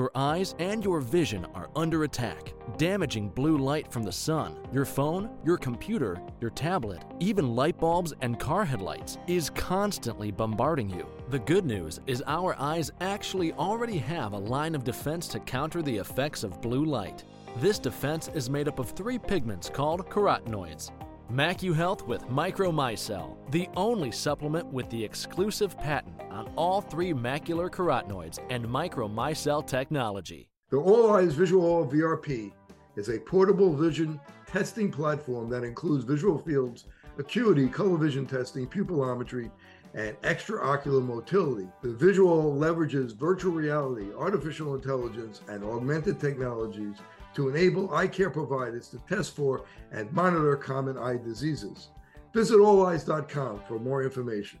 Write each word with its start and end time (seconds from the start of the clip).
Your 0.00 0.10
eyes 0.14 0.54
and 0.58 0.82
your 0.82 1.02
vision 1.02 1.46
are 1.54 1.68
under 1.76 2.04
attack. 2.04 2.54
Damaging 2.78 3.28
blue 3.28 3.58
light 3.58 3.92
from 3.92 4.02
the 4.02 4.10
sun, 4.10 4.56
your 4.72 4.86
phone, 4.86 5.28
your 5.44 5.58
computer, 5.58 6.18
your 6.40 6.48
tablet, 6.52 7.04
even 7.18 7.54
light 7.54 7.78
bulbs 7.78 8.14
and 8.22 8.40
car 8.40 8.64
headlights 8.64 9.18
is 9.26 9.50
constantly 9.50 10.30
bombarding 10.30 10.88
you. 10.88 11.06
The 11.28 11.40
good 11.40 11.66
news 11.66 12.00
is 12.06 12.22
our 12.26 12.56
eyes 12.58 12.90
actually 13.02 13.52
already 13.52 13.98
have 13.98 14.32
a 14.32 14.38
line 14.38 14.74
of 14.74 14.84
defense 14.84 15.28
to 15.28 15.40
counter 15.40 15.82
the 15.82 15.98
effects 15.98 16.44
of 16.44 16.62
blue 16.62 16.86
light. 16.86 17.24
This 17.58 17.78
defense 17.78 18.30
is 18.32 18.48
made 18.48 18.68
up 18.68 18.78
of 18.78 18.92
three 18.92 19.18
pigments 19.18 19.68
called 19.68 20.08
carotenoids. 20.08 20.92
MacuHealth 21.30 22.06
with 22.06 22.26
Micromicelle, 22.28 23.36
the 23.50 23.68
only 23.76 24.10
supplement 24.10 24.66
with 24.68 24.88
the 24.88 25.04
exclusive 25.04 25.76
patent 25.76 26.19
on 26.40 26.50
all 26.56 26.80
three 26.80 27.12
macular 27.12 27.68
carotenoids 27.68 28.38
and 28.48 28.64
Micromicelle 28.64 29.66
technology. 29.66 30.48
The 30.70 30.78
Olleyes 30.78 31.32
Visual 31.32 31.86
VRP 31.86 32.50
is 32.96 33.10
a 33.10 33.18
portable 33.18 33.76
vision 33.76 34.18
testing 34.46 34.90
platform 34.90 35.50
that 35.50 35.64
includes 35.64 36.04
visual 36.04 36.38
fields, 36.38 36.86
acuity, 37.18 37.68
color 37.68 37.98
vision 37.98 38.26
testing, 38.26 38.66
pupillometry, 38.66 39.50
and 39.92 40.16
extraocular 40.22 41.04
motility. 41.04 41.68
The 41.82 41.92
visual 41.92 42.54
leverages 42.54 43.14
virtual 43.14 43.52
reality, 43.52 44.06
artificial 44.16 44.74
intelligence, 44.74 45.42
and 45.48 45.62
augmented 45.62 46.18
technologies 46.20 46.96
to 47.34 47.48
enable 47.48 47.94
eye 47.94 48.08
care 48.08 48.30
providers 48.30 48.88
to 48.88 48.98
test 49.08 49.36
for 49.36 49.64
and 49.92 50.10
monitor 50.12 50.56
common 50.56 50.96
eye 50.96 51.18
diseases. 51.22 51.88
Visit 52.32 52.58
olleyes.com 52.58 53.60
for 53.68 53.78
more 53.78 54.02
information. 54.02 54.60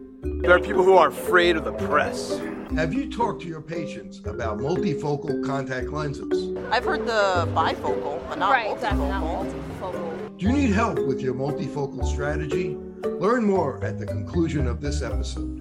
There 0.23 0.51
are 0.51 0.59
people 0.59 0.83
who 0.83 0.93
are 0.97 1.07
afraid 1.07 1.55
of 1.55 1.63
the 1.63 1.73
press. 1.73 2.39
Have 2.75 2.93
you 2.93 3.09
talked 3.09 3.41
to 3.41 3.47
your 3.47 3.61
patients 3.61 4.19
about 4.19 4.59
multifocal 4.59 5.43
contact 5.43 5.87
lenses? 5.87 6.55
I've 6.69 6.85
heard 6.85 7.07
the 7.07 7.49
bifocal, 7.55 8.21
but 8.29 8.37
not 8.37 8.51
right, 8.51 8.67
multifocal. 8.67 8.75
exactly, 8.75 9.07
not 9.07 9.23
multifocal. 9.23 10.37
Do 10.37 10.45
you 10.45 10.53
need 10.53 10.69
help 10.69 10.99
with 11.07 11.21
your 11.21 11.33
multifocal 11.33 12.05
strategy? 12.05 12.77
Learn 13.03 13.45
more 13.45 13.83
at 13.83 13.97
the 13.97 14.05
conclusion 14.05 14.67
of 14.67 14.79
this 14.79 15.01
episode. 15.01 15.59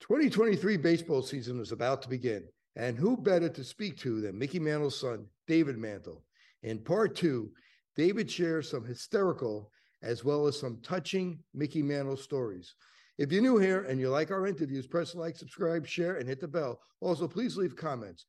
2023 0.00 0.76
baseball 0.76 1.22
season 1.22 1.60
is 1.60 1.72
about 1.72 2.02
to 2.02 2.10
begin, 2.10 2.44
and 2.76 2.98
who 2.98 3.16
better 3.16 3.48
to 3.48 3.64
speak 3.64 3.96
to 4.00 4.20
than 4.20 4.38
Mickey 4.38 4.58
Mantle's 4.58 5.00
son, 5.00 5.28
David 5.46 5.78
Mantle? 5.78 6.24
In 6.62 6.80
part 6.80 7.16
two, 7.16 7.52
David 7.96 8.30
shares 8.30 8.70
some 8.70 8.84
hysterical 8.84 9.70
as 10.04 10.22
well 10.24 10.46
as 10.46 10.58
some 10.58 10.78
touching 10.82 11.38
Mickey 11.54 11.82
Mantle 11.82 12.16
stories. 12.16 12.74
If 13.16 13.32
you're 13.32 13.42
new 13.42 13.58
here 13.58 13.84
and 13.84 13.98
you 13.98 14.10
like 14.10 14.30
our 14.30 14.46
interviews, 14.46 14.86
press 14.86 15.14
like, 15.14 15.36
subscribe, 15.36 15.86
share, 15.86 16.16
and 16.16 16.28
hit 16.28 16.40
the 16.40 16.48
bell. 16.48 16.80
Also, 17.00 17.26
please 17.26 17.56
leave 17.56 17.74
comments. 17.74 18.26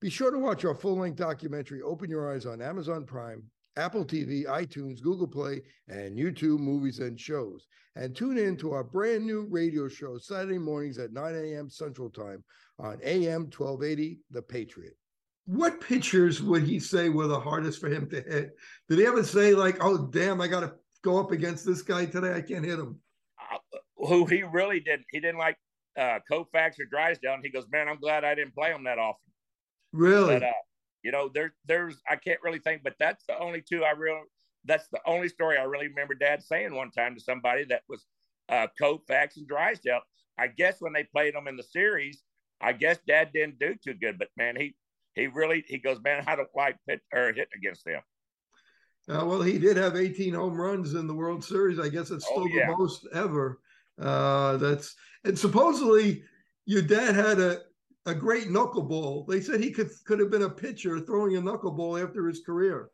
Be 0.00 0.10
sure 0.10 0.30
to 0.30 0.38
watch 0.38 0.64
our 0.64 0.74
full 0.74 0.98
length 0.98 1.16
documentary, 1.16 1.80
Open 1.80 2.10
Your 2.10 2.32
Eyes, 2.32 2.44
on 2.44 2.60
Amazon 2.60 3.04
Prime, 3.04 3.42
Apple 3.76 4.04
TV, 4.04 4.44
iTunes, 4.44 5.00
Google 5.00 5.26
Play, 5.26 5.62
and 5.88 6.18
YouTube 6.18 6.58
movies 6.58 6.98
and 6.98 7.18
shows. 7.18 7.66
And 7.96 8.14
tune 8.14 8.36
in 8.36 8.56
to 8.58 8.72
our 8.72 8.84
brand 8.84 9.24
new 9.24 9.46
radio 9.48 9.88
show 9.88 10.18
Saturday 10.18 10.58
mornings 10.58 10.98
at 10.98 11.12
9 11.12 11.34
a.m. 11.34 11.70
Central 11.70 12.10
Time 12.10 12.44
on 12.78 12.98
AM 13.02 13.44
1280, 13.44 14.18
The 14.30 14.42
Patriot. 14.42 14.96
What 15.46 15.80
pitchers 15.80 16.42
would 16.42 16.64
he 16.64 16.80
say 16.80 17.08
were 17.08 17.26
the 17.26 17.38
hardest 17.38 17.80
for 17.80 17.88
him 17.88 18.08
to 18.10 18.16
hit? 18.16 18.56
Did 18.88 18.98
he 18.98 19.06
ever 19.06 19.22
say, 19.22 19.54
like, 19.54 19.76
oh, 19.80 20.06
damn, 20.06 20.40
I 20.40 20.48
got 20.48 20.60
to 20.60 20.74
go 21.04 21.20
up 21.20 21.30
against 21.30 21.64
this 21.64 21.82
guy 21.82 22.06
today? 22.06 22.32
I 22.32 22.40
can't 22.40 22.64
hit 22.64 22.78
him. 22.78 22.98
Uh, 23.38 23.58
who 23.96 24.24
he 24.24 24.42
really 24.42 24.80
didn't. 24.80 25.04
He 25.10 25.20
didn't 25.20 25.38
like 25.38 25.56
uh, 25.96 26.18
Koufax 26.30 26.80
or 26.80 26.86
Drysdale. 26.90 27.34
And 27.34 27.44
he 27.44 27.50
goes, 27.50 27.66
man, 27.70 27.88
I'm 27.88 28.00
glad 28.00 28.24
I 28.24 28.34
didn't 28.34 28.54
play 28.54 28.70
him 28.70 28.84
that 28.84 28.98
often. 28.98 29.30
Really? 29.92 30.34
But, 30.34 30.42
uh, 30.42 30.62
you 31.02 31.12
know, 31.12 31.30
there, 31.32 31.54
there's, 31.66 32.00
I 32.08 32.16
can't 32.16 32.40
really 32.42 32.58
think, 32.58 32.82
but 32.82 32.94
that's 32.98 33.24
the 33.28 33.38
only 33.38 33.62
two 33.62 33.84
I 33.84 33.90
really, 33.90 34.22
that's 34.64 34.88
the 34.88 35.00
only 35.06 35.28
story 35.28 35.58
I 35.58 35.64
really 35.64 35.88
remember 35.88 36.14
dad 36.14 36.42
saying 36.42 36.74
one 36.74 36.90
time 36.90 37.14
to 37.14 37.20
somebody 37.20 37.64
that 37.66 37.82
was 37.88 38.06
uh, 38.48 38.66
Koufax 38.80 39.36
and 39.36 39.46
Drysdale. 39.46 40.00
I 40.38 40.48
guess 40.48 40.76
when 40.80 40.94
they 40.94 41.04
played 41.04 41.34
them 41.34 41.46
in 41.46 41.56
the 41.56 41.62
series, 41.62 42.22
I 42.60 42.72
guess 42.72 42.98
dad 43.06 43.30
didn't 43.34 43.58
do 43.58 43.74
too 43.74 43.94
good, 43.94 44.18
but 44.18 44.28
man, 44.36 44.56
he, 44.56 44.74
he 45.14 45.26
really, 45.26 45.64
he 45.68 45.78
goes, 45.78 46.00
man, 46.02 46.24
I 46.26 46.34
don't 46.34 46.48
like 46.56 46.76
pit 46.88 47.02
or 47.12 47.32
hit 47.32 47.48
against 47.54 47.84
them. 47.84 48.00
Uh, 49.08 49.24
well, 49.24 49.42
he 49.42 49.58
did 49.58 49.76
have 49.76 49.96
18 49.96 50.32
home 50.34 50.58
runs 50.58 50.94
in 50.94 51.06
the 51.06 51.14
World 51.14 51.44
Series. 51.44 51.78
I 51.78 51.88
guess 51.88 52.10
it's 52.10 52.24
still 52.24 52.44
oh, 52.44 52.46
yeah. 52.46 52.70
the 52.70 52.76
most 52.76 53.06
ever. 53.12 53.60
Uh, 54.00 54.56
that's 54.56 54.94
and 55.24 55.38
supposedly 55.38 56.22
your 56.66 56.82
dad 56.82 57.14
had 57.14 57.38
a 57.38 57.60
a 58.06 58.14
great 58.14 58.48
knuckleball. 58.48 59.26
They 59.26 59.40
said 59.40 59.60
he 59.60 59.70
could 59.70 59.90
could 60.04 60.20
have 60.20 60.30
been 60.30 60.42
a 60.42 60.50
pitcher 60.50 61.00
throwing 61.00 61.36
a 61.36 61.40
knuckleball 61.40 62.02
after 62.02 62.26
his 62.26 62.40
career. 62.44 62.90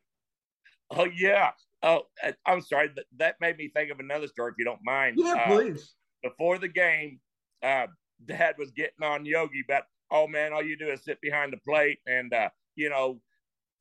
Oh 0.90 1.06
yeah. 1.16 1.50
Oh, 1.82 2.02
I'm 2.44 2.60
sorry. 2.60 2.90
That 2.94 3.06
that 3.16 3.36
made 3.40 3.56
me 3.56 3.70
think 3.74 3.90
of 3.90 4.00
another 4.00 4.26
story. 4.26 4.52
If 4.52 4.58
you 4.58 4.64
don't 4.64 4.84
mind. 4.84 5.16
Yeah, 5.18 5.34
uh, 5.34 5.46
please. 5.46 5.94
Before 6.22 6.58
the 6.58 6.68
game, 6.68 7.20
uh, 7.62 7.86
Dad 8.26 8.56
was 8.58 8.70
getting 8.72 9.02
on 9.02 9.24
Yogi 9.24 9.62
about, 9.66 9.84
oh 10.10 10.26
man, 10.26 10.52
all 10.52 10.62
you 10.62 10.76
do 10.76 10.88
is 10.88 11.02
sit 11.02 11.20
behind 11.22 11.52
the 11.52 11.56
plate 11.58 11.98
and 12.06 12.32
uh, 12.34 12.50
you 12.76 12.90
know 12.90 13.20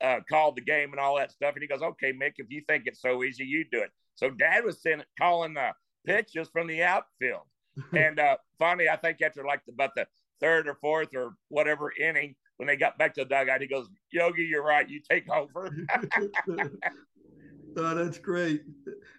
uh, 0.01 0.19
call 0.29 0.51
the 0.51 0.61
game 0.61 0.91
and 0.91 0.99
all 0.99 1.17
that 1.17 1.31
stuff. 1.31 1.53
And 1.53 1.61
he 1.61 1.67
goes, 1.67 1.81
okay, 1.81 2.13
Mick, 2.13 2.33
if 2.37 2.47
you 2.49 2.61
think 2.67 2.83
it's 2.85 3.01
so 3.01 3.23
easy, 3.23 3.43
you 3.45 3.65
do 3.71 3.81
it. 3.81 3.91
So 4.15 4.29
Dad 4.29 4.65
was 4.65 4.81
sending 4.81 5.05
calling 5.17 5.53
the 5.53 5.71
pitches 6.05 6.49
from 6.49 6.67
the 6.67 6.83
outfield. 6.83 7.43
and 7.95 8.19
uh, 8.19 8.37
finally, 8.57 8.89
I 8.89 8.97
think 8.97 9.21
after 9.21 9.43
like 9.45 9.61
the, 9.65 9.73
about 9.73 9.95
the 9.95 10.07
third 10.41 10.67
or 10.67 10.75
fourth 10.75 11.15
or 11.15 11.33
whatever 11.49 11.91
inning, 11.99 12.35
when 12.57 12.67
they 12.67 12.75
got 12.75 12.97
back 12.97 13.13
to 13.13 13.21
the 13.21 13.29
dugout, 13.29 13.61
he 13.61 13.67
goes, 13.67 13.87
Yogi, 14.11 14.43
you're 14.43 14.63
right. 14.63 14.89
You 14.89 14.99
take 15.09 15.29
over. 15.29 15.73
oh, 17.77 17.95
that's 17.95 18.17
great. 18.17 18.63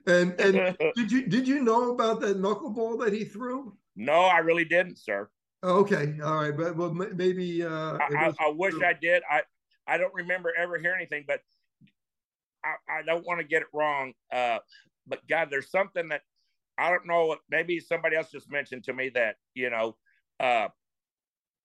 And 0.06 0.38
and 0.38 0.76
did 0.94 1.10
you 1.10 1.26
did 1.26 1.48
you 1.48 1.62
know 1.62 1.92
about 1.92 2.20
that 2.20 2.36
knuckleball 2.36 3.02
that 3.04 3.14
he 3.14 3.24
threw? 3.24 3.74
No, 3.96 4.20
I 4.24 4.38
really 4.38 4.66
didn't, 4.66 4.98
sir. 4.98 5.30
Okay, 5.62 6.14
all 6.22 6.36
right, 6.36 6.56
but 6.56 6.76
well, 6.76 6.92
maybe 6.92 7.62
uh, 7.62 7.98
I, 7.98 8.08
I, 8.16 8.32
I 8.40 8.48
wish 8.48 8.74
I 8.82 8.94
did. 8.94 9.22
I 9.30 9.42
I 9.90 9.98
don't 9.98 10.14
remember 10.14 10.52
ever 10.56 10.78
hearing 10.78 11.00
anything, 11.00 11.24
but 11.26 11.40
I, 12.64 13.00
I 13.00 13.02
don't 13.02 13.26
want 13.26 13.40
to 13.40 13.46
get 13.46 13.62
it 13.62 13.68
wrong. 13.74 14.12
Uh, 14.32 14.58
but 15.06 15.26
God, 15.28 15.48
there's 15.50 15.70
something 15.70 16.08
that 16.08 16.22
I 16.78 16.90
don't 16.90 17.06
know. 17.06 17.36
Maybe 17.50 17.80
somebody 17.80 18.16
else 18.16 18.30
just 18.30 18.50
mentioned 18.50 18.84
to 18.84 18.92
me 18.92 19.10
that 19.10 19.36
you 19.54 19.68
know 19.70 19.96
uh, 20.38 20.68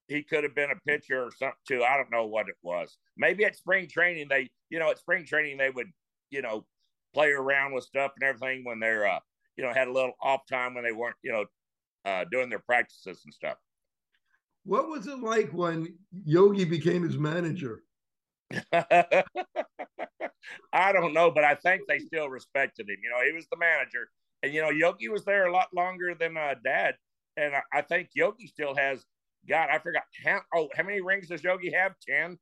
he 0.07 0.23
could 0.23 0.43
have 0.43 0.55
been 0.55 0.71
a 0.71 0.75
pitcher 0.87 1.23
or 1.23 1.31
something 1.31 1.55
too. 1.67 1.83
I 1.83 1.97
don't 1.97 2.11
know 2.11 2.25
what 2.25 2.49
it 2.49 2.55
was. 2.61 2.97
Maybe 3.17 3.45
at 3.45 3.55
spring 3.55 3.87
training, 3.87 4.27
they, 4.29 4.49
you 4.69 4.79
know, 4.79 4.89
at 4.89 4.99
spring 4.99 5.25
training, 5.25 5.57
they 5.57 5.69
would, 5.69 5.87
you 6.29 6.41
know, 6.41 6.65
play 7.13 7.31
around 7.31 7.73
with 7.73 7.85
stuff 7.85 8.11
and 8.19 8.27
everything 8.27 8.63
when 8.63 8.79
they're, 8.79 9.07
uh, 9.07 9.19
you 9.57 9.63
know, 9.63 9.73
had 9.73 9.87
a 9.87 9.91
little 9.91 10.13
off 10.21 10.41
time 10.51 10.75
when 10.75 10.83
they 10.83 10.91
weren't, 10.91 11.15
you 11.23 11.31
know, 11.31 11.45
uh, 12.05 12.25
doing 12.31 12.49
their 12.49 12.59
practices 12.59 13.21
and 13.25 13.33
stuff. 13.33 13.57
What 14.63 14.89
was 14.89 15.07
it 15.07 15.19
like 15.19 15.51
when 15.51 15.95
Yogi 16.23 16.65
became 16.65 17.03
his 17.03 17.17
manager? 17.17 17.83
I 20.73 20.91
don't 20.91 21.13
know, 21.13 21.31
but 21.31 21.43
I 21.43 21.55
think 21.55 21.83
they 21.87 21.99
still 21.99 22.29
respected 22.29 22.89
him. 22.89 22.97
You 23.03 23.09
know, 23.09 23.25
he 23.25 23.33
was 23.33 23.47
the 23.51 23.57
manager, 23.57 24.09
and 24.43 24.53
you 24.53 24.61
know, 24.61 24.69
Yogi 24.69 25.09
was 25.09 25.25
there 25.25 25.47
a 25.47 25.51
lot 25.51 25.67
longer 25.73 26.15
than 26.19 26.37
uh, 26.37 26.55
Dad, 26.63 26.95
and 27.37 27.55
I, 27.55 27.61
I 27.73 27.81
think 27.81 28.09
Yogi 28.13 28.47
still 28.47 28.75
has 28.75 29.05
God, 29.47 29.69
I 29.71 29.79
forgot 29.79 30.03
how 30.23 30.41
oh 30.53 30.69
how 30.75 30.83
many 30.83 31.01
rings 31.01 31.27
does 31.27 31.43
Yogi 31.43 31.71
have? 31.71 31.93
Ten. 32.07 32.37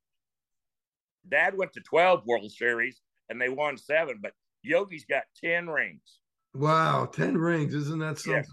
Dad 1.30 1.58
went 1.58 1.74
to 1.74 1.82
twelve 1.82 2.26
World 2.26 2.52
Series 2.52 3.02
and 3.30 3.40
they 3.42 3.50
won 3.50 3.78
seven, 3.78 4.20
but 4.22 4.34
Yogi's 4.62 5.06
got 5.06 5.24
ten 5.44 5.68
rings. 5.68 6.20
Wow, 6.54 7.06
ten 7.06 7.38
rings! 7.38 7.74
Isn't 7.74 8.00
that 8.00 8.20
something? 8.20 8.44
Yes. 8.44 8.50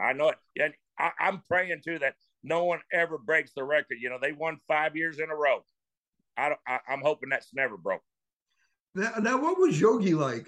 I 0.00 0.12
know 0.14 0.30
it. 0.30 0.36
And 0.58 0.72
I, 0.98 1.10
I'm 1.18 1.42
praying 1.48 1.80
too 1.84 1.98
that 1.98 2.14
no 2.42 2.64
one 2.64 2.80
ever 2.92 3.18
breaks 3.18 3.52
the 3.54 3.64
record. 3.64 3.98
You 4.00 4.08
know, 4.08 4.18
they 4.20 4.32
won 4.32 4.58
five 4.66 4.96
years 4.96 5.18
in 5.18 5.30
a 5.30 5.36
row. 5.36 5.64
I, 6.40 6.78
I 6.88 6.92
am 6.92 7.00
hoping 7.02 7.28
that's 7.28 7.54
never 7.54 7.76
broke. 7.76 8.02
Now, 8.94 9.12
now, 9.20 9.40
what 9.40 9.58
was 9.58 9.80
Yogi 9.80 10.14
like? 10.14 10.46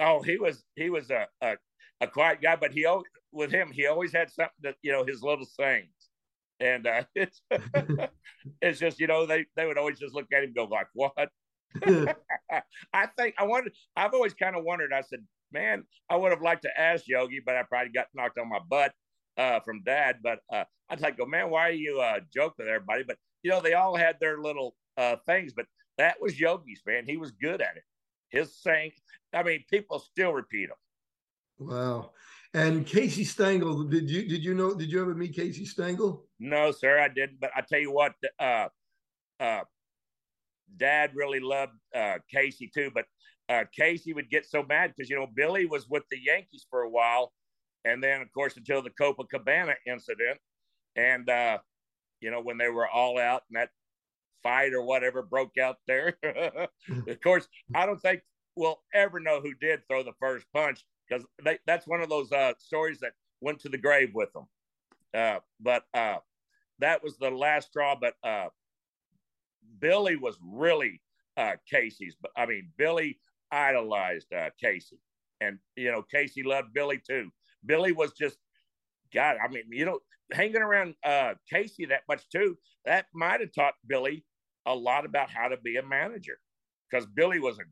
Oh, 0.00 0.22
he 0.22 0.38
was 0.38 0.64
he 0.76 0.90
was 0.90 1.10
a, 1.10 1.26
a, 1.40 1.56
a 2.00 2.06
quiet 2.06 2.40
guy, 2.42 2.56
but 2.56 2.72
he 2.72 2.84
always, 2.84 3.06
with 3.32 3.50
him 3.50 3.70
he 3.72 3.86
always 3.86 4.12
had 4.12 4.30
something 4.30 4.52
that 4.62 4.76
you 4.82 4.92
know 4.92 5.04
his 5.04 5.22
little 5.22 5.46
sayings 5.46 6.08
and 6.60 6.86
uh, 6.86 7.02
it's 7.14 7.40
it's 8.62 8.78
just 8.78 9.00
you 9.00 9.06
know 9.06 9.26
they 9.26 9.46
they 9.56 9.66
would 9.66 9.78
always 9.78 9.98
just 9.98 10.14
look 10.14 10.26
at 10.32 10.44
him 10.44 10.52
go 10.54 10.64
like 10.64 10.88
what. 10.94 11.12
I 12.94 13.06
think 13.18 13.34
I 13.38 13.44
wanted. 13.44 13.72
I've 13.94 14.14
always 14.14 14.34
kind 14.34 14.56
of 14.56 14.64
wondered. 14.64 14.92
I 14.92 15.02
said, 15.02 15.20
man, 15.52 15.84
I 16.08 16.16
would 16.16 16.32
have 16.32 16.40
liked 16.40 16.62
to 16.62 16.80
ask 16.80 17.06
Yogi, 17.06 17.42
but 17.44 17.56
I 17.56 17.62
probably 17.62 17.92
got 17.92 18.06
knocked 18.14 18.38
on 18.38 18.48
my 18.48 18.58
butt 18.70 18.92
uh, 19.36 19.60
from 19.60 19.82
Dad. 19.84 20.16
But 20.22 20.40
uh, 20.50 20.64
I'd 20.88 21.00
like 21.00 21.18
go, 21.18 21.26
man, 21.26 21.50
why 21.50 21.68
are 21.68 21.72
you 21.72 22.00
uh, 22.00 22.20
joke 22.34 22.54
with 22.58 22.68
everybody? 22.68 23.04
But 23.06 23.18
you 23.42 23.50
know, 23.50 23.60
they 23.60 23.74
all 23.74 23.94
had 23.94 24.16
their 24.18 24.40
little 24.40 24.74
uh, 24.98 25.16
things. 25.26 25.52
But 25.54 25.66
that 25.96 26.16
was 26.20 26.38
Yogi's 26.38 26.82
man. 26.86 27.04
He 27.06 27.16
was 27.16 27.30
good 27.30 27.62
at 27.62 27.76
it. 27.76 27.84
His 28.28 28.60
saying, 28.60 28.90
I 29.32 29.42
mean, 29.42 29.64
people 29.70 29.98
still 29.98 30.32
repeat 30.32 30.68
them. 30.68 31.68
Wow. 31.68 32.10
And 32.54 32.86
Casey 32.86 33.24
Stengel, 33.24 33.84
did 33.84 34.10
you 34.10 34.26
did 34.26 34.42
you 34.42 34.54
know 34.54 34.74
did 34.74 34.90
you 34.90 35.00
ever 35.00 35.14
meet 35.14 35.34
Casey 35.34 35.66
Stengel? 35.66 36.24
No, 36.40 36.70
sir, 36.72 36.98
I 36.98 37.08
didn't. 37.08 37.40
But 37.40 37.50
I 37.54 37.60
tell 37.60 37.80
you 37.80 37.92
what, 37.92 38.14
uh, 38.40 38.68
uh, 39.38 39.60
Dad 40.76 41.12
really 41.14 41.40
loved 41.40 41.72
uh, 41.94 42.18
Casey 42.32 42.70
too. 42.74 42.90
But 42.94 43.04
uh, 43.48 43.64
Casey 43.76 44.14
would 44.14 44.30
get 44.30 44.46
so 44.46 44.62
mad 44.62 44.92
because 44.96 45.10
you 45.10 45.16
know 45.16 45.26
Billy 45.26 45.66
was 45.66 45.88
with 45.88 46.04
the 46.10 46.18
Yankees 46.18 46.66
for 46.70 46.82
a 46.82 46.90
while, 46.90 47.32
and 47.84 48.02
then 48.02 48.22
of 48.22 48.32
course 48.32 48.56
until 48.56 48.82
the 48.82 48.90
Copacabana 48.90 49.74
incident, 49.86 50.38
and 50.96 51.28
uh, 51.28 51.58
you 52.20 52.30
know 52.30 52.40
when 52.40 52.56
they 52.56 52.68
were 52.68 52.88
all 52.88 53.18
out 53.18 53.42
and 53.50 53.60
that 53.60 53.70
fight 54.42 54.72
or 54.72 54.82
whatever 54.82 55.22
broke 55.22 55.58
out 55.58 55.76
there. 55.86 56.16
of 57.08 57.20
course, 57.22 57.48
I 57.74 57.86
don't 57.86 58.00
think 58.00 58.22
we'll 58.58 58.80
ever 58.92 59.20
know 59.20 59.40
who 59.40 59.54
did 59.54 59.80
throw 59.86 60.02
the 60.02 60.12
first 60.20 60.46
punch 60.52 60.84
because 61.08 61.24
that's 61.66 61.86
one 61.86 62.02
of 62.02 62.08
those 62.08 62.30
uh, 62.32 62.52
stories 62.58 62.98
that 63.00 63.12
went 63.40 63.60
to 63.60 63.68
the 63.68 63.78
grave 63.78 64.10
with 64.14 64.32
them. 64.32 64.46
Uh, 65.14 65.38
but 65.60 65.84
uh, 65.94 66.16
that 66.80 67.02
was 67.02 67.16
the 67.16 67.30
last 67.30 67.68
straw. 67.68 67.96
But 67.98 68.14
uh, 68.22 68.48
Billy 69.78 70.16
was 70.16 70.36
really 70.42 71.00
uh, 71.36 71.52
Casey's. 71.70 72.16
But 72.20 72.32
I 72.36 72.46
mean, 72.46 72.70
Billy 72.76 73.18
idolized 73.50 74.32
uh, 74.32 74.50
Casey, 74.60 74.98
and 75.40 75.58
you 75.76 75.90
know, 75.90 76.02
Casey 76.02 76.42
loved 76.42 76.74
Billy 76.74 77.00
too. 77.06 77.30
Billy 77.64 77.92
was 77.92 78.12
just 78.12 78.38
God. 79.14 79.36
I 79.42 79.48
mean, 79.48 79.64
you 79.70 79.86
know, 79.86 80.00
hanging 80.32 80.62
around 80.62 80.94
Casey 81.50 81.86
that 81.86 82.02
much 82.08 82.28
too. 82.28 82.58
That 82.84 83.06
might 83.14 83.40
have 83.40 83.52
taught 83.52 83.74
Billy 83.86 84.24
a 84.68 84.74
lot 84.74 85.04
about 85.04 85.30
how 85.30 85.48
to 85.48 85.56
be 85.56 85.76
a 85.76 85.82
manager 85.82 86.38
because 86.90 87.06
Billy 87.06 87.40
was 87.40 87.58
a 87.58 87.62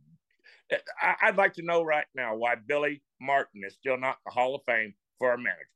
I, 1.01 1.31
would 1.31 1.37
like 1.37 1.55
to 1.55 1.63
know 1.63 1.85
right 1.85 2.07
now 2.15 2.35
why 2.35 2.57
Billy 2.57 3.03
Martin 3.21 3.63
is 3.65 3.75
still 3.75 3.97
not 3.97 4.19
the 4.25 4.33
Hall 4.33 4.57
of 4.57 4.63
Fame 4.67 4.95
for 5.19 5.33
a 5.33 5.39
manager. 5.39 5.69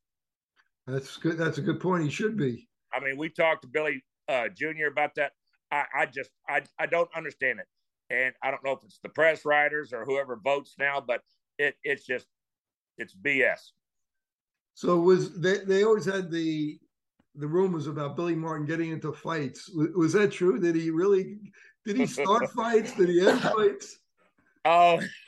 That's 0.85 1.15
good. 1.15 1.37
That's 1.37 1.59
a 1.59 1.61
good 1.61 1.79
point. 1.79 2.03
He 2.03 2.09
should 2.09 2.35
be. 2.35 2.67
I 2.93 2.99
mean, 2.99 3.17
we 3.17 3.29
talked 3.29 3.61
to 3.61 3.69
Billy 3.69 4.03
uh, 4.27 4.49
Jr. 4.49 4.87
about 4.91 5.15
that. 5.15 5.31
I, 5.71 5.85
I 5.95 6.05
just 6.07 6.31
I, 6.49 6.63
I 6.77 6.87
don't 6.87 7.09
understand 7.15 7.59
it, 7.59 7.67
and 8.13 8.33
I 8.43 8.51
don't 8.51 8.63
know 8.65 8.73
if 8.73 8.83
it's 8.83 8.99
the 9.01 9.09
press 9.09 9.45
writers 9.45 9.93
or 9.93 10.03
whoever 10.03 10.35
votes 10.43 10.75
now, 10.77 10.99
but 11.05 11.21
it 11.57 11.75
it's 11.83 12.05
just 12.05 12.25
it's 12.97 13.15
BS. 13.15 13.59
So 14.73 14.99
was 14.99 15.39
they 15.39 15.59
they 15.59 15.83
always 15.83 16.05
had 16.05 16.29
the 16.29 16.79
the 17.35 17.47
rumors 17.47 17.87
about 17.87 18.15
Billy 18.15 18.35
Martin 18.35 18.65
getting 18.65 18.91
into 18.91 19.13
fights. 19.13 19.69
Was 19.95 20.13
that 20.13 20.31
true? 20.31 20.59
Did 20.59 20.75
he 20.75 20.89
really 20.89 21.39
did 21.85 21.97
he 21.97 22.05
start 22.05 22.49
fights? 22.55 22.93
Did 22.95 23.09
he 23.09 23.27
end 23.27 23.41
fights? 23.41 23.97
Oh, 24.63 25.01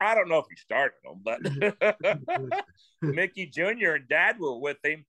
I 0.00 0.14
don't 0.14 0.28
know 0.28 0.38
if 0.38 0.46
he 0.50 0.56
started 0.56 0.96
them, 1.04 1.20
but 1.22 2.64
Mickey 3.02 3.46
Jr. 3.46 3.92
and 3.96 4.08
Dad 4.08 4.38
were 4.40 4.58
with 4.58 4.78
him 4.84 5.04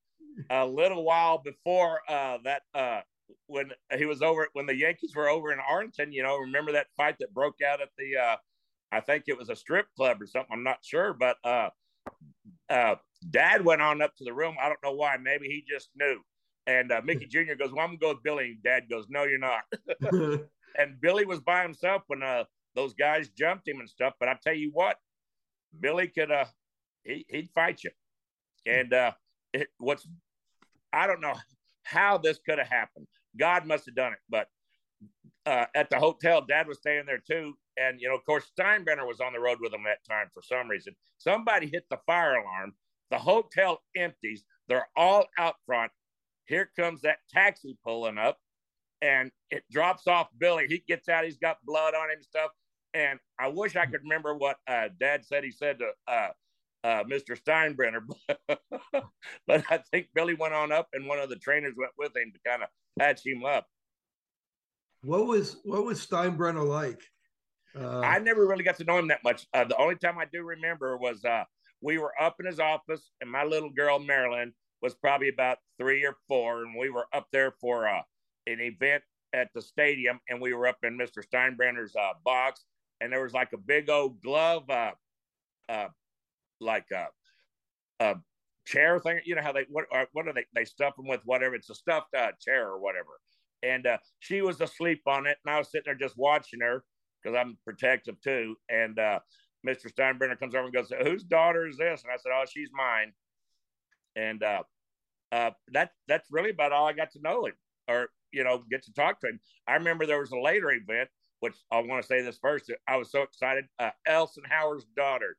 a 0.48 0.66
little 0.66 1.04
while 1.04 1.38
before 1.38 2.00
uh, 2.08 2.38
that. 2.44 2.62
Uh, 2.74 3.00
when 3.46 3.70
he 3.96 4.06
was 4.06 4.22
over, 4.22 4.48
when 4.54 4.66
the 4.66 4.74
Yankees 4.74 5.14
were 5.14 5.28
over 5.28 5.52
in 5.52 5.58
Arlington, 5.60 6.12
you 6.12 6.22
know, 6.22 6.36
remember 6.36 6.72
that 6.72 6.88
fight 6.96 7.16
that 7.20 7.32
broke 7.32 7.56
out 7.62 7.80
at 7.80 7.88
the, 7.96 8.16
uh, 8.16 8.36
I 8.92 9.00
think 9.00 9.24
it 9.28 9.38
was 9.38 9.48
a 9.50 9.56
strip 9.56 9.86
club 9.96 10.20
or 10.20 10.26
something. 10.26 10.52
I'm 10.52 10.64
not 10.64 10.78
sure, 10.82 11.14
but 11.14 11.36
uh, 11.44 11.70
uh, 12.68 12.96
Dad 13.28 13.64
went 13.64 13.82
on 13.82 14.00
up 14.00 14.16
to 14.16 14.24
the 14.24 14.32
room. 14.32 14.56
I 14.60 14.68
don't 14.68 14.82
know 14.82 14.92
why. 14.92 15.16
Maybe 15.16 15.46
he 15.46 15.64
just 15.68 15.90
knew. 15.94 16.20
And 16.66 16.92
uh, 16.92 17.02
Mickey 17.04 17.26
Jr. 17.30 17.54
goes, 17.58 17.72
"Well, 17.72 17.80
I'm 17.80 17.90
gonna 17.90 17.98
go 17.98 18.08
with 18.10 18.22
Billy." 18.22 18.52
And 18.52 18.62
Dad 18.62 18.88
goes, 18.88 19.06
"No, 19.08 19.24
you're 19.24 19.38
not." 19.38 19.62
and 20.78 21.00
Billy 21.00 21.26
was 21.26 21.40
by 21.40 21.62
himself 21.62 22.02
when 22.06 22.22
uh, 22.22 22.44
those 22.74 22.94
guys 22.94 23.28
jumped 23.30 23.68
him 23.68 23.80
and 23.80 23.88
stuff. 23.88 24.14
But 24.18 24.28
I 24.28 24.38
tell 24.42 24.54
you 24.54 24.70
what, 24.72 24.96
Billy 25.78 26.08
could 26.08 26.30
uh 26.30 26.46
he, 27.04 27.24
he'd 27.28 27.50
fight 27.50 27.84
you. 27.84 27.90
And 28.66 28.92
uh 28.92 29.12
it, 29.52 29.68
what's 29.78 30.06
I 30.92 31.06
don't 31.06 31.20
know 31.20 31.34
how 31.84 32.18
this 32.18 32.38
could 32.44 32.58
have 32.58 32.68
happened. 32.68 33.06
God 33.38 33.66
must 33.66 33.86
have 33.86 33.94
done 33.94 34.12
it, 34.12 34.18
but 34.28 34.48
uh, 35.46 35.66
at 35.74 35.88
the 35.88 35.98
hotel, 35.98 36.42
Dad 36.42 36.68
was 36.68 36.78
staying 36.78 37.06
there 37.06 37.18
too, 37.18 37.54
and 37.78 38.00
you 38.00 38.08
know, 38.08 38.14
of 38.14 38.24
course, 38.24 38.50
Steinbrenner 38.58 39.06
was 39.06 39.20
on 39.20 39.32
the 39.32 39.40
road 39.40 39.58
with 39.60 39.72
him 39.72 39.84
that 39.84 40.04
time 40.08 40.28
for 40.34 40.42
some 40.42 40.68
reason. 40.68 40.94
Somebody 41.18 41.66
hit 41.66 41.84
the 41.90 41.98
fire 42.06 42.34
alarm. 42.36 42.74
The 43.10 43.18
hotel 43.18 43.80
empties. 43.96 44.44
They're 44.68 44.88
all 44.96 45.26
out 45.38 45.56
front. 45.66 45.90
Here 46.46 46.70
comes 46.78 47.02
that 47.02 47.18
taxi 47.32 47.76
pulling 47.84 48.18
up, 48.18 48.38
and 49.02 49.30
it 49.50 49.64
drops 49.70 50.06
off 50.06 50.28
Billy. 50.38 50.66
He 50.68 50.82
gets 50.86 51.08
out. 51.08 51.24
He's 51.24 51.38
got 51.38 51.58
blood 51.64 51.94
on 51.94 52.10
him, 52.10 52.22
stuff. 52.22 52.50
And 52.94 53.18
I 53.38 53.48
wish 53.48 53.76
I 53.76 53.86
could 53.86 54.02
remember 54.02 54.34
what 54.34 54.56
uh, 54.66 54.88
Dad 54.98 55.24
said. 55.24 55.44
He 55.44 55.52
said 55.52 55.78
to 55.78 55.90
uh, 56.08 56.28
uh, 56.82 57.04
Mr. 57.04 57.38
Steinbrenner, 57.40 58.00
but 59.46 59.64
I 59.70 59.78
think 59.90 60.08
Billy 60.14 60.34
went 60.34 60.54
on 60.54 60.72
up, 60.72 60.88
and 60.92 61.06
one 61.06 61.18
of 61.18 61.28
the 61.28 61.36
trainers 61.36 61.74
went 61.76 61.92
with 61.98 62.16
him 62.16 62.32
to 62.32 62.50
kind 62.50 62.62
of 62.62 62.68
patch 62.98 63.24
him 63.24 63.44
up. 63.44 63.66
What 65.02 65.26
was 65.26 65.58
what 65.64 65.84
was 65.84 66.04
Steinbrenner 66.04 66.66
like? 66.66 67.00
Uh, 67.78 68.00
I 68.00 68.18
never 68.18 68.46
really 68.46 68.64
got 68.64 68.76
to 68.78 68.84
know 68.84 68.98
him 68.98 69.08
that 69.08 69.22
much. 69.22 69.46
Uh, 69.54 69.64
the 69.64 69.76
only 69.76 69.94
time 69.94 70.18
I 70.18 70.26
do 70.30 70.42
remember 70.42 70.96
was 70.96 71.24
uh, 71.24 71.44
we 71.80 71.98
were 71.98 72.12
up 72.20 72.36
in 72.40 72.46
his 72.46 72.60
office, 72.60 73.10
and 73.20 73.30
my 73.30 73.44
little 73.44 73.70
girl 73.70 73.98
Marilyn 73.98 74.52
was 74.82 74.94
probably 74.94 75.28
about 75.28 75.58
three 75.78 76.04
or 76.04 76.16
four, 76.28 76.62
and 76.62 76.78
we 76.78 76.90
were 76.90 77.06
up 77.12 77.26
there 77.32 77.52
for 77.60 77.88
uh, 77.88 78.02
an 78.46 78.60
event 78.60 79.02
at 79.32 79.48
the 79.54 79.62
stadium, 79.62 80.20
and 80.28 80.40
we 80.40 80.52
were 80.52 80.66
up 80.66 80.78
in 80.82 80.98
Mr. 80.98 81.22
Steinbrenner's 81.24 81.94
uh, 81.96 82.12
box, 82.24 82.64
and 83.00 83.12
there 83.12 83.22
was 83.22 83.32
like 83.32 83.52
a 83.52 83.58
big 83.58 83.88
old 83.88 84.20
glove, 84.22 84.68
uh, 84.68 84.92
uh, 85.68 85.88
like 86.60 86.86
a, 86.92 87.06
a 88.00 88.16
chair 88.66 88.98
thing. 88.98 89.20
You 89.24 89.34
know 89.36 89.42
how 89.42 89.52
they 89.52 89.66
what 89.70 89.86
uh, 89.94 90.06
what 90.12 90.28
are 90.28 90.32
they 90.32 90.46
they 90.54 90.64
stuff 90.64 90.96
them 90.96 91.06
with 91.06 91.20
whatever 91.24 91.54
it's 91.54 91.70
a 91.70 91.74
stuffed 91.74 92.14
uh, 92.14 92.32
chair 92.40 92.68
or 92.68 92.80
whatever. 92.80 93.20
And 93.62 93.86
uh, 93.86 93.98
she 94.20 94.40
was 94.40 94.60
asleep 94.60 95.02
on 95.06 95.26
it, 95.26 95.36
and 95.44 95.54
I 95.54 95.58
was 95.58 95.70
sitting 95.70 95.84
there 95.86 95.94
just 95.94 96.16
watching 96.16 96.60
her 96.60 96.82
because 97.22 97.38
I'm 97.38 97.58
protective 97.64 98.20
too. 98.22 98.56
And 98.68 98.98
uh, 98.98 99.20
Mr. 99.66 99.92
Steinbrenner 99.92 100.38
comes 100.38 100.54
over 100.54 100.64
and 100.64 100.74
goes, 100.74 100.92
"Whose 101.02 101.24
daughter 101.24 101.66
is 101.66 101.76
this?" 101.76 102.02
And 102.02 102.12
I 102.12 102.16
said, 102.16 102.32
"Oh, 102.34 102.44
she's 102.50 102.70
mine." 102.72 103.12
And 104.16 104.42
uh, 104.42 104.62
uh, 105.32 105.50
that 105.72 105.92
that's 106.08 106.28
really 106.30 106.50
about 106.50 106.72
all 106.72 106.86
I 106.86 106.92
got 106.92 107.10
to 107.12 107.20
know 107.20 107.46
him, 107.46 107.54
or 107.88 108.08
you 108.32 108.44
know, 108.44 108.62
get 108.70 108.84
to 108.84 108.92
talk 108.92 109.20
to 109.20 109.28
him. 109.28 109.40
I 109.66 109.74
remember 109.74 110.06
there 110.06 110.20
was 110.20 110.32
a 110.32 110.38
later 110.38 110.70
event 110.70 111.08
which 111.40 111.54
I 111.72 111.80
want 111.80 112.02
to 112.02 112.06
say 112.06 112.22
this 112.22 112.38
first. 112.38 112.70
I 112.86 112.96
was 112.96 113.10
so 113.10 113.22
excited. 113.22 113.64
Uh, 113.78 113.90
Elston 114.06 114.44
Howard's 114.48 114.86
daughter 114.96 115.36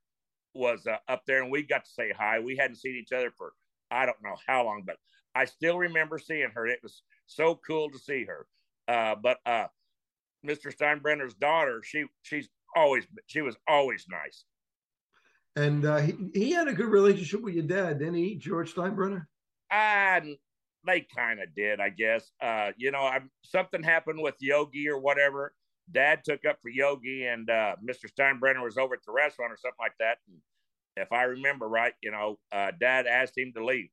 was 0.54 0.86
uh, 0.86 0.98
up 1.08 1.24
there, 1.26 1.42
and 1.42 1.52
we 1.52 1.64
got 1.64 1.86
to 1.86 1.92
say 1.92 2.12
hi. 2.16 2.40
We 2.40 2.58
hadn't 2.58 2.78
seen 2.78 2.96
each 2.96 3.14
other 3.14 3.32
for 3.38 3.54
I 3.90 4.06
don't 4.06 4.22
know 4.24 4.36
how 4.48 4.66
long, 4.66 4.84
but 4.86 4.98
I 5.36 5.46
still 5.46 5.78
remember 5.78 6.18
seeing 6.18 6.50
her. 6.54 6.66
It 6.66 6.80
was 6.84 7.04
so 7.28 7.60
cool 7.66 7.90
to 7.90 8.00
see 8.00 8.26
her. 8.26 8.48
Uh, 8.88 9.16
but 9.16 9.38
uh, 9.46 9.68
Mr. 10.46 10.76
Steinbrenner's 10.76 11.36
daughter, 11.36 11.82
she 11.84 12.06
she's 12.24 12.50
always 12.76 13.06
she 13.28 13.42
was 13.42 13.56
always 13.68 14.06
nice. 14.10 14.44
And 15.56 15.86
uh, 15.86 15.98
he, 15.98 16.16
he 16.34 16.52
had 16.52 16.68
a 16.68 16.74
good 16.74 16.88
relationship 16.88 17.42
with 17.42 17.54
your 17.54 17.66
dad, 17.66 18.00
didn't 18.00 18.16
he, 18.16 18.36
George 18.36 18.74
Steinbrenner? 18.74 19.26
And 19.70 20.38
they 20.86 21.06
kind 21.14 21.42
of 21.42 21.54
did, 21.56 21.82
I 21.82 21.90
guess. 21.90 22.32
Uh, 22.42 22.72
you 22.78 22.92
know, 22.92 23.02
I, 23.02 23.20
something 23.44 23.84
happened 23.84 24.22
with 24.22 24.36
Yogi 24.40 24.88
or 24.88 25.00
whatever, 25.00 25.54
Dad 25.92 26.22
took 26.24 26.46
up 26.46 26.58
for 26.62 26.70
Yogi, 26.70 27.26
and 27.26 27.50
uh, 27.50 27.76
Mr. 27.84 28.06
Steinbrenner 28.10 28.64
was 28.64 28.78
over 28.78 28.94
at 28.94 29.02
the 29.06 29.12
restaurant 29.12 29.52
or 29.52 29.58
something 29.58 29.78
like 29.80 29.96
that. 30.00 30.18
And 30.28 30.38
if 30.98 31.12
I 31.12 31.24
remember 31.24 31.68
right, 31.68 31.94
you 32.02 32.12
know, 32.12 32.38
uh, 32.52 32.72
Dad 32.80 33.08
asked 33.08 33.38
him 33.38 33.52
to 33.56 33.66
leave. 33.66 33.90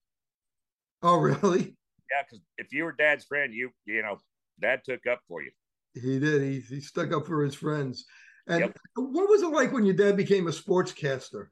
Oh, 1.02 1.16
really? 1.18 1.76
Yeah, 2.11 2.23
because 2.23 2.40
if 2.56 2.73
you 2.73 2.85
were 2.85 2.92
Dad's 2.92 3.25
friend, 3.25 3.52
you 3.52 3.70
you 3.85 4.02
know, 4.02 4.18
Dad 4.61 4.80
took 4.85 5.06
up 5.06 5.20
for 5.28 5.42
you. 5.42 5.50
He 5.94 6.18
did. 6.18 6.42
He 6.42 6.61
he 6.61 6.80
stuck 6.80 7.12
up 7.12 7.26
for 7.26 7.42
his 7.42 7.54
friends. 7.54 8.04
And 8.49 8.61
yep. 8.61 8.78
what 8.97 9.28
was 9.28 9.43
it 9.43 9.50
like 9.50 9.73
when 9.73 9.85
your 9.85 9.95
dad 9.95 10.17
became 10.17 10.49
a 10.49 10.50
sportscaster? 10.50 11.49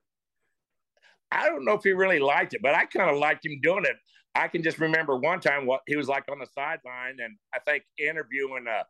I 1.31 1.49
don't 1.49 1.65
know 1.65 1.75
if 1.75 1.83
he 1.83 1.93
really 1.93 2.19
liked 2.19 2.55
it, 2.55 2.63
but 2.63 2.75
I 2.75 2.87
kind 2.87 3.11
of 3.11 3.19
liked 3.19 3.45
him 3.45 3.61
doing 3.63 3.85
it. 3.85 3.97
I 4.35 4.49
can 4.49 4.63
just 4.63 4.79
remember 4.79 5.17
one 5.17 5.41
time 5.41 5.67
what 5.67 5.81
he 5.87 5.97
was 5.97 6.09
like 6.09 6.25
on 6.31 6.39
the 6.39 6.47
sideline, 6.47 7.19
and 7.23 7.37
I 7.55 7.59
think 7.59 7.85
interviewing 7.99 8.67
uh, 8.69 8.83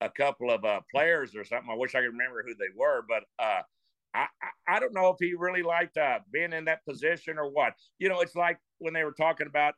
a 0.00 0.10
couple 0.10 0.50
of 0.50 0.64
uh, 0.64 0.80
players 0.92 1.34
or 1.34 1.44
something. 1.44 1.70
I 1.70 1.76
wish 1.76 1.94
I 1.94 2.00
could 2.00 2.12
remember 2.12 2.42
who 2.46 2.54
they 2.54 2.72
were, 2.76 3.04
but 3.08 3.24
uh, 3.38 3.62
I, 4.14 4.26
I 4.68 4.80
don't 4.80 4.94
know 4.94 5.08
if 5.08 5.16
he 5.18 5.34
really 5.34 5.62
liked 5.62 5.96
uh, 5.96 6.20
being 6.32 6.52
in 6.52 6.64
that 6.66 6.84
position 6.86 7.38
or 7.38 7.50
what. 7.50 7.74
You 7.98 8.08
know, 8.08 8.20
it's 8.20 8.36
like 8.36 8.58
when 8.78 8.94
they 8.94 9.04
were 9.04 9.12
talking 9.12 9.46
about 9.46 9.74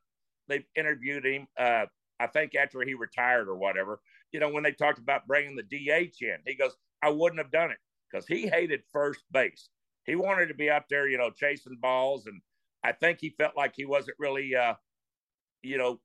they 0.48 0.64
interviewed 0.76 1.24
him. 1.24 1.46
Uh, 1.58 1.86
I 2.18 2.26
think 2.28 2.54
after 2.54 2.82
he 2.82 2.94
retired 2.94 3.48
or 3.48 3.56
whatever, 3.56 4.00
you 4.32 4.40
know, 4.40 4.50
when 4.50 4.62
they 4.62 4.72
talked 4.72 4.98
about 4.98 5.26
bringing 5.26 5.56
the 5.56 5.62
DH 5.62 6.22
in, 6.22 6.38
he 6.46 6.54
goes, 6.54 6.76
"I 7.02 7.10
wouldn't 7.10 7.40
have 7.40 7.50
done 7.50 7.70
it 7.70 7.78
because 8.10 8.26
he 8.26 8.46
hated 8.48 8.82
first 8.92 9.24
base. 9.32 9.68
He 10.04 10.14
wanted 10.14 10.46
to 10.48 10.54
be 10.54 10.70
out 10.70 10.84
there, 10.88 11.08
you 11.08 11.18
know, 11.18 11.30
chasing 11.30 11.78
balls, 11.80 12.26
and 12.26 12.40
I 12.84 12.92
think 12.92 13.18
he 13.20 13.30
felt 13.30 13.56
like 13.56 13.74
he 13.76 13.84
wasn't 13.84 14.16
really, 14.18 14.54
uh, 14.54 14.74
you 15.62 15.78
know, 15.78 16.00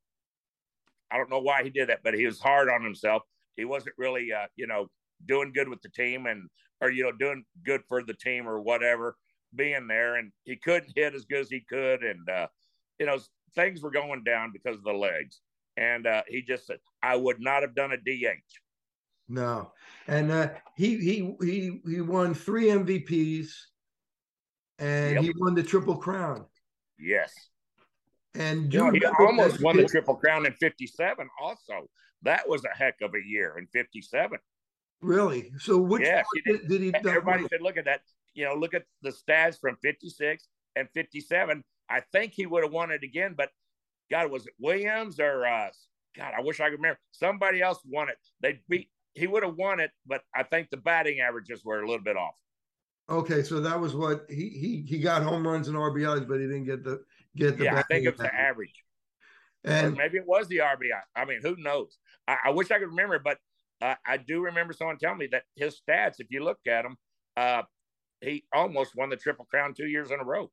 I 1.12 1.18
don't 1.18 1.30
know 1.30 1.42
why 1.42 1.64
he 1.64 1.70
did 1.70 1.90
that, 1.90 2.04
but 2.04 2.14
he 2.14 2.26
was 2.26 2.40
hard 2.40 2.70
on 2.70 2.84
himself. 2.84 3.24
He 3.56 3.66
wasn't 3.66 3.96
really, 3.98 4.32
uh, 4.32 4.48
you 4.56 4.66
know, 4.66 4.90
doing 5.26 5.52
good 5.54 5.70
with 5.70 5.82
the 5.82 5.90
team 5.90 6.26
and 6.26 6.50
or 6.82 6.90
you 6.90 7.04
know 7.04 7.12
doing 7.12 7.46
good 7.64 7.82
for 7.88 8.04
the 8.04 8.14
team 8.14 8.48
or 8.48 8.60
whatever, 8.60 9.16
being 9.56 9.88
there, 9.88 10.16
and 10.16 10.32
he 10.44 10.56
couldn't 10.56 10.94
hit 10.96 11.14
as 11.14 11.26
good 11.26 11.42
as 11.42 11.50
he 11.50 11.62
could, 11.62 12.04
and 12.04 12.28
uh, 12.30 12.48
you 13.00 13.06
know 13.06 13.20
things 13.56 13.82
were 13.82 13.92
going 13.92 14.24
down 14.24 14.52
because 14.52 14.78
of 14.78 14.84
the 14.84 14.94
legs, 14.94 15.42
and 15.82 16.06
uh, 16.06 16.22
he 16.28 16.44
just 16.44 16.68
said, 16.68 16.78
"I 17.02 17.16
would 17.16 17.42
not 17.42 17.64
have 17.64 17.74
done 17.74 17.92
a 17.92 17.98
DH." 17.98 18.38
No, 19.28 19.72
and 20.08 20.32
uh, 20.32 20.50
he 20.76 20.98
he 20.98 21.36
he 21.42 21.82
he 21.90 22.02
won 22.02 22.36
three 22.36 22.68
MVPs, 22.68 23.50
and 24.78 25.16
yep. 25.16 25.24
he 25.24 25.34
won 25.38 25.56
the 25.56 25.64
Triple 25.64 25.98
Crown. 25.98 26.46
Yes. 27.00 27.34
And 28.36 28.72
you 28.72 28.80
know, 28.80 28.92
he 28.92 29.04
almost 29.20 29.62
won 29.62 29.76
the 29.76 29.86
Triple 29.86 30.16
Crown 30.16 30.46
in 30.46 30.54
'57. 30.54 31.28
Also, 31.42 31.90
that 32.22 32.48
was 32.48 32.64
a 32.64 32.78
heck 32.78 32.96
of 33.02 33.14
a 33.16 33.28
year 33.28 33.58
in 33.58 33.68
'57. 33.68 34.38
Really? 35.02 35.52
So 35.58 35.80
which 35.80 36.04
yeah, 36.04 36.22
did, 36.46 36.68
did, 36.68 36.82
he? 36.82 36.94
Everybody 36.96 37.48
said, 37.50 37.62
"Look 37.62 37.78
at 37.78 37.86
that." 37.86 38.02
You 38.34 38.46
know, 38.46 38.54
look 38.54 38.74
at 38.74 38.84
the 39.02 39.10
stats 39.10 39.60
from 39.60 39.78
'56 39.82 40.48
and 40.76 40.88
'57. 40.94 41.64
I 41.90 42.02
think 42.14 42.34
he 42.34 42.46
would 42.46 42.64
have 42.64 42.72
won 42.72 42.92
it 42.92 43.04
again, 43.04 43.34
but 43.36 43.50
God, 44.12 44.30
was 44.30 44.46
it 44.46 44.54
Williams 44.60 45.20
or 45.20 45.46
uh, 45.46 45.70
God? 46.18 46.34
I 46.38 46.42
wish 46.42 46.60
I 46.60 46.66
could 46.66 46.80
remember. 46.80 47.00
Somebody 47.12 47.62
else 47.62 47.80
won 47.86 48.10
it. 48.10 48.18
They 48.42 48.60
beat. 48.70 48.90
He 49.14 49.28
would 49.28 49.44
have 49.44 49.56
won 49.56 49.80
it, 49.80 49.92
but 50.06 50.22
I 50.36 50.44
think 50.44 50.70
the 50.70 50.78
batting 50.78 51.22
averages 51.22 51.64
were 51.66 51.82
a 51.82 51.88
little 51.88 52.04
bit 52.04 52.18
off. 52.18 52.36
Okay, 53.10 53.44
so 53.44 53.60
that 53.62 53.80
was 53.80 53.96
what 53.96 54.26
he 54.30 54.50
he 54.50 54.86
he 54.88 55.00
got 55.00 55.24
home 55.24 55.48
runs 55.48 55.68
and 55.68 55.78
RBIs, 55.78 56.28
but 56.28 56.40
he 56.40 56.46
didn't 56.48 56.66
get 56.66 56.84
the 56.84 57.02
get 57.36 57.58
the. 57.58 57.66
Yeah, 57.66 57.78
I 57.78 57.84
think 57.84 58.06
it 58.06 58.12
was 58.12 58.20
the 58.20 58.34
average. 58.34 58.84
And 59.64 59.94
or 59.94 59.96
maybe 59.96 60.18
it 60.18 60.28
was 60.28 60.48
the 60.48 60.58
RBI. 60.58 61.02
I 61.16 61.26
mean, 61.26 61.40
who 61.42 61.56
knows? 61.58 61.98
I, 62.28 62.38
I 62.46 62.50
wish 62.52 62.72
I 62.72 62.80
could 62.80 62.90
remember, 62.90 63.20
but 63.20 63.38
uh, 63.82 63.96
I 64.06 64.18
do 64.18 64.42
remember 64.42 64.74
someone 64.74 64.98
telling 64.98 65.20
me 65.20 65.28
that 65.32 65.44
his 65.56 65.80
stats, 65.80 66.16
if 66.20 66.28
you 66.30 66.44
look 66.44 66.60
at 66.68 66.84
them, 66.84 66.98
uh, 67.38 67.64
he 68.22 68.46
almost 68.54 68.96
won 68.96 69.10
the 69.10 69.18
Triple 69.18 69.46
Crown 69.46 69.74
two 69.74 69.88
years 69.88 70.12
in 70.12 70.20
a 70.20 70.24
row. 70.24 70.52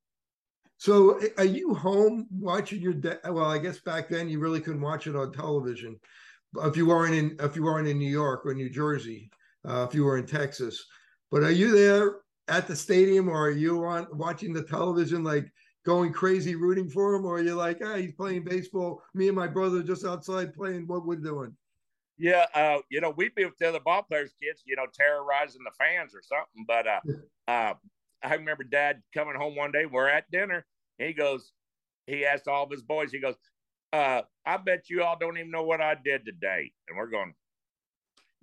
So, 0.79 1.21
are 1.37 1.45
you 1.45 1.75
home 1.75 2.29
watching 2.31 2.81
your? 2.81 2.95
De- 2.95 3.19
well, 3.25 3.51
I 3.51 3.59
guess 3.59 3.81
back 3.81 4.09
then 4.09 4.29
you 4.29 4.39
really 4.39 4.61
couldn't 4.61 4.81
watch 4.81 5.09
it 5.09 5.17
on 5.17 5.33
television. 5.33 5.99
If 6.63 6.77
you 6.77 6.87
weren't 6.87 7.15
in, 7.15 7.37
if 7.41 7.57
you 7.57 7.65
weren't 7.65 7.89
in 7.89 7.99
New 7.99 8.11
York 8.11 8.47
or 8.47 8.55
New 8.55 8.71
Jersey, 8.71 9.31
uh, 9.69 9.85
if 9.89 9.95
you 9.95 10.05
were 10.05 10.19
in 10.19 10.27
Texas, 10.27 10.87
but 11.33 11.43
are 11.43 11.51
you 11.51 11.73
there 11.73 12.21
at 12.47 12.69
the 12.69 12.77
stadium 12.77 13.29
or 13.29 13.49
are 13.49 13.51
you 13.51 13.85
on 13.85 14.07
watching 14.13 14.53
the 14.53 14.63
television, 14.63 15.25
like 15.25 15.53
going 15.85 16.13
crazy 16.13 16.55
rooting 16.55 16.89
for 16.89 17.15
him, 17.15 17.27
or 17.27 17.39
you're 17.39 17.49
you 17.49 17.55
like, 17.55 17.81
ah, 17.85 17.97
he's 17.97 18.15
playing 18.15 18.45
baseball? 18.45 19.03
Me 19.15 19.27
and 19.27 19.37
my 19.37 19.49
brother 19.49 19.83
just 19.83 20.07
outside 20.07 20.55
playing 20.55 20.87
what 20.87 21.05
we're 21.05 21.17
doing. 21.17 21.57
Yeah, 22.19 22.47
uh, 22.55 22.79
you 22.89 23.01
know, 23.01 23.11
we'd 23.11 23.35
be 23.35 23.45
with 23.45 23.59
the 23.59 23.69
other 23.69 23.81
ball 23.81 24.03
players' 24.03 24.35
kids, 24.41 24.63
you 24.65 24.77
know, 24.77 24.87
terrorizing 24.93 25.63
the 25.65 25.73
fans 25.79 26.15
or 26.15 26.23
something. 26.23 26.65
But 26.67 26.87
uh, 26.87 27.01
uh, 27.49 27.75
I 28.23 28.35
remember 28.35 28.65
Dad 28.65 29.03
coming 29.15 29.37
home 29.37 29.57
one 29.57 29.73
day. 29.73 29.87
We're 29.87 30.09
at 30.09 30.31
dinner. 30.31 30.67
he 30.99 31.13
goes, 31.13 31.53
he 32.07 32.25
asked 32.25 32.49
all 32.49 32.65
of 32.65 32.71
his 32.71 32.83
boys. 32.83 33.13
He 33.13 33.21
goes, 33.21 33.37
uh, 33.93 34.23
"I 34.45 34.57
bet 34.57 34.91
you 34.91 35.03
all 35.03 35.17
don't 35.19 35.39
even 35.39 35.51
know 35.51 35.63
what 35.63 35.81
I 35.81 35.95
did 35.95 36.25
today." 36.25 36.73
And 36.89 36.97
we're 36.97 37.11
going, 37.11 37.35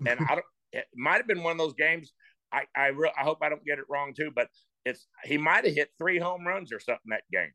and 0.08 0.20
I 0.20 0.36
don't. 0.36 0.46
It 0.74 0.88
might 0.94 1.16
have 1.16 1.28
been 1.28 1.42
one 1.42 1.54
of 1.54 1.58
those 1.58 1.74
games. 1.74 2.12
I 2.52 2.64
I, 2.76 2.88
re- 2.88 3.14
I 3.18 3.24
hope 3.24 3.38
I 3.42 3.48
don't 3.48 3.64
get 3.64 3.80
it 3.80 3.86
wrong 3.88 4.14
too, 4.14 4.30
but 4.36 4.50
it's 4.84 5.08
he 5.24 5.38
might 5.38 5.64
have 5.64 5.74
hit 5.74 5.90
three 5.98 6.20
home 6.20 6.46
runs 6.46 6.74
or 6.74 6.82
something 6.82 7.12
that 7.12 7.24
game. 7.32 7.52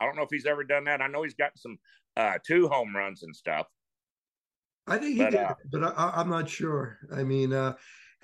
I 0.00 0.06
don't 0.06 0.14
know 0.14 0.22
if 0.22 0.30
he's 0.30 0.46
ever 0.46 0.62
done 0.62 0.84
that. 0.84 1.02
I 1.02 1.08
know 1.08 1.24
he's 1.24 1.34
got 1.34 1.52
some 1.56 1.78
uh, 2.16 2.38
two 2.46 2.68
home 2.68 2.94
runs 2.94 3.24
and 3.24 3.34
stuff. 3.34 3.66
I 4.86 4.98
think 4.98 5.16
he 5.16 5.22
but, 5.22 5.30
did, 5.30 5.40
uh, 5.40 5.54
but 5.70 5.94
I, 5.98 6.20
am 6.20 6.30
not 6.30 6.48
sure. 6.48 6.98
I 7.14 7.22
mean, 7.22 7.52
uh, 7.52 7.74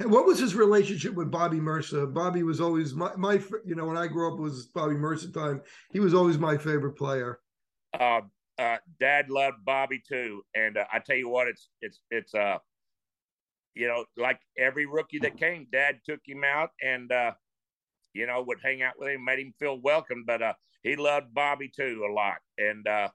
what 0.04 0.26
was 0.26 0.38
his 0.38 0.54
relationship 0.54 1.14
with 1.14 1.30
Bobby 1.30 1.60
Murcer? 1.60 2.06
Bobby 2.06 2.42
was 2.42 2.60
always 2.60 2.94
my, 2.94 3.14
my, 3.16 3.40
you 3.64 3.74
know, 3.74 3.86
when 3.86 3.96
I 3.96 4.06
grew 4.06 4.32
up, 4.32 4.38
was 4.38 4.66
Bobby 4.66 4.94
Murcer 4.94 5.30
time. 5.30 5.62
He 5.92 6.00
was 6.00 6.14
always 6.14 6.38
my 6.38 6.56
favorite 6.56 6.96
player. 6.96 7.40
Uh, 7.98 8.20
uh, 8.58 8.76
Dad 9.00 9.30
loved 9.30 9.64
Bobby 9.64 10.02
too, 10.06 10.42
and 10.54 10.76
uh, 10.76 10.84
I 10.92 10.98
tell 10.98 11.16
you 11.16 11.28
what, 11.28 11.46
it's 11.46 11.68
it's 11.82 12.00
it's 12.10 12.34
uh, 12.34 12.58
you 13.74 13.86
know, 13.86 14.04
like 14.16 14.40
every 14.58 14.86
rookie 14.86 15.18
that 15.18 15.36
came, 15.36 15.66
Dad 15.70 16.00
took 16.08 16.20
him 16.26 16.42
out 16.44 16.70
and 16.82 17.12
uh, 17.12 17.32
you 18.14 18.26
know 18.26 18.42
would 18.46 18.58
hang 18.62 18.82
out 18.82 18.94
with 18.98 19.10
him, 19.10 19.24
made 19.24 19.38
him 19.38 19.52
feel 19.58 19.78
welcome. 19.80 20.24
But 20.26 20.42
uh, 20.42 20.54
he 20.82 20.96
loved 20.96 21.34
Bobby 21.34 21.70
too 21.74 22.06
a 22.10 22.12
lot, 22.12 22.38
and 22.58 22.86
uh, 22.86 23.08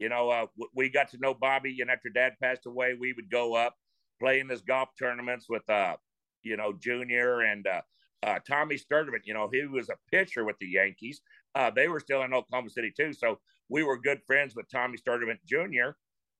you 0.00 0.08
know, 0.08 0.30
uh, 0.30 0.46
we 0.74 0.88
got 0.88 1.10
to 1.10 1.18
know 1.18 1.34
Bobby, 1.34 1.76
and 1.80 1.90
after 1.90 2.08
Dad 2.08 2.32
passed 2.42 2.66
away, 2.66 2.94
we 2.98 3.12
would 3.12 3.30
go 3.30 3.54
up 3.54 3.74
play 4.20 4.40
in 4.40 4.48
his 4.48 4.60
golf 4.62 4.90
tournaments 4.98 5.46
with, 5.48 5.68
uh, 5.68 5.96
you 6.42 6.56
know, 6.56 6.72
Junior 6.72 7.40
and 7.40 7.66
uh, 7.66 7.80
uh, 8.22 8.38
Tommy 8.46 8.76
Sturdivant. 8.76 9.24
You 9.24 9.34
know, 9.34 9.48
he 9.52 9.66
was 9.66 9.88
a 9.88 9.96
pitcher 10.10 10.44
with 10.44 10.56
the 10.60 10.68
Yankees. 10.68 11.20
Uh, 11.54 11.70
they 11.70 11.88
were 11.88 12.00
still 12.00 12.22
in 12.22 12.34
Oklahoma 12.34 12.70
City 12.70 12.92
too, 12.96 13.12
so 13.12 13.38
we 13.68 13.82
were 13.82 13.98
good 13.98 14.20
friends 14.26 14.54
with 14.54 14.70
Tommy 14.70 14.98
Sturdivant 14.98 15.38
Jr. 15.46 15.92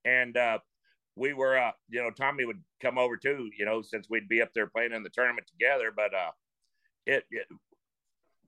And 0.05 0.37
uh, 0.37 0.59
we 1.17 1.33
were, 1.33 1.59
uh, 1.59 1.73
you 1.89 2.01
know, 2.01 2.11
Tommy 2.11 2.45
would 2.45 2.63
come 2.81 2.99
over 2.99 3.17
too. 3.17 3.51
You 3.59 3.65
know, 3.65 3.83
since 3.83 4.09
we'd 4.09 4.29
be 4.29 4.43
up 4.43 4.53
there 4.55 4.67
playing 4.67 4.93
in 4.93 5.03
the 5.03 5.11
tournament 5.11 5.47
together. 5.47 5.93
But 5.95 6.15
uh, 6.15 6.31
it, 7.07 7.25
it 7.31 7.47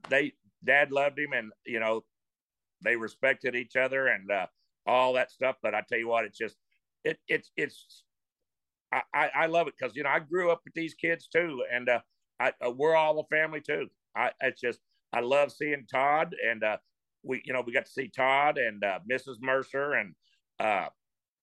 they 0.08 0.32
Dad 0.64 0.92
loved 0.92 1.18
him, 1.18 1.32
and 1.32 1.52
you 1.66 1.80
know, 1.80 2.04
they 2.82 2.96
respected 2.96 3.54
each 3.54 3.76
other, 3.76 4.08
and 4.08 4.30
uh, 4.30 4.46
all 4.86 5.14
that 5.14 5.30
stuff. 5.30 5.56
But 5.62 5.74
I 5.74 5.82
tell 5.88 5.98
you 5.98 6.08
what, 6.08 6.24
it's 6.24 6.38
just 6.38 6.56
it 7.04 7.18
it's 7.28 7.50
it's 7.56 8.04
I 8.92 9.30
I, 9.34 9.46
love 9.46 9.68
it 9.68 9.75
because 9.78 9.96
you 9.96 10.02
know 10.02 10.11
I 10.11 10.18
grew 10.18 10.50
up 10.50 10.61
with 10.64 10.75
these 10.75 10.94
kids 10.94 11.26
too, 11.26 11.64
and 11.72 11.88
uh, 11.88 12.00
I 12.38 12.52
uh, 12.64 12.70
we're 12.70 12.94
all 12.94 13.18
a 13.18 13.25
family 13.34 13.61
too. 13.61 13.88
I 14.14 14.30
it's 14.40 14.61
just 14.61 14.80
I 15.12 15.20
love 15.20 15.52
seeing 15.52 15.87
Todd 15.90 16.34
and 16.46 16.62
uh, 16.62 16.76
we 17.22 17.42
you 17.44 17.52
know 17.52 17.62
we 17.66 17.72
got 17.72 17.87
to 17.87 17.92
see 17.92 18.08
Todd 18.08 18.58
and 18.58 18.82
uh, 18.84 19.00
Mrs. 19.11 19.37
Murcer, 19.40 19.94
and 19.94 20.14
uh, 20.61 20.88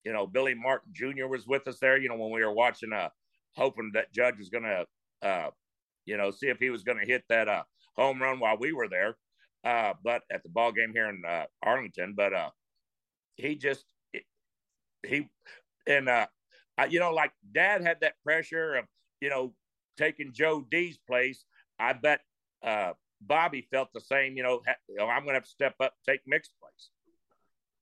you 0.03 0.13
know 0.13 0.27
Billy 0.27 0.53
Martin 0.53 0.91
Jr. 0.93 1.27
was 1.27 1.47
with 1.47 1.67
us 1.67 1.79
there. 1.79 1.97
You 1.97 2.09
know 2.09 2.17
when 2.17 2.31
we 2.31 2.43
were 2.43 2.53
watching, 2.53 2.93
uh, 2.93 3.09
hoping 3.55 3.91
that 3.93 4.13
Judge 4.13 4.37
was 4.37 4.49
gonna 4.49 4.85
uh, 5.21 5.49
you 6.05 6.17
know 6.17 6.31
see 6.31 6.47
if 6.47 6.59
he 6.59 6.69
was 6.69 6.83
gonna 6.83 7.05
hit 7.05 7.23
that 7.29 7.47
uh 7.47 7.63
home 7.95 8.21
run 8.21 8.39
while 8.39 8.57
we 8.57 8.73
were 8.73 8.87
there. 8.87 9.17
Uh, 9.63 9.93
but 10.03 10.21
at 10.31 10.41
the 10.43 10.49
ball 10.49 10.71
game 10.71 10.93
here 10.93 11.09
in 11.09 11.21
uh, 11.27 11.45
Arlington, 11.63 12.13
but 12.15 12.33
uh, 12.33 12.49
he 13.35 13.55
just 13.55 13.85
he 15.05 15.29
and 15.87 16.09
uh 16.09 16.27
you 16.85 16.99
know 16.99 17.11
like 17.11 17.31
dad 17.53 17.81
had 17.81 17.97
that 18.01 18.13
pressure 18.23 18.75
of 18.75 18.85
you 19.21 19.29
know 19.29 19.53
taking 19.97 20.31
joe 20.33 20.65
d's 20.71 20.97
place 21.07 21.45
i 21.79 21.93
bet 21.93 22.21
uh 22.63 22.91
bobby 23.21 23.67
felt 23.71 23.89
the 23.93 24.01
same 24.01 24.37
you 24.37 24.43
know, 24.43 24.61
ha- 24.67 24.75
you 24.87 24.95
know 24.95 25.07
i'm 25.07 25.23
gonna 25.23 25.33
have 25.33 25.43
to 25.43 25.49
step 25.49 25.75
up 25.79 25.93
take 26.07 26.21
Mick's 26.25 26.49
place 26.61 26.89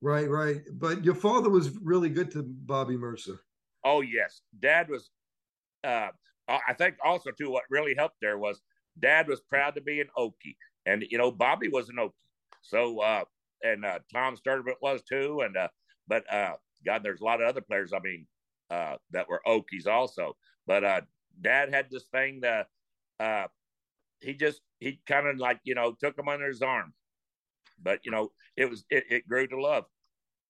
right 0.01 0.29
right 0.29 0.61
but 0.73 1.03
your 1.03 1.15
father 1.15 1.49
was 1.49 1.77
really 1.79 2.09
good 2.09 2.31
to 2.31 2.43
bobby 2.43 2.97
Murcer. 2.97 3.39
oh 3.83 4.01
yes 4.01 4.41
dad 4.59 4.89
was 4.89 5.09
uh 5.83 6.09
i 6.49 6.73
think 6.73 6.95
also 7.03 7.31
too 7.31 7.51
what 7.51 7.63
really 7.69 7.93
helped 7.95 8.15
there 8.21 8.37
was 8.37 8.61
dad 8.99 9.27
was 9.27 9.41
proud 9.41 9.75
to 9.75 9.81
be 9.81 10.01
an 10.01 10.07
okie 10.17 10.55
and 10.85 11.03
you 11.09 11.17
know 11.17 11.31
bobby 11.31 11.67
was 11.67 11.89
an 11.89 11.97
okie 11.97 12.11
so 12.61 12.99
uh 12.99 13.23
and 13.63 13.85
uh, 13.85 13.99
Tom 14.11 14.35
Sturdivant 14.37 14.81
was 14.81 15.01
too. 15.03 15.41
And 15.41 15.55
uh, 15.57 15.67
but 16.07 16.31
uh, 16.31 16.53
God, 16.85 17.03
there's 17.03 17.21
a 17.21 17.25
lot 17.25 17.41
of 17.41 17.47
other 17.47 17.61
players. 17.61 17.93
I 17.93 17.99
mean, 18.03 18.25
uh, 18.69 18.95
that 19.11 19.29
were 19.29 19.41
Okies 19.47 19.87
also. 19.87 20.35
But 20.65 20.83
uh, 20.83 21.01
Dad 21.41 21.73
had 21.73 21.87
this 21.89 22.05
thing 22.11 22.41
that 22.41 22.67
uh, 23.19 23.47
he 24.21 24.33
just 24.33 24.61
he 24.79 24.99
kind 25.07 25.27
of 25.27 25.37
like 25.37 25.59
you 25.63 25.75
know 25.75 25.93
took 25.99 26.17
him 26.17 26.27
under 26.27 26.47
his 26.47 26.61
arm. 26.61 26.93
But 27.81 27.99
you 28.05 28.11
know, 28.11 28.31
it 28.55 28.69
was 28.69 28.85
it, 28.89 29.05
it 29.09 29.27
grew 29.27 29.47
to 29.47 29.61
love. 29.61 29.85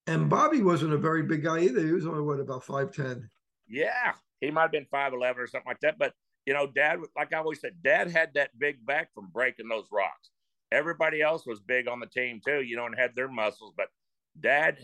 And 0.07 0.29
Bobby 0.29 0.61
wasn't 0.61 0.93
a 0.93 0.97
very 0.97 1.23
big 1.23 1.43
guy 1.43 1.59
either. 1.59 1.85
He 1.85 1.91
was 1.91 2.07
only 2.07 2.21
what 2.21 2.39
about 2.39 2.63
five 2.63 2.91
ten. 2.91 3.29
Yeah, 3.67 4.13
he 4.39 4.51
might 4.51 4.63
have 4.63 4.71
been 4.71 4.87
five 4.89 5.13
eleven 5.13 5.41
or 5.41 5.47
something 5.47 5.69
like 5.69 5.81
that. 5.81 5.99
But 5.99 6.13
you 6.45 6.53
know, 6.53 6.65
Dad, 6.65 6.99
like 7.15 7.33
I 7.33 7.37
always 7.37 7.59
said, 7.59 7.73
Dad 7.83 8.09
had 8.09 8.33
that 8.35 8.57
big 8.57 8.83
back 8.85 9.13
from 9.13 9.29
breaking 9.33 9.67
those 9.67 9.87
rocks. 9.91 10.31
Everybody 10.71 11.21
else 11.21 11.45
was 11.45 11.59
big 11.59 11.87
on 11.87 11.99
the 11.99 12.07
team 12.07 12.41
too, 12.45 12.61
you 12.61 12.77
know, 12.77 12.85
and 12.85 12.95
had 12.97 13.15
their 13.15 13.27
muscles. 13.27 13.73
But 13.75 13.87
Dad, 14.39 14.77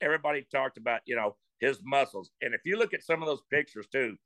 everybody 0.00 0.46
talked 0.50 0.78
about, 0.78 1.00
you 1.04 1.16
know, 1.16 1.36
his 1.60 1.80
muscles. 1.84 2.30
And 2.42 2.54
if 2.54 2.62
you 2.64 2.78
look 2.78 2.94
at 2.94 3.04
some 3.04 3.22
of 3.22 3.28
those 3.28 3.42
pictures 3.50 3.86
too, 3.92 4.16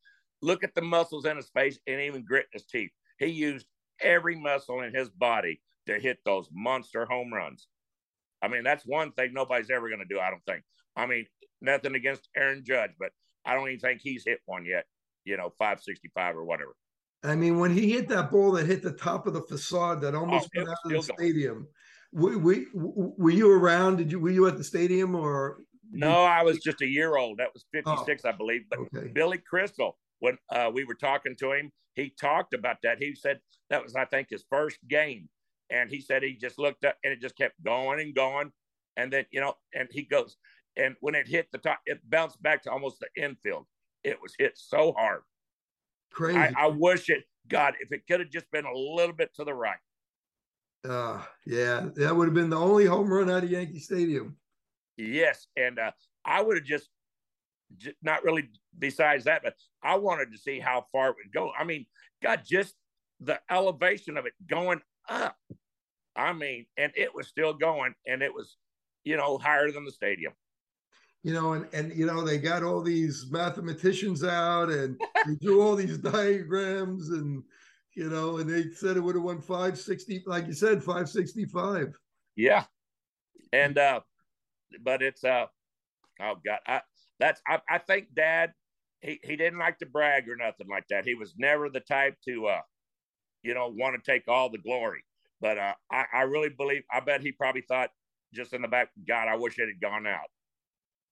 look 0.43 0.65
at 0.65 0.75
the 0.75 0.83
muscles 0.83 1.25
in 1.25 1.37
his 1.37 1.51
face 1.51 1.79
and 1.87 2.01
even 2.01 2.25
grit 2.25 2.47
in 2.53 2.59
his 2.59 2.67
teeth. 2.67 2.91
He 3.19 3.27
used 3.27 3.67
every 4.01 4.37
muscle 4.37 4.81
in 4.83 4.95
his 4.95 5.09
body 5.11 5.61
to 5.87 5.99
hit 5.99 6.19
those 6.25 6.49
monster 6.53 7.05
home 7.05 7.33
runs. 7.33 7.69
I 8.43 8.49
mean, 8.49 8.63
that's 8.63 8.85
one 8.85 9.13
thing 9.13 9.33
nobody's 9.33 9.71
ever 9.71 9.89
going 9.89 10.01
to 10.01 10.15
do. 10.15 10.21
I 10.21 10.31
don't 10.31 10.45
think. 10.47 10.63
I 10.97 11.07
mean, 11.07 11.27
nothing 11.61 11.95
against 11.95 12.29
Aaron 12.37 12.63
Judge, 12.65 12.91
but 12.99 13.11
I 13.45 13.55
don't 13.55 13.69
even 13.69 13.81
think 13.81 14.01
he's 14.03 14.25
hit 14.27 14.41
one 14.47 14.65
yet. 14.65 14.85
You 15.25 15.37
know, 15.37 15.51
five 15.59 15.81
sixty 15.81 16.11
five 16.15 16.37
or 16.37 16.45
whatever. 16.45 16.75
I 17.23 17.35
mean, 17.37 17.59
when 17.59 17.73
he 17.73 17.93
hit 17.93 18.09
that 18.09 18.31
ball 18.31 18.53
that 18.53 18.67
hit 18.67 18.83
the 18.83 18.93
top 18.93 19.27
of 19.27 19.33
the 19.33 19.41
facade 19.41 20.03
that 20.03 20.15
almost 20.15 20.51
Oh, 20.55 20.59
went 20.59 20.69
out 20.69 20.77
of 20.85 20.91
the 20.93 21.15
stadium, 21.15 21.67
we, 22.13 22.37
we, 22.37 22.67
were 22.75 23.31
you 23.31 23.51
around? 23.51 23.97
Did 23.97 24.13
you 24.13 24.21
were 24.21 24.31
you 24.31 24.47
at 24.47 24.59
the 24.59 24.65
stadium 24.65 25.15
or? 25.15 25.59
No, 25.95 26.25
I 26.25 26.43
was 26.43 26.59
just 26.59 26.83
a 26.83 26.87
year 26.87 27.17
old. 27.17 27.39
That 27.39 27.51
was 27.53 27.65
fifty 27.73 27.97
six, 28.05 28.25
I 28.25 28.33
believe. 28.33 28.63
But 28.69 28.81
Okay. 28.81 29.09
Billy 29.09 29.39
Crystal, 29.39 29.97
when 30.21 30.37
uh, 30.51 30.71
we 30.73 30.85
were 30.85 30.95
talking 30.95 31.37
to 31.37 31.53
him, 31.53 31.73
he 31.95 32.13
talked 32.21 32.55
about 32.55 32.79
that. 32.83 32.99
He 32.99 33.15
said 33.15 33.41
that 33.71 33.83
was, 33.83 33.95
I 33.95 34.05
think, 34.05 34.29
his 34.31 34.45
first 34.51 34.79
game, 34.89 35.29
and 35.71 35.91
he 35.91 36.01
said 36.01 36.23
he 36.23 36.35
just 36.35 36.59
looked 36.59 36.85
up 36.85 36.97
and 37.05 37.13
it 37.13 37.21
just 37.21 37.37
kept 37.37 37.63
going 37.63 38.01
and 38.01 38.15
going, 38.15 38.53
and 38.97 39.13
then 39.13 39.27
you 39.31 39.41
know, 39.41 39.55
and 39.75 39.89
he 39.91 40.03
goes, 40.03 40.37
and 40.77 40.97
when 41.01 41.15
it 41.15 41.29
hit 41.29 41.49
the 41.53 41.59
top, 41.59 41.81
it 41.87 42.01
bounced 42.09 42.43
back 42.43 42.63
to 42.65 42.71
almost 42.71 43.01
the 43.01 43.23
infield. 43.23 43.67
It 44.03 44.21
was 44.21 44.35
hit 44.39 44.53
so 44.57 44.93
hard. 44.93 45.23
Crazy. 46.13 46.39
I, 46.39 46.53
I 46.57 46.67
wish 46.67 47.09
it, 47.09 47.25
God, 47.49 47.75
if 47.81 47.91
it 47.93 48.07
could 48.07 48.21
have 48.21 48.31
just 48.31 48.51
been 48.51 48.67
a 48.67 48.77
little 48.77 49.15
bit 49.15 49.35
to 49.37 49.45
the 49.45 49.55
right. 49.55 49.79
uh, 50.89 51.23
yeah, 51.47 51.89
that 51.97 52.15
would 52.15 52.27
have 52.27 52.35
been 52.35 52.51
the 52.51 52.59
only 52.59 52.85
home 52.85 53.13
run 53.13 53.31
out 53.31 53.45
of 53.45 53.51
Yankee 53.51 53.79
Stadium. 53.79 54.37
Yes, 54.97 55.47
and 55.57 55.79
uh, 55.79 55.93
I 56.25 56.43
would 56.43 56.57
have 56.57 56.67
just, 56.67 56.89
not 58.03 58.25
really. 58.25 58.49
Besides 58.77 59.25
that, 59.25 59.43
but 59.45 59.55
I 59.85 59.97
wanted 59.97 60.33
to 60.33 60.39
see 60.39 60.59
how 60.59 60.87
far 60.91 61.11
it 61.11 61.17
would 61.23 61.33
go. 61.33 61.53
I 61.57 61.63
mean, 61.63 61.87
God, 62.21 62.43
just 62.45 62.75
the 63.21 63.39
elevation 63.49 64.17
of 64.17 64.27
it 64.27 64.33
going 64.49 64.81
up. 65.09 65.37
I 66.17 66.33
mean, 66.33 66.67
and 66.77 66.93
it 66.97 67.15
was 67.15 67.29
still 67.29 67.55
going, 67.55 67.95
and 68.05 68.21
it 68.21 68.35
was, 68.35 68.57
you 69.05 69.17
know, 69.17 69.39
higher 69.39 69.71
than 69.71 69.85
the 69.85 69.93
stadium. 69.93 70.33
You 71.23 71.35
know, 71.35 71.53
and 71.53 71.67
and 71.73 71.97
you 71.97 72.05
know 72.05 72.23
they 72.23 72.39
got 72.39 72.63
all 72.63 72.83
these 72.83 73.27
mathematicians 73.31 74.25
out 74.25 74.71
and 74.71 75.01
they 75.27 75.37
drew 75.41 75.63
all 75.63 75.77
these 75.77 75.99
diagrams 75.99 77.11
and 77.11 77.43
you 77.95 78.11
know 78.11 78.39
and 78.39 78.51
they 78.51 78.71
said 78.71 78.97
it 78.97 79.01
would 79.01 79.15
have 79.15 79.25
won 79.25 79.41
five 79.41 79.79
sixty, 79.79 80.23
like 80.27 80.47
you 80.47 80.53
said, 80.53 80.83
five 80.83 81.09
sixty 81.09 81.45
five. 81.45 81.97
Yeah, 82.37 82.65
and 83.53 83.79
uh, 83.79 84.01
but 84.83 85.03
it's 85.03 85.25
uh, 85.25 85.47
oh 86.21 86.35
God, 86.45 86.59
I 86.67 86.81
that's 87.21 87.41
I, 87.47 87.61
I 87.69 87.79
think 87.79 88.15
Dad, 88.15 88.53
he 89.01 89.21
he 89.23 89.37
didn't 89.37 89.59
like 89.59 89.79
to 89.79 89.87
brag 89.87 90.29
or 90.29 90.37
nothing 90.37 90.69
like 90.69 90.85
that. 90.91 91.05
He 91.05 91.15
was 91.15 91.35
never 91.39 91.69
the 91.69 91.81
type 91.81 92.17
to 92.27 92.47
uh, 92.47 92.61
you 93.45 93.55
know, 93.55 93.69
want 93.69 94.03
to 94.03 94.11
take 94.11 94.27
all 94.27 94.51
the 94.51 94.59
glory. 94.59 95.05
But 95.41 95.59
uh, 95.59 95.75
I 95.93 96.05
I 96.13 96.23
really 96.23 96.49
believe 96.49 96.83
I 96.91 97.01
bet 97.01 97.21
he 97.21 97.31
probably 97.31 97.61
thought 97.61 97.91
just 98.33 98.53
in 98.53 98.63
the 98.63 98.69
back, 98.69 98.89
God, 99.07 99.29
I 99.29 99.37
wish 99.37 99.59
it 99.59 99.69
had 99.69 99.81
gone 99.81 100.07
out. 100.07 100.27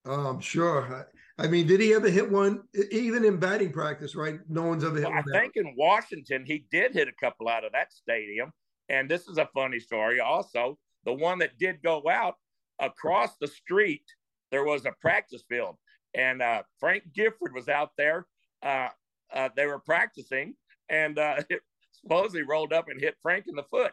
Oh, 0.04 0.26
I'm 0.26 0.40
sure. 0.40 1.06
I, 1.38 1.46
mean, 1.46 1.68
did 1.68 1.80
he 1.80 1.94
ever 1.94 2.10
hit 2.10 2.28
one 2.28 2.62
even 2.90 3.24
in 3.24 3.36
batting 3.36 3.72
practice? 3.72 4.16
Right? 4.16 4.40
No 4.48 4.64
one's 4.64 4.82
ever 4.82 4.96
hit 4.96 5.08
Well, 5.08 5.16
I 5.16 5.40
think 5.40 5.52
in 5.54 5.74
Washington 5.76 6.44
he 6.44 6.64
did 6.72 6.92
hit 6.92 7.06
a 7.06 7.12
couple 7.24 7.48
out 7.48 7.64
of 7.64 7.70
that 7.72 7.92
stadium, 7.92 8.50
and 8.88 9.08
this 9.08 9.28
is 9.28 9.38
a 9.38 9.48
funny 9.54 9.78
story. 9.78 10.18
Also, 10.18 10.76
the 11.04 11.12
one 11.12 11.38
that 11.38 11.56
did 11.58 11.82
go 11.82 12.02
out 12.10 12.34
across 12.82 13.30
the 13.40 13.46
street, 13.46 14.04
there 14.50 14.64
was 14.64 14.84
a 14.84 14.92
practice 15.00 15.42
field, 15.48 15.76
and 16.14 16.42
uh, 16.42 16.62
Frank 16.78 17.04
Gifford 17.14 17.54
was 17.54 17.68
out 17.68 17.92
there. 17.96 18.26
Uh, 18.62 18.88
uh, 19.34 19.48
they 19.56 19.66
were 19.66 19.78
practicing, 19.78 20.54
and 20.90 21.18
uh, 21.18 21.36
it 21.50 21.62
supposedly 21.92 22.42
rolled 22.42 22.72
up 22.72 22.88
and 22.88 23.00
hit 23.00 23.16
Frank 23.22 23.46
in 23.48 23.54
the 23.54 23.64
foot. 23.64 23.92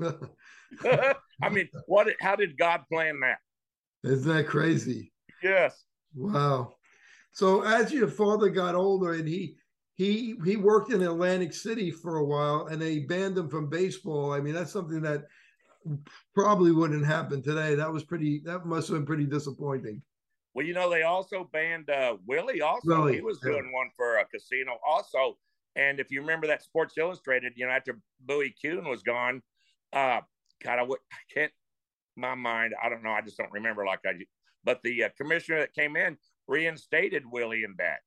I 1.42 1.48
mean, 1.50 1.68
what? 1.86 2.08
How 2.20 2.36
did 2.36 2.56
God 2.56 2.82
plan 2.90 3.20
that? 3.20 3.38
Isn't 4.04 4.32
that 4.32 4.46
crazy? 4.46 5.12
Yes. 5.42 5.84
Wow. 6.14 6.74
So 7.32 7.62
as 7.62 7.92
your 7.92 8.08
father 8.08 8.48
got 8.48 8.74
older 8.74 9.12
and 9.12 9.28
he 9.28 9.56
he 9.94 10.36
he 10.44 10.56
worked 10.56 10.92
in 10.92 11.02
Atlantic 11.02 11.52
City 11.52 11.90
for 11.90 12.16
a 12.16 12.24
while 12.24 12.66
and 12.66 12.80
they 12.80 13.00
banned 13.00 13.36
him 13.36 13.48
from 13.48 13.68
baseball. 13.68 14.32
I 14.32 14.40
mean, 14.40 14.54
that's 14.54 14.72
something 14.72 15.00
that 15.02 15.24
probably 16.34 16.72
wouldn't 16.72 17.06
happen 17.06 17.42
today. 17.42 17.74
That 17.74 17.92
was 17.92 18.04
pretty 18.04 18.40
that 18.44 18.66
must 18.66 18.88
have 18.88 18.96
been 18.96 19.06
pretty 19.06 19.26
disappointing. 19.26 20.02
Well, 20.54 20.66
you 20.66 20.74
know, 20.74 20.90
they 20.90 21.02
also 21.02 21.48
banned 21.52 21.88
uh, 21.90 22.16
Willie. 22.26 22.62
Also, 22.62 22.88
Willie, 22.88 23.14
he 23.16 23.20
was 23.20 23.38
yeah. 23.44 23.52
doing 23.52 23.72
one 23.72 23.90
for 23.96 24.16
a 24.16 24.24
casino. 24.24 24.78
Also, 24.86 25.38
and 25.76 26.00
if 26.00 26.10
you 26.10 26.20
remember 26.20 26.46
that 26.48 26.62
Sports 26.62 26.94
Illustrated, 26.98 27.52
you 27.54 27.66
know, 27.66 27.72
after 27.72 27.98
Bowie 28.20 28.54
Kuhn 28.60 28.88
was 28.88 29.02
gone, 29.02 29.42
uh, 29.92 30.20
God, 30.64 30.78
I, 30.78 30.82
would, 30.82 30.98
I 31.12 31.16
can't. 31.32 31.52
My 32.16 32.34
mind, 32.34 32.74
I 32.82 32.88
don't 32.88 33.04
know. 33.04 33.12
I 33.12 33.20
just 33.20 33.38
don't 33.38 33.52
remember 33.52 33.86
like 33.86 34.00
I. 34.04 34.12
But 34.64 34.80
the 34.82 35.04
uh, 35.04 35.08
commissioner 35.16 35.60
that 35.60 35.74
came 35.74 35.94
in 35.94 36.16
reinstated 36.48 37.22
Willie 37.30 37.62
and 37.62 37.76
Dad. 37.76 37.98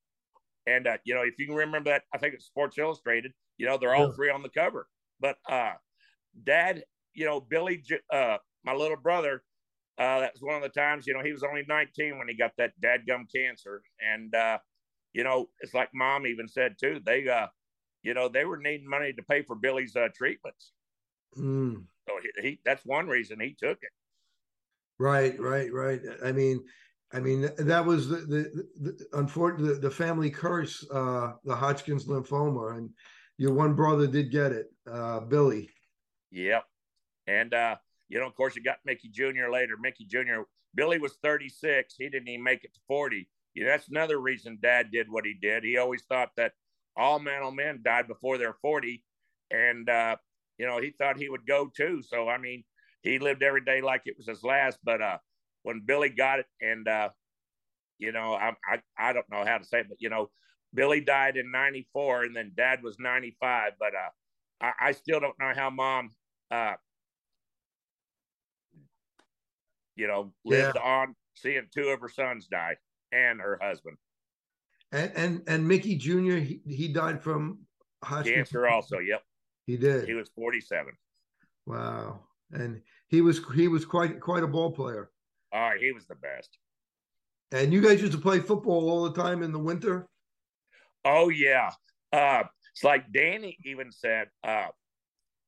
And 0.66 0.86
uh, 0.86 0.98
you 1.04 1.14
know, 1.14 1.22
if 1.22 1.38
you 1.38 1.46
can 1.46 1.54
remember 1.54 1.90
that, 1.90 2.02
I 2.12 2.18
think 2.18 2.34
it's 2.34 2.44
Sports 2.44 2.76
Illustrated. 2.76 3.32
You 3.56 3.66
know, 3.66 3.78
they're 3.78 3.94
all 3.94 4.08
Yeah. 4.08 4.14
three 4.14 4.30
on 4.30 4.42
the 4.42 4.50
cover. 4.50 4.86
But 5.20 5.36
uh, 5.48 5.72
Dad, 6.44 6.84
you 7.14 7.24
know, 7.24 7.40
Billy, 7.40 7.84
uh, 8.12 8.38
my 8.64 8.74
little 8.74 8.96
brother, 8.96 9.44
uh, 9.98 10.20
that 10.20 10.32
was 10.34 10.42
one 10.42 10.56
of 10.56 10.62
the 10.62 10.68
times, 10.68 11.06
you 11.06 11.14
know, 11.14 11.22
he 11.22 11.32
was 11.32 11.42
only 11.42 11.64
19 11.68 12.18
when 12.18 12.28
he 12.28 12.34
got 12.34 12.52
that 12.58 12.72
dadgum 12.82 13.26
cancer. 13.34 13.82
And, 14.00 14.34
uh, 14.34 14.58
you 15.12 15.24
know, 15.24 15.48
it's 15.60 15.74
like 15.74 15.90
mom 15.94 16.26
even 16.26 16.48
said 16.48 16.76
too, 16.80 17.00
they, 17.04 17.28
uh, 17.28 17.48
you 18.02 18.14
know, 18.14 18.28
they 18.28 18.44
were 18.44 18.58
needing 18.58 18.88
money 18.88 19.12
to 19.12 19.22
pay 19.22 19.42
for 19.42 19.54
Billy's 19.56 19.96
uh, 19.96 20.08
treatments. 20.14 20.72
Mm, 21.36 21.86
So 22.08 22.18
he, 22.22 22.42
he, 22.48 22.60
that's 22.64 22.84
one 22.84 23.08
reason 23.08 23.40
he 23.40 23.54
took 23.54 23.78
it. 23.82 23.90
right, 24.98 25.38
right, 25.40 25.72
right. 25.72 26.00
I 26.24 26.32
mean, 26.32 26.64
I 27.12 27.20
mean 27.20 27.42
that 27.58 27.84
was 27.84 28.08
the 28.08 28.16
the, 28.16 28.68
the 28.80 29.06
unfortunate 29.12 29.74
the, 29.74 29.88
the 29.88 29.90
family 29.90 30.30
curse, 30.30 30.88
uh, 30.90 31.34
the 31.44 31.54
Hodgkin's 31.54 32.06
lymphoma, 32.06 32.76
and 32.76 32.90
your 33.36 33.52
one 33.52 33.74
brother 33.74 34.06
did 34.06 34.30
get 34.30 34.52
it, 34.52 34.66
uh, 34.90 35.20
Billy. 35.20 35.70
Yep. 36.30 36.64
And, 37.26 37.54
uh, 37.54 37.76
you 38.08 38.18
know, 38.18 38.26
of 38.26 38.34
course, 38.34 38.56
you 38.56 38.62
got 38.62 38.78
Mickey 38.84 39.08
Jr. 39.08 39.50
later. 39.50 39.76
Mickey 39.80 40.04
Jr. 40.04 40.42
Billy 40.74 40.98
was 40.98 41.14
36. 41.22 41.94
He 41.98 42.08
didn't 42.08 42.28
even 42.28 42.42
make 42.42 42.64
it 42.64 42.74
to 42.74 42.80
40. 42.88 43.28
You 43.54 43.64
know, 43.64 43.70
that's 43.70 43.88
another 43.88 44.18
reason 44.18 44.58
dad 44.62 44.90
did 44.90 45.10
what 45.10 45.24
he 45.24 45.34
did. 45.40 45.64
He 45.64 45.76
always 45.76 46.02
thought 46.02 46.30
that 46.36 46.52
all 46.96 47.18
men 47.18 47.42
on 47.42 47.56
men 47.56 47.80
died 47.84 48.08
before 48.08 48.38
they're 48.38 48.56
40. 48.62 49.04
And, 49.50 49.88
uh, 49.88 50.16
you 50.58 50.66
know, 50.66 50.80
he 50.80 50.90
thought 50.90 51.16
he 51.18 51.28
would 51.28 51.46
go 51.46 51.70
too. 51.74 52.02
So, 52.02 52.28
I 52.28 52.38
mean, 52.38 52.64
he 53.02 53.18
lived 53.18 53.42
every 53.42 53.64
day 53.64 53.80
like 53.80 54.02
it 54.06 54.16
was 54.16 54.26
his 54.26 54.42
last. 54.42 54.78
But 54.82 55.02
uh, 55.02 55.18
when 55.62 55.82
Billy 55.84 56.08
got 56.08 56.40
it, 56.40 56.46
and, 56.60 56.88
uh, 56.88 57.10
you 57.98 58.12
know, 58.12 58.34
I, 58.34 58.52
I, 58.66 58.80
I 58.98 59.12
don't 59.12 59.30
know 59.30 59.44
how 59.44 59.58
to 59.58 59.64
say 59.64 59.80
it, 59.80 59.86
but, 59.88 59.98
you 60.00 60.10
know, 60.10 60.30
Billy 60.74 61.00
died 61.00 61.36
in 61.36 61.50
94 61.50 62.24
and 62.24 62.36
then 62.36 62.52
dad 62.56 62.82
was 62.82 62.98
95. 62.98 63.72
But 63.78 63.94
uh, 63.94 64.10
I, 64.60 64.88
I 64.88 64.92
still 64.92 65.20
don't 65.20 65.38
know 65.38 65.52
how 65.54 65.70
mom 65.70 66.10
uh, 66.50 66.74
you 69.96 70.06
know, 70.06 70.32
lived 70.44 70.76
on 70.76 71.14
seeing 71.34 71.66
two 71.74 71.88
of 71.88 72.00
her 72.00 72.08
sons 72.08 72.46
die 72.46 72.76
and 73.12 73.40
her 73.40 73.58
husband. 73.60 73.96
And 74.92 75.12
and 75.14 75.42
and 75.46 75.68
Mickey 75.68 75.96
Jr. 75.96 76.36
He, 76.36 76.60
he 76.66 76.88
died 76.88 77.22
from. 77.22 77.60
Cancer 78.04 78.66
also. 78.66 78.98
Yep. 78.98 79.22
He 79.66 79.76
did. 79.76 80.08
He 80.08 80.14
was 80.14 80.28
47. 80.34 80.92
Wow. 81.66 82.20
And 82.50 82.82
he 83.06 83.20
was 83.20 83.40
he 83.54 83.68
was 83.68 83.84
quite 83.84 84.20
quite 84.20 84.42
a 84.42 84.48
ball 84.48 84.72
player. 84.72 85.10
All 85.52 85.60
right. 85.60 85.80
He 85.80 85.92
was 85.92 86.06
the 86.06 86.16
best. 86.16 86.58
And 87.52 87.72
you 87.72 87.80
guys 87.80 88.00
used 88.00 88.12
to 88.12 88.18
play 88.18 88.40
football 88.40 88.90
all 88.90 89.04
the 89.04 89.22
time 89.22 89.42
in 89.42 89.52
the 89.52 89.58
winter. 89.58 90.08
Oh, 91.04 91.28
yeah. 91.28 91.70
Uh, 92.12 92.44
it's 92.72 92.82
like 92.82 93.12
Danny 93.12 93.58
even 93.64 93.92
said, 93.92 94.28
uh, 94.42 94.68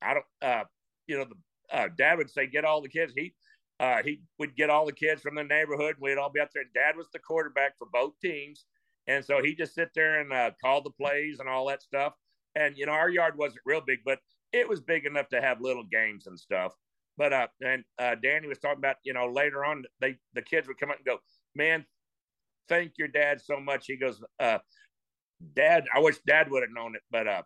I 0.03 0.15
don't, 0.15 0.27
uh, 0.43 0.65
you 1.07 1.19
know, 1.19 1.25
the 1.25 1.77
uh, 1.77 1.89
dad 1.97 2.19
would 2.19 2.31
say, 2.31 2.47
get 2.47 2.65
all 2.65 2.83
the 2.83 2.91
kids. 2.91 3.15
He, 3.17 3.35
uh, 3.85 4.03
he 4.03 4.13
would 4.39 4.57
get 4.57 4.71
all 4.71 4.87
the 4.87 4.93
kids 4.93 5.21
from 5.21 5.35
the 5.35 5.45
neighborhood. 5.45 5.97
We'd 6.01 6.17
all 6.17 6.31
be 6.31 6.41
up 6.41 6.51
there. 6.55 6.63
And 6.63 6.73
Dad 6.73 6.97
was 6.97 7.09
the 7.13 7.19
quarterback 7.19 7.73
for 7.79 7.87
both 7.93 8.15
teams. 8.21 8.65
And 9.07 9.23
so 9.23 9.43
he 9.43 9.55
just 9.55 9.75
sit 9.75 9.91
there 9.95 10.21
and 10.21 10.33
uh, 10.33 10.53
call 10.63 10.81
the 10.83 10.91
plays 10.91 11.41
and 11.41 11.49
all 11.49 11.67
that 11.69 11.83
stuff. 11.83 12.15
And, 12.55 12.79
you 12.79 12.87
know, 12.87 12.93
our 12.93 13.11
yard 13.11 13.35
wasn't 13.37 13.67
real 13.67 13.83
big, 13.87 13.99
but 14.05 14.21
it 14.53 14.67
was 14.67 14.81
big 14.81 15.05
enough 15.05 15.29
to 15.29 15.41
have 15.41 15.61
little 15.61 15.85
games 15.85 16.27
and 16.27 16.39
stuff. 16.39 16.73
But, 17.19 17.33
uh, 17.33 17.49
and 17.61 17.85
uh, 17.99 18.15
Danny 18.23 18.49
was 18.49 18.59
talking 18.59 18.79
about, 18.79 18.97
you 19.05 19.13
know, 19.13 19.27
later 19.27 19.65
on, 19.65 19.85
they, 20.01 20.17
the 20.33 20.43
kids 20.43 20.67
would 20.67 20.79
come 20.79 20.91
up 20.91 20.97
and 20.97 21.05
go, 21.05 21.19
man, 21.55 21.85
thank 22.69 22.93
your 22.97 23.09
dad 23.09 23.41
so 23.41 23.61
much. 23.61 23.85
He 23.87 23.97
goes, 23.97 24.23
uh, 24.41 24.59
dad, 25.55 25.85
I 25.95 26.01
wish 26.01 26.17
dad 26.27 26.51
would 26.51 26.63
have 26.63 26.73
known 26.73 26.95
it, 26.97 27.03
but, 27.11 27.29
uh, 27.29 27.43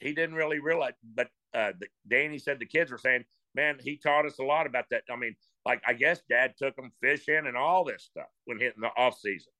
he 0.00 0.12
didn't 0.12 0.34
really 0.34 0.58
realize, 0.58 0.94
but, 1.14 1.28
uh, 1.54 1.72
the, 1.78 1.86
Danny 2.06 2.38
said 2.38 2.58
the 2.58 2.66
kids 2.66 2.90
were 2.90 2.98
saying, 2.98 3.24
man, 3.58 3.76
he 3.82 3.96
taught 3.96 4.24
us 4.24 4.38
a 4.38 4.44
lot 4.44 4.66
about 4.66 4.84
that. 4.90 5.02
I 5.10 5.16
mean, 5.16 5.34
like, 5.66 5.82
I 5.86 5.92
guess 5.92 6.20
dad 6.30 6.54
took 6.56 6.76
them 6.76 6.92
fishing 7.02 7.42
and 7.46 7.56
all 7.56 7.84
this 7.84 8.04
stuff 8.04 8.28
when 8.44 8.58
hitting 8.60 8.80
the 8.80 8.90
off 8.96 9.18
season. 9.18 9.52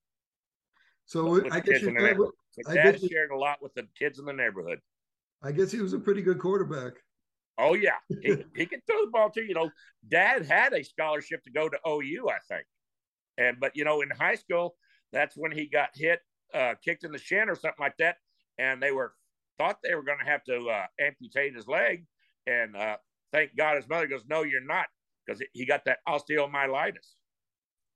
So 1.06 1.42
I 1.50 1.60
guess 1.60 1.82
your 1.82 1.92
dad, 1.92 2.02
neighborhood. 2.02 2.34
I 2.68 2.74
dad 2.74 3.00
guess 3.00 3.10
shared 3.10 3.30
a 3.30 3.36
lot 3.36 3.58
with 3.60 3.74
the 3.74 3.88
kids 3.98 4.18
in 4.18 4.24
the 4.24 4.32
neighborhood. 4.32 4.78
I 5.42 5.52
guess 5.52 5.72
he 5.72 5.80
was 5.80 5.94
a 5.94 5.98
pretty 5.98 6.22
good 6.22 6.38
quarterback. 6.38 6.92
Oh 7.58 7.74
yeah, 7.74 7.96
he, 8.22 8.36
he 8.56 8.66
could 8.66 8.86
throw 8.86 9.04
the 9.04 9.10
ball 9.10 9.30
too. 9.30 9.42
You 9.42 9.54
know, 9.54 9.70
Dad 10.06 10.46
had 10.46 10.74
a 10.74 10.84
scholarship 10.84 11.42
to 11.44 11.50
go 11.50 11.68
to 11.68 11.78
OU, 11.88 12.28
I 12.28 12.38
think, 12.48 12.66
and 13.36 13.56
but 13.58 13.72
you 13.74 13.84
know, 13.84 14.02
in 14.02 14.10
high 14.10 14.36
school, 14.36 14.76
that's 15.12 15.34
when 15.36 15.50
he 15.50 15.66
got 15.66 15.88
hit, 15.94 16.20
uh, 16.54 16.74
kicked 16.84 17.04
in 17.04 17.10
the 17.10 17.18
shin 17.18 17.48
or 17.48 17.56
something 17.56 17.80
like 17.80 17.96
that, 17.98 18.16
and 18.58 18.80
they 18.82 18.92
were 18.92 19.12
thought 19.58 19.78
they 19.82 19.94
were 19.94 20.04
going 20.04 20.18
to 20.18 20.30
have 20.30 20.44
to 20.44 20.68
uh, 20.68 20.86
amputate 21.00 21.56
his 21.56 21.66
leg, 21.66 22.04
and 22.46 22.76
uh, 22.76 22.96
thank 23.32 23.56
God 23.56 23.76
his 23.76 23.88
mother 23.88 24.06
goes, 24.06 24.24
"No, 24.28 24.42
you're 24.42 24.64
not," 24.64 24.86
because 25.26 25.42
he 25.52 25.66
got 25.66 25.84
that 25.84 25.98
osteomyelitis. 26.08 27.14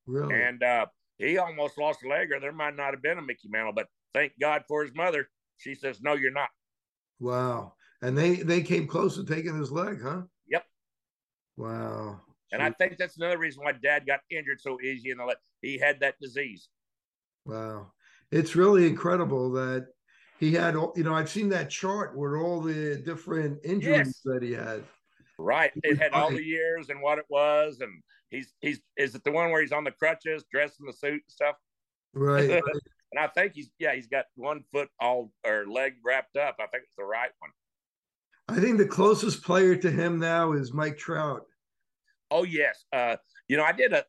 Really? 0.07 0.35
And 0.43 0.63
uh, 0.63 0.87
he 1.19 1.39
almost 1.39 1.79
lost 1.79 2.01
a 2.05 2.09
leg, 2.09 2.33
or 2.33 2.41
there 2.41 2.53
might 2.53 2.77
not 2.77 2.93
have 2.93 3.03
been 3.03 3.19
a 3.19 3.23
Mickey 3.23 3.49
Mantle. 3.49 3.73
But 3.73 3.87
thank 4.15 4.33
God 4.41 4.65
for 4.69 4.83
his 4.83 4.95
mother. 4.95 5.29
She 5.59 5.75
says, 5.75 6.01
"No, 6.03 6.15
you're 6.15 6.33
not." 6.33 6.49
Wow. 7.21 7.75
And 8.03 8.19
they 8.19 8.37
they 8.37 8.63
came 8.63 8.87
close 8.87 9.15
to 9.17 9.25
taking 9.25 9.57
his 9.57 9.71
leg, 9.71 10.03
huh? 10.03 10.23
Yep. 10.49 10.65
Wow. 11.57 12.21
And 12.51 12.63
I 12.63 12.71
think 12.71 12.99
that's 12.99 13.17
another 13.17 13.39
reason 13.39 13.63
why 13.63 13.73
Dad 13.73 14.07
got 14.07 14.21
injured 14.31 14.61
so 14.61 14.79
easy 14.81 15.11
in 15.11 15.19
the 15.19 15.25
leg. 15.25 15.37
He 15.63 15.79
had 15.79 16.01
that 16.01 16.17
disease. 16.21 16.69
Wow. 17.47 17.93
It's 18.31 18.57
really 18.57 18.87
incredible 18.87 19.53
that 19.53 19.87
he 20.39 20.53
had. 20.53 20.75
You 20.75 21.05
know, 21.05 21.15
I've 21.15 21.31
seen 21.31 21.49
that 21.51 21.71
chart 21.71 22.17
where 22.17 22.39
all 22.39 22.61
the 22.61 22.97
different 22.97 23.61
injuries 23.65 24.09
Yes. 24.09 24.21
that 24.25 24.43
he 24.43 24.53
had. 24.53 24.83
Right. 25.43 25.73
It 25.83 25.99
had 25.99 26.13
all 26.13 26.31
the 26.31 26.43
years 26.43 26.89
and 26.89 27.03
what 27.03 27.19
it 27.19 27.25
was, 27.29 27.81
and 27.81 28.03
he's 28.31 28.55
he's 28.61 28.81
is 28.97 29.15
it 29.15 29.25
the 29.25 29.33
one 29.33 29.51
where 29.51 29.61
he's 29.61 29.73
on 29.73 29.85
the 29.85 29.91
crutches, 29.91 30.45
dressed 30.51 30.81
in 30.81 30.87
the 30.87 30.93
suit 30.93 31.23
and 31.23 31.23
stuff? 31.29 31.57
Right. 32.15 32.49
right. 32.51 32.63
And 33.13 33.19
I 33.19 33.27
think 33.27 33.53
he's 33.55 33.71
yeah, 33.79 33.95
he's 33.95 34.07
got 34.07 34.27
one 34.37 34.65
foot 34.73 34.89
all 35.01 35.33
or 35.47 35.67
leg 35.67 35.95
wrapped 36.05 36.37
up. 36.37 36.57
I 36.59 36.67
think 36.67 36.85
it's 36.85 36.95
the 36.97 37.05
right 37.05 37.31
one. 37.41 37.51
I 38.49 38.61
think 38.61 38.79
the 38.79 38.87
closest 38.87 39.43
player 39.43 39.77
to 39.77 39.91
him 39.91 40.19
now 40.19 40.53
is 40.53 40.73
Mike 40.73 40.99
Trout. 40.99 41.45
Oh 42.31 42.45
yes. 42.45 42.85
Uh, 42.93 43.17
you 43.49 43.57
know, 43.57 43.65
I 43.65 43.73
did 43.73 43.93
a 43.93 44.05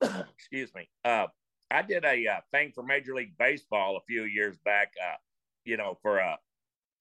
excuse 0.36 0.74
me. 0.74 0.88
Uh, 1.04 1.26
I 1.70 1.82
did 1.82 2.04
a 2.04 2.26
uh, 2.26 2.40
thing 2.52 2.72
for 2.74 2.82
Major 2.82 3.14
League 3.14 3.34
Baseball 3.38 3.96
a 3.96 4.00
few 4.06 4.24
years 4.24 4.56
back. 4.64 4.92
Uh, 5.02 5.16
you 5.64 5.76
know, 5.76 5.98
for 6.02 6.20
uh, 6.20 6.36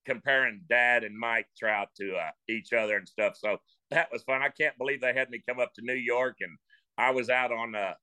comparing 0.10 0.62
Dad 0.70 1.04
and 1.04 1.18
Mike 1.18 1.48
Trout 1.58 1.90
to 2.00 2.16
uh, 2.16 2.32
each 2.50 2.74
other 2.74 2.98
and 2.98 3.08
stuff. 3.08 3.38
So 3.38 3.58
that 3.92 4.10
was 4.12 4.24
fun. 4.24 4.42
I 4.42 4.50
can't 4.50 4.78
believe 4.78 5.02
they 5.02 5.14
had 5.14 5.30
me 5.30 5.42
come 5.48 5.60
up 5.60 5.74
to 5.76 5.82
New 5.84 5.94
York, 5.94 6.38
and 6.42 6.58
I 6.98 7.12
was 7.12 7.30
out 7.30 7.52
on 7.52 7.76
uh, 7.76 7.94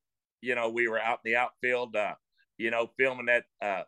you 0.41 0.55
know, 0.55 0.69
we 0.69 0.89
were 0.89 1.01
out 1.01 1.21
in 1.25 1.33
the 1.33 1.37
outfield, 1.37 1.97
uh, 1.97 2.15
you 2.59 2.71
know, 2.71 2.91
filming 2.99 3.27
that 3.27 3.45
uh 3.61 3.83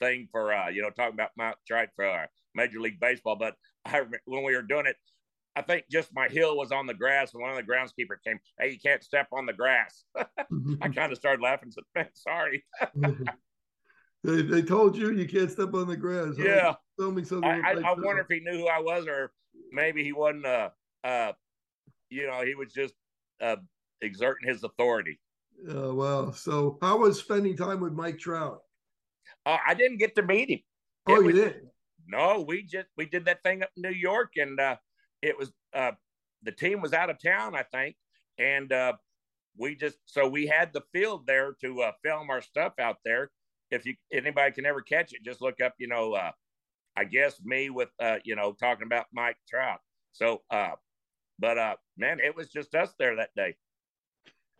thing 0.00 0.28
for 0.30 0.52
uh, 0.52 0.68
you 0.68 0.82
know, 0.82 0.90
talking 0.90 1.14
about 1.14 1.30
Mike 1.36 1.56
Trout 1.66 1.88
for 1.94 2.08
uh, 2.08 2.26
Major 2.54 2.80
League 2.80 3.00
Baseball. 3.00 3.36
But 3.36 3.54
I 3.84 4.02
when 4.24 4.44
we 4.44 4.54
were 4.54 4.62
doing 4.62 4.86
it. 4.86 4.96
I 5.54 5.60
think 5.60 5.84
just 5.90 6.08
my 6.14 6.28
heel 6.28 6.56
was 6.56 6.72
on 6.72 6.86
the 6.86 6.94
grass, 6.94 7.34
and 7.34 7.42
one 7.42 7.50
of 7.50 7.58
the 7.58 7.70
groundskeeper 7.70 8.16
came. 8.26 8.38
Hey, 8.58 8.70
you 8.70 8.78
can't 8.80 9.04
step 9.04 9.26
on 9.32 9.44
the 9.44 9.52
grass. 9.52 10.04
I 10.16 10.88
kind 10.88 11.12
of 11.12 11.18
started 11.18 11.42
laughing. 11.42 11.66
and 11.66 11.74
Said, 11.74 11.84
"Man, 11.94 12.08
sorry." 12.14 12.64
They, 14.24 14.42
they 14.42 14.62
told 14.62 14.96
you 14.96 15.12
you 15.12 15.26
can't 15.26 15.50
step 15.50 15.74
on 15.74 15.88
the 15.88 15.96
grass. 15.96 16.34
Yeah, 16.38 16.74
me 16.98 17.24
something. 17.24 17.44
I, 17.44 17.60
I, 17.60 17.72
I 17.72 17.92
wonder 17.92 18.20
if 18.20 18.26
he 18.28 18.40
knew 18.40 18.58
who 18.58 18.68
I 18.68 18.78
was, 18.78 19.06
or 19.06 19.32
maybe 19.72 20.04
he 20.04 20.12
wasn't. 20.12 20.46
Uh, 20.46 20.70
uh, 21.04 21.32
you 22.10 22.26
know, 22.26 22.44
he 22.44 22.54
was 22.54 22.72
just 22.72 22.94
uh, 23.40 23.56
exerting 24.00 24.48
his 24.48 24.62
authority. 24.62 25.18
Oh, 25.68 25.94
wow. 25.94 26.30
So, 26.30 26.78
how 26.80 26.98
was 26.98 27.18
spending 27.18 27.56
time 27.56 27.80
with 27.80 27.92
Mike 27.92 28.18
Trout? 28.18 28.60
Uh, 29.44 29.58
I 29.66 29.74
didn't 29.74 29.98
get 29.98 30.14
to 30.16 30.22
meet 30.22 30.50
him. 30.50 30.60
Oh, 31.08 31.14
It 31.14 31.18
you 31.18 31.24
was- 31.26 31.34
did? 31.34 31.60
No, 32.08 32.44
we 32.46 32.64
just 32.64 32.88
we 32.96 33.06
did 33.06 33.24
that 33.26 33.42
thing 33.44 33.62
up 33.62 33.70
in 33.76 33.82
New 33.82 33.96
York, 33.96 34.32
and 34.36 34.58
uh, 34.58 34.76
it 35.22 35.38
was 35.38 35.52
uh, 35.72 35.92
the 36.42 36.50
team 36.52 36.80
was 36.80 36.92
out 36.92 37.10
of 37.10 37.22
town, 37.22 37.54
I 37.54 37.62
think, 37.62 37.96
and 38.38 38.72
uh, 38.72 38.94
we 39.56 39.76
just 39.76 39.98
so 40.06 40.28
we 40.28 40.46
had 40.46 40.72
the 40.72 40.82
field 40.92 41.26
there 41.26 41.54
to 41.60 41.82
uh, 41.82 41.92
film 42.04 42.28
our 42.28 42.42
stuff 42.42 42.72
out 42.80 42.96
there. 43.04 43.30
If 43.72 43.86
you 43.86 43.94
anybody 44.12 44.52
can 44.52 44.66
ever 44.66 44.82
catch 44.82 45.12
it, 45.12 45.24
just 45.24 45.40
look 45.40 45.60
up, 45.60 45.74
you 45.78 45.88
know, 45.88 46.12
uh, 46.12 46.30
I 46.96 47.04
guess 47.04 47.40
me 47.42 47.70
with 47.70 47.88
uh, 48.00 48.16
you 48.24 48.36
know 48.36 48.52
talking 48.52 48.86
about 48.86 49.06
Mike 49.12 49.36
Trout. 49.48 49.80
So, 50.12 50.42
uh, 50.50 50.72
but 51.38 51.58
uh, 51.58 51.76
man, 51.96 52.20
it 52.20 52.36
was 52.36 52.48
just 52.48 52.74
us 52.74 52.90
there 52.98 53.16
that 53.16 53.30
day. 53.34 53.56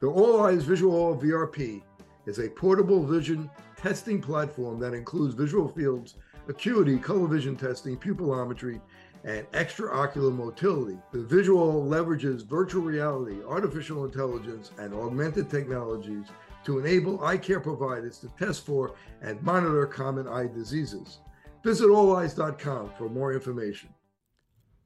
The 0.01 0.09
Olleyes 0.09 0.63
Visual 0.63 1.17
VRP 1.17 1.83
is 2.27 2.39
a 2.39 2.49
portable 2.49 3.05
vision 3.05 3.51
testing 3.77 4.21
platform 4.21 4.79
that 4.81 4.95
includes 4.95 5.35
visual 5.35 5.69
fields, 5.69 6.15
acuity, 6.49 6.99
color 6.99 7.29
vision 7.29 7.55
testing, 7.55 7.97
pupillometry, 7.97 8.81
and 9.25 9.49
extraocular 9.53 10.33
motility. 10.33 10.99
The 11.13 11.23
visual 11.23 11.85
leverages 11.85 12.45
virtual 12.45 12.83
reality, 12.83 13.39
artificial 13.47 14.05
intelligence, 14.05 14.73
and 14.79 14.95
augmented 14.95 15.51
technologies 15.51 16.27
to 16.65 16.79
enable 16.79 17.25
eye 17.25 17.37
care 17.37 17.61
providers 17.61 18.19
to 18.19 18.29
test 18.39 18.65
for 18.65 18.95
and 19.21 19.43
monitor 19.43 19.87
common 19.87 20.29
eye 20.29 20.47
diseases. 20.47 21.19
Visit 21.65 21.89
olleyes.com 21.89 22.93
for 22.99 23.09
more 23.09 23.33
information. 23.33 23.91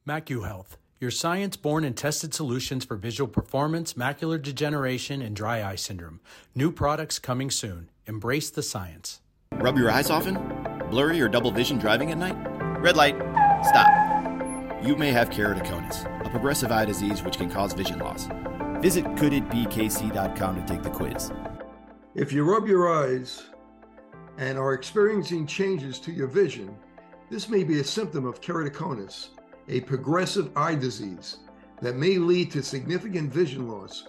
MacuHealth, 0.07 0.77
your 0.99 1.11
science 1.11 1.57
born 1.57 1.83
and 1.83 1.95
tested 1.95 2.33
solutions 2.33 2.85
for 2.85 2.95
visual 2.95 3.27
performance, 3.27 3.93
macular 3.93 4.41
degeneration, 4.41 5.21
and 5.21 5.35
dry 5.35 5.63
eye 5.63 5.75
syndrome. 5.75 6.19
New 6.55 6.71
products 6.71 7.19
coming 7.19 7.51
soon. 7.51 7.89
Embrace 8.05 8.49
the 8.49 8.63
science. 8.63 9.21
Rub 9.53 9.77
your 9.77 9.91
eyes 9.91 10.09
often? 10.09 10.35
Blurry 10.89 11.19
or 11.19 11.27
double 11.27 11.51
vision 11.51 11.77
driving 11.77 12.11
at 12.11 12.17
night? 12.17 12.37
Red 12.79 12.95
light. 12.95 13.15
Stop. 13.65 13.87
You 14.83 14.95
may 14.95 15.11
have 15.11 15.29
keratoconus, 15.29 16.05
a 16.25 16.29
progressive 16.29 16.71
eye 16.71 16.85
disease 16.85 17.23
which 17.23 17.37
can 17.37 17.49
cause 17.49 17.73
vision 17.73 17.99
loss. 17.99 18.27
Visit 18.81 19.05
coulditbekc.com 19.15 20.55
to 20.55 20.67
take 20.67 20.83
the 20.83 20.89
quiz. 20.91 21.31
If 22.17 22.33
you 22.33 22.43
rub 22.43 22.67
your 22.67 22.91
eyes 22.91 23.43
and 24.39 24.57
are 24.57 24.73
experiencing 24.73 25.45
changes 25.45 25.99
to 25.99 26.11
your 26.11 26.25
vision, 26.25 26.75
this 27.29 27.47
may 27.47 27.63
be 27.63 27.79
a 27.79 27.83
symptom 27.83 28.25
of 28.25 28.41
keratoconus, 28.41 29.29
a 29.67 29.81
progressive 29.81 30.49
eye 30.57 30.73
disease 30.73 31.37
that 31.79 31.95
may 31.95 32.17
lead 32.17 32.49
to 32.53 32.63
significant 32.63 33.31
vision 33.31 33.67
loss. 33.67 34.07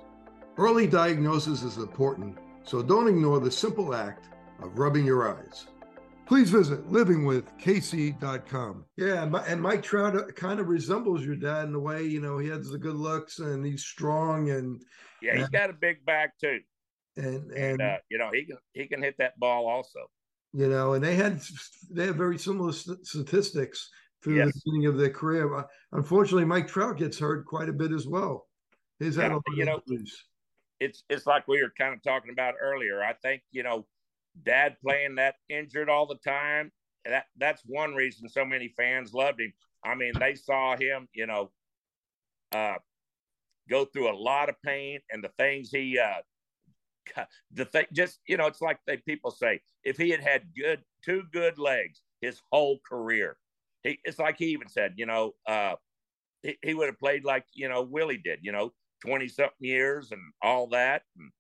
Early 0.57 0.87
diagnosis 0.87 1.63
is 1.63 1.77
important, 1.77 2.39
so 2.65 2.81
don't 2.83 3.09
ignore 3.09 3.41
the 3.41 3.51
simple 3.51 3.95
act 3.95 4.31
of 4.63 4.79
rubbing 4.79 5.05
your 5.05 5.37
eyes. 5.37 5.67
Please 6.25 6.49
visit 6.49 6.91
livingwithkc.com. 6.91 8.85
Yeah, 8.97 9.23
and 9.23 9.33
Mi- 9.33 9.41
and 9.47 9.61
Mike 9.61 9.83
Trout 9.83 10.17
uh, 10.17 10.27
kind 10.33 10.61
of 10.61 10.69
resembles 10.69 11.27
your 11.27 11.37
dad 11.37 11.69
in 11.69 11.75
a 11.75 11.81
way. 11.81 12.05
You 12.05 12.23
know, 12.23 12.39
he 12.39 12.49
has 12.49 12.71
the 12.71 12.79
good 12.79 12.97
looks 12.97 13.39
and 13.39 13.67
he's 13.67 13.85
strong 13.85 14.49
and 14.49 14.83
Yeah, 15.21 15.37
he's 15.37 15.49
got 15.51 15.69
a 15.69 15.75
big 15.75 16.07
back 16.07 16.39
too, 16.39 16.61
and 17.19 17.51
and 17.53 17.81
uh, 17.83 17.97
you 18.09 18.19
know 18.19 18.31
he 18.33 18.45
can 18.45 18.57
he 18.73 18.87
can 18.87 19.03
hit 19.03 19.17
that 19.19 19.39
ball 19.39 19.67
also. 19.67 20.01
you 20.53 20.69
know, 20.69 20.95
and 20.95 21.05
they 21.05 21.15
had 21.15 21.41
they 21.91 22.07
have 22.07 22.17
very 22.17 22.39
similar 22.39 22.73
st- 22.73 23.07
statistics 23.07 23.91
through 24.23 24.39
the 24.47 24.53
beginning 24.65 24.87
of 24.87 24.97
their 24.99 25.11
career. 25.11 25.55
Uh, 25.55 25.65
Unfortunately, 25.93 26.45
Mike 26.45 26.69
Trout 26.69 26.97
gets 26.97 27.19
hurt 27.19 27.47
quite 27.47 27.69
a 27.69 27.73
bit 27.73 27.93
as 27.93 28.07
well. 28.07 28.47
He's 28.99 29.17
had 29.17 29.31
Yeah, 29.31 29.39
you 29.57 29.65
know, 29.65 29.81
injuries. 29.87 30.25
it's 30.81 31.05
it's 31.09 31.27
like 31.27 31.47
we 31.49 31.63
were 31.63 31.73
kind 31.77 31.95
of 31.95 32.03
talking 32.03 32.31
about 32.33 32.55
earlier. 32.61 33.03
I 33.03 33.13
think 33.15 33.43
you 33.53 33.63
know, 33.63 33.87
Dad 34.43 34.77
playing 34.83 35.17
that 35.17 35.37
injured 35.49 35.89
all 35.89 36.07
the 36.07 36.17
time. 36.17 36.73
That 37.05 37.27
that's 37.37 37.63
one 37.67 37.95
reason 37.95 38.29
so 38.29 38.45
many 38.45 38.69
fans 38.77 39.13
loved 39.13 39.41
him. 39.41 39.53
I 39.85 39.95
mean, 39.95 40.13
they 40.19 40.35
saw 40.35 40.77
him, 40.77 41.09
you 41.15 41.27
know, 41.27 41.53
uh, 42.53 42.75
go 43.71 43.85
through 43.85 44.11
a 44.11 44.17
lot 44.17 44.49
of 44.49 44.57
pain 44.65 45.01
and 45.11 45.23
the 45.23 45.31
things 45.39 45.71
he, 45.71 45.99
uh, 45.99 46.23
the 47.53 47.65
thing, 47.65 47.87
just 47.93 48.21
you 48.27 48.37
know, 48.37 48.47
it's 48.47 48.61
like 48.61 48.79
they 48.87 48.97
people 48.99 49.31
say, 49.31 49.61
if 49.85 49.97
he 49.97 50.11
had 50.11 50.21
had 50.21 50.43
good 50.57 50.81
two 51.05 51.23
good 51.33 51.59
legs 51.59 52.03
his 52.21 52.41
whole 52.53 52.79
career, 52.89 53.37
he 53.83 53.99
it's 54.05 54.19
like 54.19 54.39
he 54.39 54.47
even 54.47 54.69
said, 54.69 54.95
you 54.97 55.07
know, 55.07 55.35
uh, 55.47 55.75
he, 56.43 56.57
he 56.63 56.75
would 56.75 56.87
have 56.87 56.99
played 56.99 57.25
like 57.25 57.45
you 57.55 57.69
know 57.69 57.83
Willie 57.83 58.19
did, 58.19 58.41
you 58.43 58.53
know, 58.53 58.73
20 59.05 59.29
something 59.29 59.53
years 59.61 60.13
and 60.13 60.21
all 60.43 60.69
that. 60.69 61.03
And, 61.17 61.31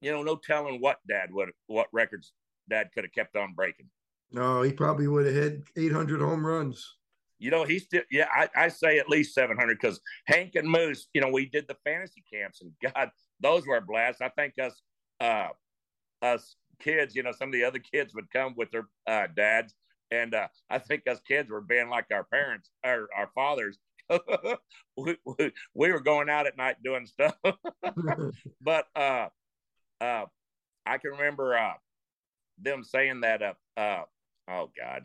you 0.00 0.10
know, 0.10 0.22
no 0.22 0.36
telling 0.36 0.80
what 0.80 0.98
dad 1.08 1.32
would 1.32 1.50
what 1.66 1.88
records 1.92 2.32
dad 2.68 2.90
could 2.94 3.04
have 3.04 3.12
kept 3.12 3.36
on 3.36 3.54
breaking. 3.54 3.86
No, 4.32 4.62
he 4.62 4.72
probably 4.72 5.06
would 5.06 5.26
have 5.26 5.34
hit 5.34 5.62
800 5.76 6.20
home 6.20 6.44
runs. 6.44 6.96
You 7.38 7.50
know, 7.50 7.64
he's 7.64 7.84
still, 7.84 8.02
yeah, 8.10 8.28
I, 8.32 8.48
I 8.56 8.68
say 8.68 8.98
at 8.98 9.08
least 9.08 9.34
700 9.34 9.78
because 9.80 10.00
Hank 10.26 10.54
and 10.54 10.68
Moose, 10.68 11.08
you 11.12 11.20
know, 11.20 11.28
we 11.28 11.46
did 11.46 11.66
the 11.66 11.76
fantasy 11.84 12.22
camps 12.32 12.62
and 12.62 12.72
God, 12.94 13.10
those 13.40 13.66
were 13.66 13.76
a 13.76 13.82
blast. 13.82 14.22
I 14.22 14.28
think 14.28 14.54
us, 14.60 14.80
uh, 15.22 15.48
us 16.20 16.56
kids, 16.80 17.14
you 17.14 17.22
know, 17.22 17.32
some 17.32 17.48
of 17.48 17.52
the 17.52 17.64
other 17.64 17.78
kids 17.78 18.14
would 18.14 18.30
come 18.30 18.54
with 18.56 18.70
their 18.70 18.88
uh, 19.06 19.28
dads. 19.34 19.74
And 20.10 20.34
uh, 20.34 20.48
I 20.68 20.78
think 20.78 21.06
us 21.08 21.20
kids 21.26 21.50
were 21.50 21.60
being 21.62 21.88
like 21.88 22.06
our 22.12 22.24
parents 22.24 22.70
or 22.84 23.08
our 23.16 23.30
fathers. 23.34 23.78
we, 24.96 25.16
we, 25.24 25.52
we 25.74 25.92
were 25.92 26.00
going 26.00 26.28
out 26.28 26.46
at 26.46 26.58
night 26.58 26.76
doing 26.84 27.06
stuff. 27.06 27.34
but 28.60 28.86
uh, 28.94 29.28
uh, 30.00 30.24
I 30.84 30.98
can 30.98 31.12
remember 31.12 31.56
uh, 31.56 31.74
them 32.60 32.84
saying 32.84 33.20
that. 33.22 33.42
Uh, 33.42 33.80
uh, 33.80 34.02
oh 34.48 34.70
God, 34.78 35.04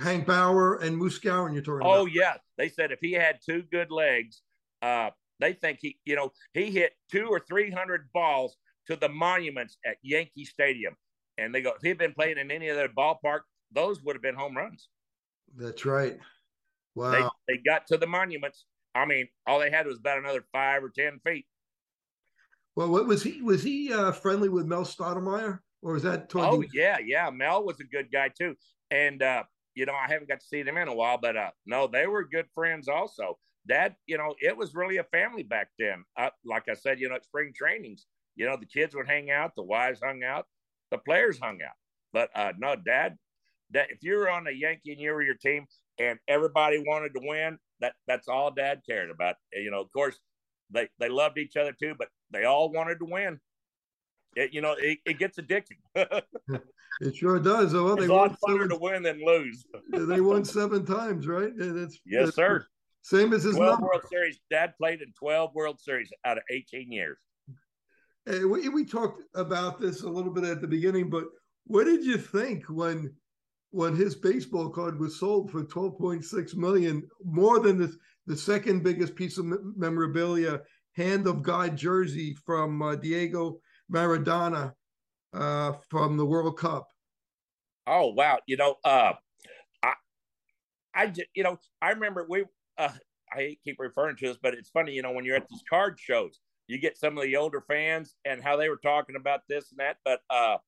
Hank 0.00 0.26
Bauer 0.26 0.76
and 0.76 0.96
Moose 0.96 1.18
Skowron 1.18 1.54
you're 1.54 1.62
talking 1.62 1.86
Oh 1.86 2.02
about. 2.02 2.12
yeah, 2.12 2.34
they 2.58 2.68
said 2.68 2.92
if 2.92 3.00
he 3.00 3.12
had 3.12 3.38
two 3.44 3.62
good 3.72 3.90
legs, 3.90 4.42
uh, 4.82 5.10
they 5.40 5.54
think 5.54 5.78
he, 5.80 5.98
you 6.04 6.14
know, 6.14 6.30
he 6.54 6.70
hit 6.70 6.92
two 7.10 7.26
or 7.26 7.40
three 7.40 7.70
hundred 7.70 8.08
balls 8.12 8.56
to 8.86 8.96
the 8.96 9.08
monuments 9.08 9.78
at 9.84 9.96
Yankee 10.02 10.44
Stadium, 10.44 10.94
and 11.38 11.54
they 11.54 11.62
go 11.62 11.70
if 11.70 11.82
he'd 11.82 11.98
been 11.98 12.14
playing 12.14 12.38
in 12.38 12.50
any 12.50 12.70
other 12.70 12.88
ballpark, 12.88 13.40
those 13.72 14.02
would 14.02 14.16
have 14.16 14.22
been 14.22 14.34
home 14.34 14.56
runs. 14.56 14.88
That's 15.56 15.84
right. 15.84 16.18
Wow. 16.94 17.30
They 17.46 17.54
they 17.54 17.62
got 17.62 17.86
to 17.88 17.98
the 17.98 18.06
monuments. 18.06 18.64
I 18.94 19.04
mean, 19.04 19.28
all 19.46 19.58
they 19.60 19.70
had 19.70 19.86
was 19.86 19.98
about 19.98 20.18
another 20.18 20.44
five 20.52 20.82
or 20.82 20.90
ten 20.90 21.20
feet. 21.24 21.46
well, 22.74 22.88
what 22.88 23.06
was 23.06 23.22
he? 23.22 23.42
Was 23.42 23.62
he 23.62 23.92
uh, 23.92 24.12
friendly 24.12 24.48
with 24.48 24.66
Mel 24.66 24.84
Stottlemyre, 24.84 25.60
or 25.82 25.92
was 25.92 26.02
that? 26.04 26.30
Oh 26.34 26.62
the- 26.62 26.68
yeah, 26.72 26.98
yeah. 27.04 27.30
Mel 27.30 27.64
was 27.64 27.80
a 27.80 27.84
good 27.84 28.10
guy 28.10 28.28
too, 28.28 28.56
and 28.90 29.22
uh, 29.22 29.42
you 29.74 29.86
know 29.86 29.94
I 29.94 30.10
haven't 30.10 30.28
got 30.28 30.40
to 30.40 30.46
see 30.46 30.62
them 30.62 30.78
in 30.78 30.88
a 30.88 30.94
while, 30.94 31.18
but 31.18 31.36
uh, 31.36 31.50
no, 31.66 31.86
they 31.86 32.06
were 32.06 32.24
good 32.24 32.46
friends 32.54 32.88
also. 32.88 33.38
That 33.66 33.96
you 34.06 34.16
know, 34.16 34.34
it 34.40 34.56
was 34.56 34.74
really 34.74 34.96
a 34.98 35.04
family 35.04 35.42
back 35.42 35.68
then. 35.78 36.04
Uh, 36.16 36.30
like 36.44 36.68
I 36.70 36.74
said, 36.74 37.00
you 37.00 37.08
know, 37.08 37.16
at 37.16 37.24
spring 37.24 37.52
trainings, 37.54 38.06
you 38.36 38.46
know, 38.46 38.56
the 38.56 38.66
kids 38.66 38.94
would 38.94 39.08
hang 39.08 39.30
out, 39.30 39.54
the 39.56 39.62
wives 39.62 40.00
hung 40.02 40.22
out, 40.22 40.46
the 40.90 40.98
players 40.98 41.38
hung 41.38 41.58
out. 41.62 41.74
But 42.12 42.30
uh, 42.34 42.52
no, 42.58 42.76
Dad, 42.76 43.16
that 43.70 43.90
if 43.90 43.98
you 44.02 44.16
were 44.16 44.30
on 44.30 44.46
a 44.46 44.52
Yankee 44.52 44.92
and 44.92 45.00
you 45.00 45.12
were 45.12 45.22
your 45.22 45.34
team 45.34 45.66
and 45.98 46.18
everybody 46.28 46.82
wanted 46.86 47.14
to 47.14 47.20
win, 47.22 47.58
that 47.80 47.94
that's 48.06 48.28
all 48.28 48.50
Dad 48.50 48.82
cared 48.88 49.10
about. 49.10 49.36
You 49.52 49.70
know, 49.70 49.80
of 49.80 49.90
course, 49.92 50.18
they 50.70 50.88
they 50.98 51.08
loved 51.08 51.38
each 51.38 51.56
other 51.56 51.72
too, 51.72 51.94
but 51.98 52.08
they 52.30 52.44
all 52.44 52.70
wanted 52.70 52.98
to 53.00 53.06
win. 53.06 53.40
It, 54.36 54.52
you 54.52 54.60
know, 54.60 54.76
it, 54.78 54.98
it 55.06 55.18
gets 55.18 55.38
addicting. 55.38 55.78
It 57.00 57.14
sure 57.14 57.38
does. 57.38 57.74
Well, 57.74 57.96
they 57.96 58.04
it's 58.04 58.10
a 58.10 58.14
lot 58.14 58.38
funner 58.40 58.62
seven, 58.62 58.68
to 58.70 58.76
win 58.76 59.02
than 59.02 59.24
lose. 59.24 59.66
they 59.92 60.20
won 60.20 60.44
seven 60.44 60.86
times, 60.86 61.26
right? 61.26 61.52
Yeah, 61.58 61.72
That's 61.72 62.00
Yes, 62.06 62.24
that's 62.26 62.36
sir. 62.36 62.66
Same 63.02 63.32
as 63.32 63.44
his 63.44 63.54
12 63.54 63.72
number. 63.72 63.86
World 63.86 64.02
Series. 64.10 64.40
Dad 64.50 64.72
played 64.78 65.02
in 65.02 65.12
12 65.18 65.54
World 65.54 65.78
Series 65.78 66.10
out 66.24 66.38
of 66.38 66.42
18 66.50 66.90
years. 66.90 67.18
We, 68.26 68.68
we 68.68 68.84
talked 68.84 69.22
about 69.34 69.80
this 69.80 70.02
a 70.02 70.08
little 70.08 70.32
bit 70.32 70.44
at 70.44 70.60
the 70.60 70.66
beginning, 70.66 71.10
but 71.10 71.24
what 71.64 71.84
did 71.84 72.04
you 72.04 72.18
think 72.18 72.64
when 72.68 73.14
when 73.70 73.94
his 73.94 74.14
baseball 74.14 74.70
card 74.70 74.98
was 74.98 75.18
sold 75.18 75.50
for 75.50 75.62
12.6 75.62 76.54
million, 76.54 77.06
more 77.24 77.60
than 77.60 77.78
the, 77.78 77.94
the 78.26 78.36
second 78.36 78.82
biggest 78.82 79.14
piece 79.14 79.36
of 79.36 79.44
memorabilia, 79.76 80.60
hand 80.94 81.26
of 81.26 81.42
God 81.42 81.76
jersey 81.76 82.34
from 82.46 82.80
uh, 82.80 82.96
Diego 82.96 83.60
Maradona 83.92 84.72
uh, 85.34 85.72
from 85.90 86.16
the 86.16 86.24
World 86.24 86.58
Cup? 86.58 86.88
Oh, 87.86 88.08
wow. 88.14 88.38
You 88.46 88.56
know, 88.56 88.76
uh, 88.82 89.12
I, 89.82 89.92
I, 90.94 91.12
you 91.34 91.42
know, 91.42 91.58
I 91.82 91.90
remember 91.90 92.26
we, 92.28 92.44
uh, 92.78 92.88
I 93.30 93.56
keep 93.62 93.76
referring 93.78 94.16
to 94.16 94.28
this, 94.28 94.38
but 94.40 94.54
it's 94.54 94.70
funny, 94.70 94.92
you 94.92 95.02
know, 95.02 95.12
when 95.12 95.24
you're 95.24 95.36
at 95.36 95.48
these 95.50 95.62
card 95.68 95.98
shows, 96.00 96.40
you 96.68 96.78
get 96.78 96.96
some 96.98 97.16
of 97.18 97.24
the 97.24 97.36
older 97.36 97.60
fans 97.60 98.14
and 98.24 98.42
how 98.42 98.56
they 98.56 98.68
were 98.68 98.76
talking 98.82 99.16
about 99.16 99.40
this 99.48 99.70
and 99.70 99.78
that. 99.80 99.96
But, 100.04 100.20
uh, 100.30 100.58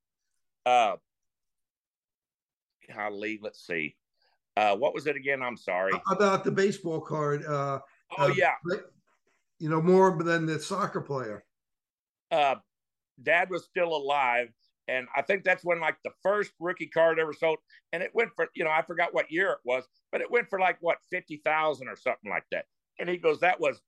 uh, 0.66 0.96
golly, 2.94 3.38
let's 3.42 3.66
see. 3.66 3.96
Uh, 4.56 4.76
what 4.76 4.94
was 4.94 5.06
it 5.06 5.16
again? 5.16 5.42
I'm 5.42 5.56
sorry. 5.56 5.92
About 6.10 6.44
the 6.44 6.50
baseball 6.50 7.00
card, 7.00 7.44
uh, 7.44 7.80
Oh, 8.16 8.24
uh, 8.24 8.32
yeah. 8.34 8.54
you 9.58 9.68
know, 9.68 9.82
more 9.82 10.16
than 10.22 10.46
the 10.46 10.58
soccer 10.58 11.00
player. 11.00 11.44
uh, 12.30 12.54
dad 13.22 13.50
was 13.50 13.64
still 13.64 13.94
alive. 13.94 14.48
And 14.86 15.06
I 15.14 15.20
think 15.22 15.44
that's 15.44 15.62
when 15.64 15.80
like 15.80 15.96
the 16.04 16.10
first 16.22 16.52
rookie 16.58 16.86
card 16.86 17.18
ever 17.18 17.32
sold. 17.34 17.58
And 17.92 18.02
it 18.02 18.10
went 18.14 18.30
for, 18.36 18.48
you 18.54 18.64
know, 18.64 18.70
I 18.70 18.80
forgot 18.82 19.12
what 19.12 19.30
year 19.30 19.50
it 19.52 19.58
was, 19.64 19.84
but 20.12 20.20
it 20.22 20.30
went 20.30 20.48
for 20.48 20.58
like 20.58 20.78
what, 20.80 20.98
50,000 21.10 21.88
or 21.88 21.96
something 21.96 22.30
like 22.30 22.44
that. 22.52 22.64
And 22.98 23.08
he 23.08 23.18
goes, 23.18 23.40
that 23.40 23.60
was 23.60 23.80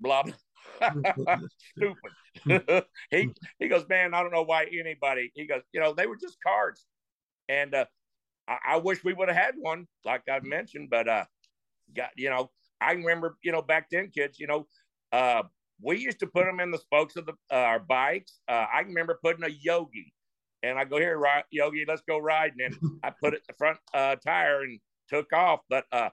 blah, 0.00 0.22
blah. 0.22 0.32
stupid. 1.76 2.84
he, 3.10 3.30
he 3.58 3.68
goes, 3.68 3.86
man, 3.88 4.14
I 4.14 4.22
don't 4.22 4.32
know 4.32 4.44
why 4.44 4.64
anybody, 4.64 5.32
he 5.34 5.46
goes, 5.46 5.62
you 5.72 5.80
know, 5.80 5.92
they 5.92 6.06
were 6.06 6.16
just 6.16 6.38
cards. 6.42 6.86
And, 7.48 7.74
uh, 7.74 7.86
I, 8.48 8.58
I 8.66 8.76
wish 8.76 9.04
we 9.04 9.12
would 9.14 9.28
have 9.28 9.36
had 9.36 9.54
one, 9.58 9.86
like 10.04 10.22
I 10.30 10.40
mentioned, 10.40 10.88
but, 10.90 11.08
uh, 11.08 11.24
got, 11.94 12.10
you 12.16 12.30
know, 12.30 12.50
I 12.80 12.92
remember, 12.92 13.36
you 13.42 13.52
know, 13.52 13.62
back 13.62 13.88
then 13.90 14.10
kids, 14.10 14.38
you 14.38 14.46
know, 14.46 14.66
uh, 15.12 15.42
we 15.80 15.98
used 15.98 16.20
to 16.20 16.26
put 16.26 16.44
them 16.44 16.60
in 16.60 16.70
the 16.70 16.78
spokes 16.78 17.16
of 17.16 17.26
the 17.26 17.32
uh, 17.50 17.56
our 17.56 17.80
bikes. 17.80 18.40
Uh, 18.48 18.66
I 18.72 18.80
remember 18.80 19.18
putting 19.22 19.44
a 19.44 19.48
Yogi, 19.48 20.12
and 20.62 20.78
I 20.78 20.84
go 20.84 20.98
here, 20.98 21.20
Yogi, 21.50 21.84
let's 21.86 22.02
go 22.08 22.18
riding, 22.18 22.58
and 22.64 22.76
I 23.02 23.10
put 23.10 23.34
it 23.34 23.42
the 23.46 23.54
front 23.54 23.78
uh, 23.92 24.16
tire 24.16 24.62
and 24.62 24.80
took 25.08 25.32
off. 25.32 25.60
But 25.68 25.84
uh, 25.92 26.10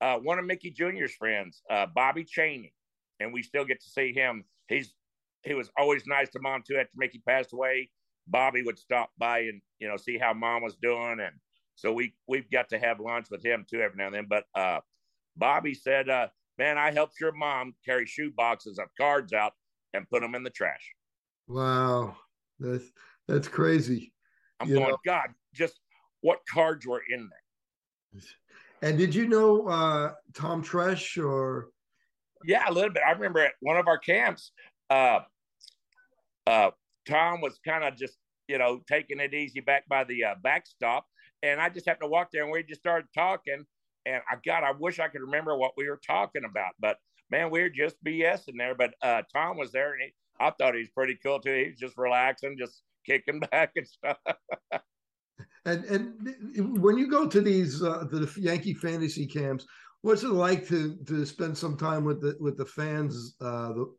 uh, 0.00 0.18
one 0.18 0.38
of 0.38 0.44
Mickey 0.44 0.70
Jr.'s 0.70 1.14
friends, 1.14 1.62
uh, 1.70 1.86
Bobby 1.94 2.24
Cheney, 2.24 2.72
and 3.20 3.32
we 3.32 3.42
still 3.42 3.64
get 3.64 3.80
to 3.80 3.88
see 3.88 4.12
him. 4.12 4.44
He's 4.68 4.94
he 5.42 5.54
was 5.54 5.70
always 5.76 6.06
nice 6.06 6.30
to 6.30 6.40
mom 6.40 6.62
too. 6.66 6.76
After 6.76 6.90
Mickey 6.96 7.22
passed 7.26 7.52
away, 7.52 7.90
Bobby 8.26 8.62
would 8.62 8.78
stop 8.78 9.10
by 9.18 9.40
and 9.40 9.60
you 9.78 9.88
know 9.88 9.96
see 9.96 10.18
how 10.18 10.32
mom 10.32 10.62
was 10.62 10.76
doing, 10.76 11.20
and 11.20 11.36
so 11.76 11.92
we 11.92 12.14
we've 12.26 12.50
got 12.50 12.68
to 12.70 12.78
have 12.78 13.00
lunch 13.00 13.26
with 13.30 13.44
him 13.44 13.64
too 13.68 13.80
every 13.80 13.96
now 13.96 14.06
and 14.06 14.14
then. 14.14 14.26
But 14.28 14.44
uh, 14.54 14.80
Bobby 15.36 15.74
said, 15.74 16.08
uh, 16.08 16.28
"Man, 16.58 16.78
I 16.78 16.92
helped 16.92 17.20
your 17.20 17.32
mom 17.32 17.74
carry 17.84 18.06
shoe 18.06 18.30
boxes 18.36 18.78
of 18.78 18.86
cards 18.98 19.32
out 19.32 19.52
and 19.92 20.08
put 20.08 20.22
them 20.22 20.34
in 20.34 20.42
the 20.42 20.50
trash." 20.50 20.92
Wow, 21.46 22.16
that's 22.58 22.84
that's 23.28 23.48
crazy. 23.48 24.12
I'm 24.60 24.68
You 24.68 24.76
going, 24.76 24.90
know- 24.90 24.98
God, 25.04 25.28
just 25.54 25.78
what 26.22 26.38
cards 26.50 26.86
were 26.86 27.02
in 27.10 27.28
there? 27.28 28.22
And 28.82 28.96
did 28.98 29.14
you 29.14 29.26
know 29.28 29.66
uh, 29.66 30.12
Tom 30.34 30.62
Tresh 30.62 31.22
or 31.22 31.68
Yeah, 32.46 32.64
a 32.68 32.72
little 32.72 32.90
bit. 32.92 33.02
I 33.06 33.12
remember 33.12 33.40
at 33.40 33.52
one 33.60 33.76
of 33.76 33.88
our 33.88 33.98
camps, 33.98 34.52
uh, 34.90 35.20
uh, 36.46 36.70
Tom 37.08 37.40
was 37.40 37.58
kind 37.66 37.84
of 37.84 37.96
just, 37.96 38.16
you 38.48 38.58
know, 38.58 38.80
taking 38.88 39.20
it 39.20 39.34
easy 39.34 39.60
back 39.60 39.88
by 39.88 40.04
the 40.04 40.24
uh, 40.24 40.34
backstop. 40.42 41.06
And 41.42 41.60
I 41.60 41.68
just 41.68 41.86
happened 41.86 42.06
to 42.06 42.10
walk 42.10 42.28
there 42.32 42.42
and 42.42 42.52
we 42.52 42.62
just 42.62 42.80
started 42.80 43.08
talking. 43.14 43.64
And 44.06 44.22
I, 44.30 44.36
God, 44.44 44.64
I 44.64 44.72
wish 44.78 44.98
I 44.98 45.08
could 45.08 45.22
remember 45.22 45.56
what 45.56 45.72
we 45.76 45.88
were 45.88 46.00
talking 46.06 46.42
about. 46.48 46.72
But 46.78 46.98
man, 47.30 47.50
we 47.50 47.60
were 47.60 47.70
just 47.70 47.96
BSing 48.04 48.58
there. 48.58 48.74
But 48.74 48.94
uh, 49.02 49.22
Tom 49.34 49.56
was 49.56 49.72
there 49.72 49.92
and 49.92 50.02
he, 50.02 50.14
I 50.40 50.50
thought 50.50 50.74
he 50.74 50.80
was 50.80 50.90
pretty 50.90 51.18
cool 51.22 51.40
too. 51.40 51.54
He 51.54 51.70
was 51.70 51.78
just 51.78 51.96
relaxing, 51.96 52.56
just 52.58 52.82
kicking 53.06 53.40
back 53.50 53.72
and 53.76 53.86
stuff. 53.86 54.18
and 55.64 55.84
and 55.84 56.82
when 56.82 56.98
you 56.98 57.10
go 57.10 57.26
to 57.26 57.40
these 57.40 57.82
uh, 57.82 58.04
the 58.10 58.30
Yankee 58.36 58.74
fantasy 58.74 59.26
camps, 59.26 59.66
what's 60.04 60.22
it 60.22 60.28
like 60.28 60.68
to 60.68 60.96
to 61.06 61.24
spend 61.24 61.56
some 61.56 61.78
time 61.78 62.04
with 62.04 62.20
the 62.20 62.36
with 62.38 62.58
the 62.58 62.66
fans 62.66 63.36
uh, 63.40 63.68
the, 63.68 63.94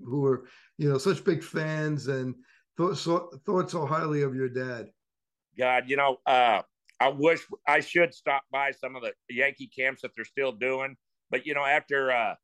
who 0.00 0.24
are 0.26 0.44
you 0.76 0.90
know 0.90 0.98
such 0.98 1.24
big 1.24 1.42
fans 1.42 2.08
and 2.08 2.34
thought 2.76 2.98
so, 2.98 3.30
thought 3.46 3.70
so 3.70 3.86
highly 3.86 4.22
of 4.22 4.34
your 4.34 4.50
dad? 4.50 4.88
God, 5.58 5.84
you 5.86 5.96
know, 5.96 6.18
uh, 6.26 6.60
I 7.00 7.08
wish 7.08 7.40
I 7.66 7.80
should 7.80 8.12
stop 8.12 8.42
by 8.52 8.72
some 8.72 8.96
of 8.96 9.02
the 9.02 9.14
Yankee 9.30 9.70
camps 9.74 10.02
that 10.02 10.10
they're 10.14 10.26
still 10.26 10.52
doing. 10.52 10.94
But 11.30 11.46
you 11.46 11.54
know, 11.54 11.64
after 11.64 12.12
uh, 12.12 12.34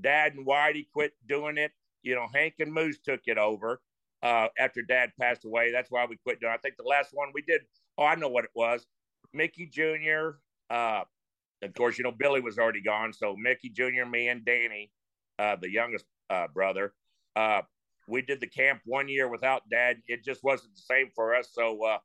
Dad 0.00 0.32
and 0.34 0.46
Whitey 0.46 0.86
quit 0.90 1.12
doing 1.28 1.58
it, 1.58 1.70
you 2.02 2.14
know, 2.14 2.26
Hank 2.34 2.54
and 2.60 2.72
Moose 2.72 2.98
took 2.98 3.20
it 3.26 3.36
over 3.36 3.82
uh, 4.22 4.48
after 4.58 4.80
Dad 4.80 5.10
passed 5.20 5.44
away. 5.44 5.70
That's 5.70 5.90
why 5.90 6.06
we 6.06 6.16
quit 6.16 6.40
doing. 6.40 6.54
It. 6.54 6.56
I 6.56 6.58
think 6.58 6.76
the 6.78 6.84
last 6.84 7.10
one 7.12 7.28
we 7.34 7.42
did. 7.42 7.60
Oh, 7.98 8.06
I 8.06 8.14
know 8.14 8.30
what 8.30 8.44
it 8.44 8.50
was. 8.54 8.86
Mickey 9.34 9.66
Jr. 9.66 10.38
Uh, 10.70 11.02
of 11.64 11.74
course, 11.74 11.98
you 11.98 12.04
know 12.04 12.12
Billy 12.12 12.40
was 12.40 12.58
already 12.58 12.82
gone, 12.82 13.12
so 13.12 13.34
Mickey 13.36 13.70
Jr., 13.70 14.04
me, 14.10 14.28
and 14.28 14.44
Danny, 14.44 14.90
uh, 15.38 15.56
the 15.60 15.70
youngest 15.70 16.04
uh, 16.30 16.46
brother, 16.52 16.94
uh, 17.36 17.62
we 18.08 18.22
did 18.22 18.40
the 18.40 18.46
camp 18.46 18.80
one 18.84 19.08
year 19.08 19.28
without 19.28 19.62
Dad. 19.70 19.96
It 20.06 20.24
just 20.24 20.42
wasn't 20.42 20.74
the 20.74 20.82
same 20.82 21.10
for 21.14 21.34
us, 21.34 21.50
so. 21.52 21.84
Uh, 21.84 21.98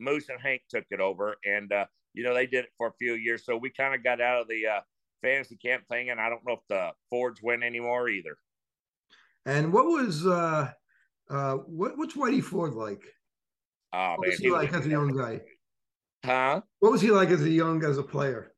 Moose 0.00 0.28
and 0.28 0.40
Hank 0.40 0.62
took 0.68 0.84
it 0.90 1.00
over, 1.00 1.36
and 1.44 1.72
uh, 1.72 1.86
you 2.14 2.24
know 2.24 2.34
they 2.34 2.46
did 2.46 2.64
it 2.64 2.70
for 2.76 2.88
a 2.88 2.92
few 2.98 3.14
years. 3.14 3.44
So 3.44 3.56
we 3.56 3.70
kind 3.70 3.94
of 3.94 4.02
got 4.02 4.20
out 4.20 4.42
of 4.42 4.48
the 4.48 4.66
uh, 4.66 4.80
fantasy 5.22 5.56
camp 5.56 5.84
thing, 5.90 6.10
and 6.10 6.20
I 6.20 6.28
don't 6.28 6.46
know 6.46 6.54
if 6.54 6.60
the 6.68 6.90
Fords 7.10 7.40
win 7.42 7.62
anymore 7.62 8.08
either. 8.08 8.36
And 9.44 9.72
what 9.72 9.86
was 9.86 10.26
uh, 10.26 10.70
uh, 11.30 11.54
what 11.54 11.96
what's 11.96 12.14
Whitey 12.14 12.42
Ford 12.42 12.74
like? 12.74 13.02
Oh 13.92 14.14
What 14.16 14.20
man, 14.22 14.30
was 14.30 14.38
he 14.40 14.50
like 14.50 14.72
as 14.72 14.86
a 14.86 14.90
young 14.90 15.16
guy? 15.16 15.40
Huh? 16.24 16.60
What 16.80 16.92
was 16.92 17.00
he 17.00 17.10
like 17.10 17.30
as 17.30 17.42
a 17.42 17.50
young 17.50 17.84
as 17.84 17.98
a 17.98 18.02
player? 18.02 18.52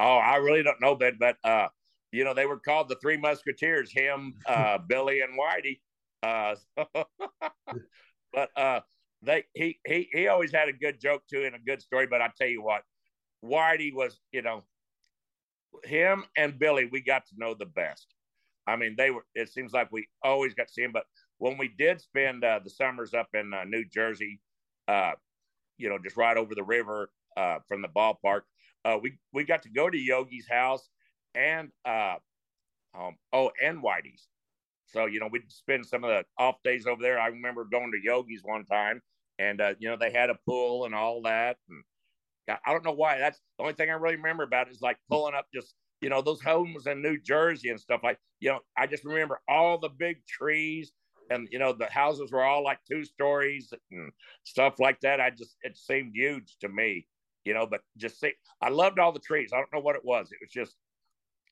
Oh, 0.00 0.16
I 0.16 0.36
really 0.36 0.62
don't 0.62 0.80
know, 0.80 0.96
but 0.96 1.18
but 1.18 1.36
uh, 1.44 1.68
you 2.12 2.24
know 2.24 2.34
they 2.34 2.46
were 2.46 2.58
called 2.58 2.88
the 2.88 2.96
Three 2.96 3.16
Musketeers: 3.16 3.92
him, 3.92 4.34
uh, 4.48 4.78
Billy, 4.78 5.20
and 5.20 5.38
Whitey. 5.38 5.80
Uh, 6.22 6.56
but 8.32 8.50
uh, 8.56 8.80
they 9.22 9.44
he 9.54 9.78
he 9.86 10.08
he 10.12 10.28
always 10.28 10.52
had 10.52 10.68
a 10.68 10.72
good 10.72 11.00
joke 11.00 11.22
too 11.30 11.44
and 11.44 11.54
a 11.54 11.58
good 11.58 11.82
story. 11.82 12.06
But 12.06 12.22
I 12.22 12.30
tell 12.36 12.48
you 12.48 12.62
what, 12.62 12.82
Whitey 13.44 13.94
was 13.94 14.20
you 14.32 14.42
know 14.42 14.62
him 15.84 16.24
and 16.36 16.58
Billy. 16.58 16.86
We 16.86 17.00
got 17.00 17.26
to 17.26 17.34
know 17.36 17.54
the 17.54 17.66
best. 17.66 18.14
I 18.66 18.76
mean, 18.76 18.94
they 18.96 19.10
were. 19.10 19.24
It 19.34 19.52
seems 19.52 19.72
like 19.72 19.92
we 19.92 20.06
always 20.22 20.54
got 20.54 20.68
to 20.68 20.72
see 20.72 20.82
him. 20.82 20.92
But 20.92 21.04
when 21.38 21.58
we 21.58 21.68
did 21.68 22.00
spend 22.00 22.44
uh, 22.44 22.60
the 22.62 22.70
summers 22.70 23.14
up 23.14 23.28
in 23.34 23.52
uh, 23.52 23.64
New 23.64 23.84
Jersey, 23.84 24.40
uh, 24.88 25.12
you 25.78 25.88
know, 25.88 25.98
just 26.02 26.16
right 26.16 26.36
over 26.36 26.54
the 26.54 26.64
river 26.64 27.10
uh, 27.36 27.58
from 27.68 27.82
the 27.82 27.88
ballpark, 27.88 28.42
uh, 28.84 28.98
we 29.00 29.18
we 29.32 29.44
got 29.44 29.62
to 29.62 29.70
go 29.70 29.88
to 29.88 29.98
Yogi's 29.98 30.48
house 30.48 30.88
and 31.34 31.70
uh, 31.84 32.16
um, 32.98 33.16
oh, 33.32 33.50
and 33.62 33.82
Whitey's. 33.82 34.28
So 34.86 35.06
you 35.06 35.20
know, 35.20 35.28
we'd 35.30 35.50
spend 35.50 35.86
some 35.86 36.04
of 36.04 36.10
the 36.10 36.24
off 36.38 36.56
days 36.64 36.86
over 36.86 37.02
there. 37.02 37.18
I 37.18 37.28
remember 37.28 37.64
going 37.64 37.90
to 37.92 38.00
Yogi's 38.02 38.42
one 38.44 38.64
time, 38.64 39.00
and 39.38 39.60
uh, 39.60 39.74
you 39.78 39.88
know 39.88 39.96
they 39.96 40.12
had 40.12 40.30
a 40.30 40.38
pool 40.46 40.84
and 40.84 40.94
all 40.94 41.22
that. 41.22 41.56
And 41.68 42.58
I 42.64 42.72
don't 42.72 42.84
know 42.84 42.92
why. 42.92 43.18
That's 43.18 43.40
the 43.58 43.64
only 43.64 43.74
thing 43.74 43.90
I 43.90 43.94
really 43.94 44.16
remember 44.16 44.44
about 44.44 44.68
it 44.68 44.72
is 44.72 44.82
like 44.82 44.98
pulling 45.10 45.34
up 45.34 45.46
just 45.52 45.74
you 46.00 46.08
know 46.10 46.22
those 46.22 46.40
homes 46.40 46.86
in 46.86 47.02
New 47.02 47.18
Jersey 47.18 47.70
and 47.70 47.80
stuff 47.80 48.00
like. 48.04 48.18
You 48.40 48.50
know, 48.50 48.60
I 48.76 48.86
just 48.86 49.04
remember 49.04 49.40
all 49.48 49.78
the 49.78 49.88
big 49.88 50.26
trees 50.26 50.92
and 51.30 51.48
you 51.50 51.58
know 51.58 51.72
the 51.72 51.86
houses 51.86 52.32
were 52.32 52.44
all 52.44 52.62
like 52.62 52.78
two 52.90 53.04
stories 53.04 53.72
and 53.90 54.12
stuff 54.44 54.74
like 54.78 55.00
that. 55.00 55.20
I 55.20 55.30
just 55.30 55.56
it 55.62 55.76
seemed 55.76 56.12
huge 56.14 56.56
to 56.60 56.68
me, 56.68 57.06
you 57.44 57.54
know. 57.54 57.66
But 57.66 57.80
just 57.96 58.20
see, 58.20 58.32
I 58.60 58.70
loved 58.70 58.98
all 58.98 59.12
the 59.12 59.20
trees. 59.20 59.50
I 59.52 59.56
don't 59.56 59.72
know 59.72 59.80
what 59.80 59.96
it 59.96 60.04
was. 60.04 60.30
It 60.32 60.38
was 60.40 60.50
just, 60.50 60.76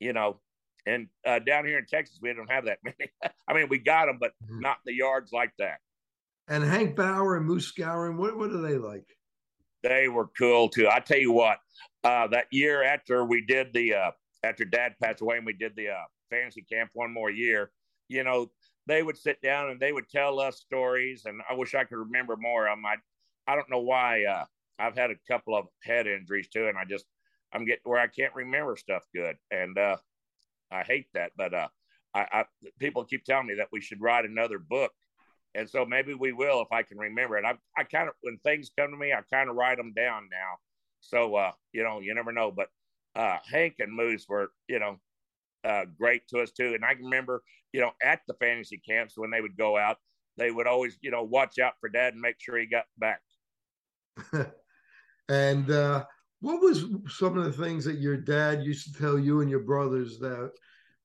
you 0.00 0.12
know, 0.12 0.40
and 0.86 1.08
uh, 1.26 1.38
down 1.38 1.64
here 1.64 1.78
in 1.78 1.86
Texas 1.86 2.18
we 2.20 2.32
don't 2.32 2.50
have 2.50 2.66
that 2.66 2.78
many. 2.84 3.10
I 3.48 3.54
mean, 3.54 3.68
we 3.68 3.78
got 3.78 4.06
them, 4.06 4.18
but 4.20 4.32
mm-hmm. 4.44 4.60
not 4.60 4.78
the 4.84 4.94
yards 4.94 5.32
like 5.32 5.52
that. 5.58 5.78
And 6.48 6.64
Hank 6.64 6.96
Bauer 6.96 7.36
and 7.36 7.46
Moose 7.46 7.72
Skowron, 7.72 8.16
what 8.16 8.36
what 8.36 8.50
are 8.50 8.60
they 8.60 8.76
like? 8.76 9.06
They 9.82 10.08
were 10.08 10.28
cool 10.38 10.68
too. 10.68 10.88
I 10.88 11.00
tell 11.00 11.18
you 11.18 11.32
what, 11.32 11.58
uh, 12.04 12.28
that 12.28 12.46
year 12.52 12.82
after 12.82 13.24
we 13.24 13.44
did 13.44 13.72
the 13.72 13.94
uh, 13.94 14.10
after 14.44 14.64
Dad 14.64 14.94
passed 15.02 15.20
away 15.20 15.36
and 15.36 15.46
we 15.46 15.52
did 15.52 15.74
the 15.76 15.90
uh, 15.90 16.04
fantasy 16.30 16.62
camp 16.62 16.90
one 16.94 17.12
more 17.12 17.30
year, 17.30 17.70
you 18.08 18.24
know, 18.24 18.50
they 18.86 19.02
would 19.02 19.16
sit 19.16 19.40
down 19.40 19.70
and 19.70 19.80
they 19.80 19.92
would 19.92 20.08
tell 20.08 20.40
us 20.40 20.58
stories. 20.58 21.24
And 21.26 21.40
I 21.48 21.54
wish 21.54 21.74
I 21.74 21.84
could 21.84 21.98
remember 21.98 22.36
more. 22.36 22.68
I'm 22.68 22.84
I, 22.84 22.96
I 23.46 23.54
don't 23.54 23.70
know 23.70 23.80
why. 23.80 24.24
I've 24.82 24.96
had 24.96 25.10
a 25.10 25.16
couple 25.30 25.56
of 25.56 25.66
head 25.82 26.06
injuries 26.06 26.48
too, 26.48 26.66
and 26.66 26.76
I 26.76 26.84
just 26.84 27.04
I'm 27.52 27.64
getting 27.64 27.82
where 27.84 28.00
I 28.00 28.08
can't 28.08 28.34
remember 28.34 28.76
stuff 28.76 29.04
good, 29.14 29.36
and 29.50 29.78
uh, 29.78 29.96
I 30.70 30.82
hate 30.82 31.06
that. 31.14 31.32
But 31.36 31.54
uh, 31.54 31.68
I, 32.14 32.26
I 32.32 32.44
people 32.78 33.04
keep 33.04 33.24
telling 33.24 33.46
me 33.46 33.54
that 33.54 33.68
we 33.72 33.80
should 33.80 34.00
write 34.00 34.24
another 34.24 34.58
book, 34.58 34.92
and 35.54 35.68
so 35.68 35.84
maybe 35.84 36.14
we 36.14 36.32
will 36.32 36.62
if 36.62 36.72
I 36.72 36.82
can 36.82 36.98
remember 36.98 37.36
it. 37.38 37.44
I 37.44 37.54
I 37.76 37.84
kind 37.84 38.08
of 38.08 38.14
when 38.22 38.38
things 38.38 38.70
come 38.76 38.90
to 38.90 38.96
me, 38.96 39.12
I 39.12 39.20
kind 39.32 39.48
of 39.48 39.56
write 39.56 39.78
them 39.78 39.92
down 39.94 40.28
now. 40.30 40.56
So 41.00 41.36
uh, 41.36 41.52
you 41.72 41.84
know, 41.84 42.00
you 42.00 42.14
never 42.14 42.32
know. 42.32 42.50
But 42.50 42.68
uh, 43.14 43.38
Hank 43.50 43.76
and 43.78 43.94
Moose 43.94 44.26
were 44.28 44.50
you 44.68 44.80
know 44.80 44.98
uh, 45.64 45.84
great 45.98 46.26
to 46.28 46.40
us 46.40 46.50
too. 46.50 46.74
And 46.74 46.84
I 46.84 46.94
can 46.94 47.04
remember, 47.04 47.42
you 47.72 47.80
know, 47.80 47.92
at 48.02 48.20
the 48.26 48.34
fantasy 48.34 48.80
camps 48.88 49.14
when 49.16 49.30
they 49.30 49.40
would 49.40 49.56
go 49.56 49.78
out, 49.78 49.98
they 50.36 50.50
would 50.50 50.66
always, 50.66 50.96
you 51.02 51.10
know, 51.10 51.22
watch 51.22 51.58
out 51.58 51.74
for 51.80 51.88
dad 51.88 52.14
and 52.14 52.22
make 52.22 52.36
sure 52.38 52.58
he 52.58 52.66
got 52.66 52.84
back. 52.98 53.20
and 55.32 55.70
uh, 55.70 56.04
what 56.40 56.60
was 56.60 56.84
some 57.08 57.38
of 57.38 57.44
the 57.44 57.64
things 57.64 57.84
that 57.84 57.98
your 57.98 58.16
dad 58.16 58.62
used 58.62 58.86
to 58.86 59.00
tell 59.00 59.18
you 59.18 59.40
and 59.40 59.50
your 59.50 59.60
brothers 59.60 60.18
that 60.18 60.50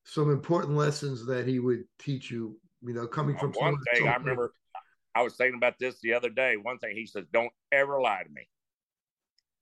some 0.04 0.30
important 0.30 0.76
lessons 0.76 1.24
that 1.26 1.46
he 1.46 1.58
would 1.58 1.84
teach 1.98 2.30
you, 2.30 2.58
you 2.82 2.92
know, 2.92 3.06
coming 3.06 3.36
from 3.38 3.52
one 3.52 3.76
thing 3.92 4.06
I 4.06 4.16
remember 4.16 4.52
I 5.14 5.22
was 5.22 5.36
thinking 5.36 5.56
about 5.56 5.78
this 5.80 5.98
the 6.02 6.12
other 6.12 6.28
day. 6.28 6.56
One 6.56 6.78
thing 6.78 6.94
he 6.94 7.06
says, 7.06 7.24
don't 7.32 7.52
ever 7.72 8.00
lie 8.00 8.22
to 8.22 8.30
me. 8.30 8.48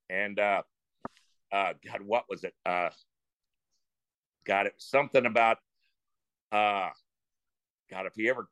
And 0.09 0.39
uh 0.39 0.61
uh 1.51 1.73
God, 1.85 2.01
what 2.05 2.25
was 2.29 2.43
it? 2.43 2.53
Uh 2.65 2.89
got 4.47 4.65
it 4.65 4.73
was 4.75 4.85
something 4.85 5.25
about 5.25 5.57
uh 6.51 6.89
god 7.91 8.05
if 8.05 8.13
he 8.15 8.29
ever 8.29 8.47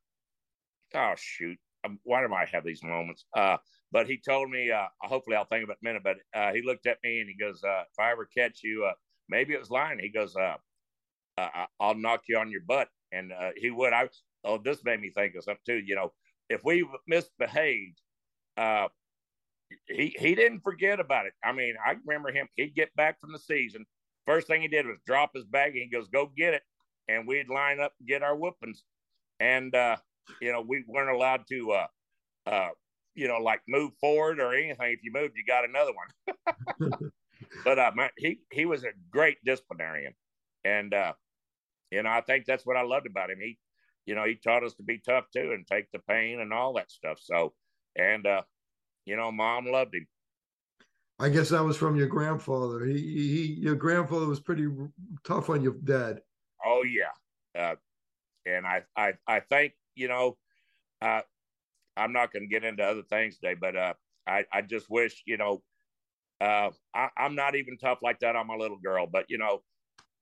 oh 0.93 1.13
shoot 1.17 1.57
um, 1.85 1.97
why 2.03 2.25
do 2.25 2.33
i 2.33 2.45
have 2.51 2.65
these 2.65 2.83
moments 2.83 3.23
uh 3.33 3.55
but 3.95 4.07
he 4.07 4.17
told 4.17 4.49
me 4.49 4.69
uh 4.69 4.87
hopefully 5.03 5.37
i'll 5.37 5.45
think 5.45 5.63
about 5.63 5.77
it 5.81 5.85
in 5.87 5.87
a 5.87 5.93
minute 5.93 6.03
but 6.03 6.37
uh 6.37 6.51
he 6.51 6.61
looked 6.61 6.85
at 6.85 6.97
me 7.01 7.21
and 7.21 7.29
he 7.29 7.35
goes 7.37 7.63
uh 7.63 7.83
if 7.89 7.97
i 7.97 8.11
ever 8.11 8.25
catch 8.37 8.59
you 8.61 8.83
uh 8.83 8.91
maybe 9.29 9.53
it 9.53 9.59
was 9.59 9.71
lying. 9.71 9.99
He 9.99 10.09
goes 10.09 10.35
uh, 10.35 10.57
i'll 11.79 11.95
knock 11.95 12.23
you 12.27 12.37
on 12.37 12.51
your 12.51 12.61
butt. 12.67 12.89
And 13.13 13.31
uh 13.31 13.51
he 13.55 13.71
would. 13.71 13.93
I 13.93 14.09
oh 14.43 14.57
this 14.57 14.83
made 14.83 14.99
me 14.99 15.11
think 15.15 15.35
of 15.35 15.45
something 15.45 15.61
too. 15.65 15.81
You 15.85 15.95
know 15.95 16.11
if 16.49 16.61
we 16.65 16.85
misbehaved 17.07 18.01
he 19.87 20.15
he 20.19 20.35
didn't 20.35 20.59
forget 20.59 20.99
about 20.99 21.25
it. 21.25 21.33
I 21.43 21.53
mean 21.53 21.75
i 21.85 21.95
remember 22.05 22.31
him. 22.31 22.49
He'd 22.55 22.75
get 22.75 22.93
back 22.95 23.21
from 23.21 23.31
the 23.31 23.39
season. 23.39 23.85
First 24.25 24.47
thing 24.47 24.61
he 24.61 24.67
did 24.67 24.87
was 24.87 24.97
drop 25.05 25.31
his 25.33 25.45
bag 25.45 25.71
and 25.71 25.83
he 25.83 25.89
goes, 25.89 26.09
"Go 26.09 26.31
get 26.35 26.53
it," 26.53 26.63
and 27.07 27.25
we'd 27.25 27.47
line 27.47 27.79
up 27.79 27.93
and 27.99 28.09
get 28.09 28.23
our 28.23 28.35
whoopings. 28.35 28.83
And 29.39 29.73
you 30.41 30.51
know, 30.51 30.61
we 30.61 30.83
weren't 30.87 31.15
allowed 31.15 31.45
to, 31.49 31.71
uh, 31.71 31.87
uh, 32.47 32.69
you 33.15 33.27
know, 33.27 33.37
like 33.37 33.61
move 33.67 33.93
forward 33.99 34.39
or 34.39 34.53
anything. 34.53 34.91
If 34.91 34.99
you 35.03 35.11
moved, 35.13 35.33
you 35.35 35.43
got 35.47 35.67
another 35.67 35.91
one. 35.93 37.11
but 37.63 37.79
uh, 37.79 37.91
my, 37.95 38.09
he 38.17 38.39
he 38.51 38.65
was 38.65 38.83
a 38.83 38.89
great 39.09 39.37
disciplinarian, 39.45 40.13
and 40.63 40.93
uh, 40.93 41.13
you 41.91 42.03
know, 42.03 42.09
I 42.09 42.21
think 42.21 42.45
that's 42.45 42.65
what 42.65 42.77
I 42.77 42.83
loved 42.83 43.07
about 43.07 43.29
him. 43.29 43.39
He, 43.41 43.57
you 44.05 44.15
know, 44.15 44.25
he 44.25 44.35
taught 44.35 44.63
us 44.63 44.75
to 44.75 44.83
be 44.83 44.99
tough 44.99 45.25
too 45.33 45.51
and 45.53 45.65
take 45.65 45.91
the 45.91 45.99
pain 45.99 46.39
and 46.41 46.53
all 46.53 46.73
that 46.73 46.91
stuff. 46.91 47.19
So, 47.21 47.53
and 47.95 48.25
uh, 48.27 48.41
you 49.05 49.15
know, 49.15 49.31
mom 49.31 49.65
loved 49.67 49.95
him. 49.95 50.07
I 51.17 51.29
guess 51.29 51.49
that 51.49 51.63
was 51.63 51.77
from 51.77 51.95
your 51.95 52.07
grandfather. 52.07 52.85
He, 52.85 52.97
he, 52.97 53.43
your 53.61 53.75
grandfather 53.75 54.25
was 54.25 54.41
pretty 54.41 54.67
tough 55.23 55.49
on 55.49 55.61
your 55.61 55.75
dad. 55.83 56.19
Oh 56.65 56.83
yeah, 56.83 57.61
uh, 57.61 57.75
and 58.45 58.65
I, 58.65 58.83
I, 58.97 59.13
I 59.25 59.39
think 59.39 59.73
you 59.95 60.09
know, 60.09 60.37
uh, 61.01 61.21
I'm 61.97 62.13
not 62.13 62.33
going 62.33 62.43
to 62.43 62.49
get 62.49 62.63
into 62.63 62.83
other 62.83 63.03
things 63.03 63.37
today, 63.37 63.55
but 63.59 63.75
uh, 63.75 63.93
I, 64.27 64.45
I 64.51 64.61
just 64.61 64.89
wish 64.89 65.23
you 65.25 65.37
know, 65.37 65.61
uh, 66.41 66.69
I, 66.93 67.09
I'm 67.17 67.35
not 67.35 67.55
even 67.55 67.77
tough 67.77 67.99
like 68.01 68.19
that 68.19 68.35
on 68.35 68.47
my 68.47 68.55
little 68.55 68.79
girl, 68.83 69.07
but 69.07 69.25
you 69.29 69.37
know, 69.37 69.61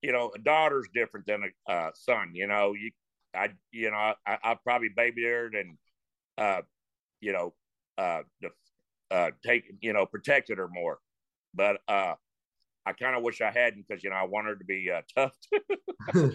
you 0.02 0.12
know, 0.12 0.32
a 0.36 0.40
daughter's 0.40 0.88
different 0.94 1.26
than 1.26 1.44
a 1.68 1.72
uh, 1.72 1.92
son. 1.94 2.32
You 2.34 2.48
know, 2.48 2.74
you, 2.74 2.92
I, 3.36 3.50
you 3.72 3.90
know, 3.90 4.14
I, 4.28 4.38
I 4.44 4.58
probably 4.64 4.90
babied 4.96 5.26
her 5.26 5.50
and, 5.54 5.78
uh, 6.38 6.62
you 7.22 7.32
know, 7.32 7.54
uh, 7.98 8.22
the 8.42 8.50
uh, 9.12 9.32
take 9.46 9.72
you 9.82 9.94
know 9.94 10.06
protected 10.06 10.58
her 10.58 10.68
more. 10.68 11.00
But 11.54 11.78
uh, 11.88 12.16
I 12.86 12.94
kind 12.94 13.16
of 13.16 13.24
wish 13.24 13.42
I 13.42 13.52
hadn't 13.52 13.86
because 13.88 14.04
you 14.04 14.10
know 14.10 14.16
I 14.16 14.24
want 14.24 14.48
her 14.48 14.56
to 14.56 14.66
be 14.66 14.90
uh, 14.92 15.02
tough. 15.16 15.34
but, 16.14 16.34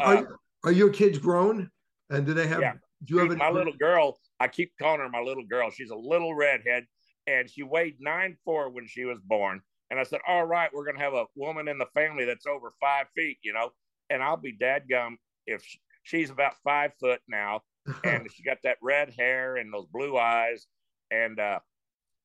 are, 0.00 0.16
uh, 0.16 0.22
are, 0.64 0.72
your 0.72 0.90
kids 0.90 1.18
grown? 1.18 1.70
And 2.10 2.26
do 2.26 2.34
they 2.34 2.48
have? 2.48 2.60
Yeah. 2.60 2.72
Do 3.04 3.14
you 3.14 3.20
have 3.20 3.38
my 3.38 3.50
little 3.50 3.72
girl? 3.72 4.18
I 4.38 4.48
keep 4.48 4.72
calling 4.80 5.00
her 5.00 5.08
my 5.08 5.20
little 5.20 5.44
girl. 5.44 5.70
She's 5.70 5.90
a 5.90 5.96
little 5.96 6.34
redhead, 6.34 6.86
and 7.26 7.48
she 7.48 7.62
weighed 7.62 7.96
nine 8.00 8.36
four 8.44 8.70
when 8.70 8.86
she 8.86 9.04
was 9.04 9.18
born. 9.20 9.62
And 9.90 9.98
I 9.98 10.02
said, 10.04 10.20
"All 10.26 10.44
right, 10.44 10.70
we're 10.72 10.84
gonna 10.84 11.00
have 11.00 11.14
a 11.14 11.26
woman 11.34 11.68
in 11.68 11.78
the 11.78 11.86
family 11.94 12.24
that's 12.24 12.46
over 12.46 12.72
five 12.80 13.06
feet, 13.14 13.38
you 13.42 13.52
know." 13.52 13.70
And 14.10 14.22
I'll 14.22 14.36
be 14.36 14.56
dadgum 14.56 15.16
if 15.46 15.64
she, 15.64 15.80
she's 16.02 16.30
about 16.30 16.54
five 16.62 16.92
foot 17.00 17.20
now, 17.28 17.62
and 18.04 18.30
she 18.32 18.42
got 18.42 18.58
that 18.64 18.78
red 18.82 19.14
hair 19.16 19.56
and 19.56 19.72
those 19.72 19.86
blue 19.86 20.18
eyes, 20.18 20.66
and 21.10 21.40
uh, 21.40 21.60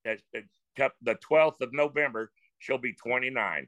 the 0.04 1.18
12th 1.30 1.62
of 1.62 1.74
November, 1.74 2.32
she'll 2.60 2.78
be 2.78 2.94
29. 2.94 3.68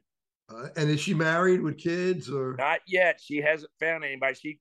Uh, 0.50 0.68
and 0.76 0.90
is 0.90 1.00
she 1.00 1.14
married 1.14 1.60
with 1.60 1.78
kids 1.78 2.30
or 2.30 2.54
not 2.58 2.80
yet? 2.86 3.20
She 3.22 3.38
hasn't 3.38 3.70
found 3.80 4.04
anybody. 4.04 4.34
She 4.34 4.60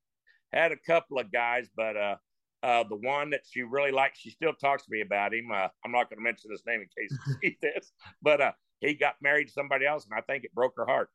had 0.52 0.72
a 0.72 0.78
couple 0.78 1.20
of 1.20 1.32
guys, 1.32 1.70
but 1.76 1.96
uh, 1.96 2.16
uh, 2.64 2.84
the 2.84 2.96
one 2.96 3.30
that 3.32 3.42
she 3.50 3.62
really 3.62 3.92
likes, 3.92 4.20
she 4.20 4.30
still 4.30 4.54
talks 4.54 4.84
to 4.84 4.92
me 4.92 5.02
about 5.02 5.34
him. 5.34 5.52
Uh, 5.52 5.68
I'm 5.86 5.92
not 5.92 6.10
going 6.10 6.18
to 6.18 6.24
mention 6.24 6.52
his 6.52 6.64
name 6.66 6.82
in 6.82 6.88
case 6.98 7.18
he 7.42 7.50
sees 7.50 7.58
this, 7.62 7.92
but 8.22 8.42
uh, 8.42 8.52
he 8.82 8.94
got 8.94 9.16
married 9.22 9.48
to 9.48 9.54
somebody 9.54 9.86
else, 9.86 10.06
and 10.06 10.18
I 10.18 10.22
think 10.22 10.44
it 10.44 10.54
broke 10.54 10.74
her 10.78 10.86
heart. 10.86 11.10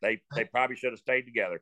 They 0.00 0.20
they 0.34 0.44
probably 0.44 0.76
should 0.76 0.92
have 0.92 1.00
stayed 1.00 1.22
together. 1.22 1.60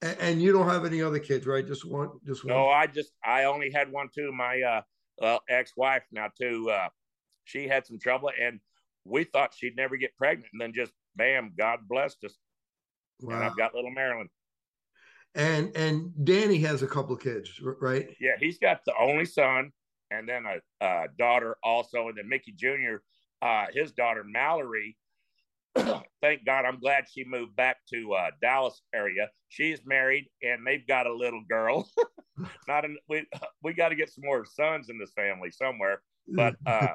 And, 0.00 0.16
and 0.20 0.42
you 0.42 0.52
don't 0.52 0.68
have 0.68 0.84
any 0.84 1.02
other 1.02 1.18
kids, 1.18 1.46
right? 1.46 1.66
Just 1.66 1.84
one, 1.84 2.10
just 2.26 2.44
one. 2.44 2.54
No, 2.54 2.68
I 2.68 2.86
just 2.86 3.12
I 3.24 3.44
only 3.44 3.70
had 3.70 3.90
one 3.92 4.08
too. 4.14 4.32
My 4.32 4.62
uh, 4.62 4.82
uh 5.22 5.38
ex-wife 5.48 6.04
now 6.12 6.28
too. 6.40 6.70
Uh, 6.70 6.88
she 7.44 7.68
had 7.68 7.86
some 7.86 7.98
trouble, 7.98 8.30
and 8.40 8.60
we 9.04 9.24
thought 9.24 9.54
she'd 9.54 9.76
never 9.76 9.96
get 9.96 10.16
pregnant, 10.16 10.48
and 10.52 10.60
then 10.60 10.72
just 10.74 10.92
bam, 11.16 11.52
God 11.58 11.80
blessed 11.88 12.24
us. 12.24 12.34
Wow. 13.20 13.34
And 13.34 13.44
I've 13.44 13.56
got 13.56 13.74
little 13.74 13.90
Marilyn. 13.90 14.28
And 15.34 15.76
and 15.76 16.12
Danny 16.24 16.58
has 16.60 16.82
a 16.82 16.86
couple 16.86 17.14
of 17.14 17.20
kids, 17.20 17.60
right? 17.80 18.08
Yeah, 18.20 18.32
he's 18.40 18.58
got 18.58 18.80
the 18.84 18.94
only 18.98 19.24
son, 19.24 19.70
and 20.10 20.28
then 20.28 20.44
a, 20.46 20.84
a 20.84 21.06
daughter 21.18 21.56
also, 21.62 22.08
and 22.08 22.18
then 22.18 22.28
Mickey 22.28 22.52
Jr. 22.52 22.96
Uh, 23.42 23.66
his 23.72 23.92
daughter 23.92 24.24
Mallory. 24.24 24.96
thank 26.20 26.44
God, 26.44 26.64
I'm 26.64 26.80
glad 26.80 27.04
she 27.12 27.24
moved 27.24 27.54
back 27.54 27.78
to 27.92 28.12
uh, 28.14 28.30
Dallas 28.40 28.80
area. 28.94 29.28
She's 29.48 29.80
married, 29.84 30.28
and 30.42 30.66
they've 30.66 30.86
got 30.86 31.06
a 31.06 31.14
little 31.14 31.42
girl. 31.48 31.88
Not 32.68 32.84
an, 32.84 32.98
we 33.08 33.26
we 33.62 33.74
got 33.74 33.90
to 33.90 33.94
get 33.94 34.10
some 34.10 34.24
more 34.24 34.44
sons 34.44 34.88
in 34.88 34.98
this 34.98 35.12
family 35.12 35.50
somewhere, 35.50 36.02
but 36.28 36.56
uh, 36.66 36.94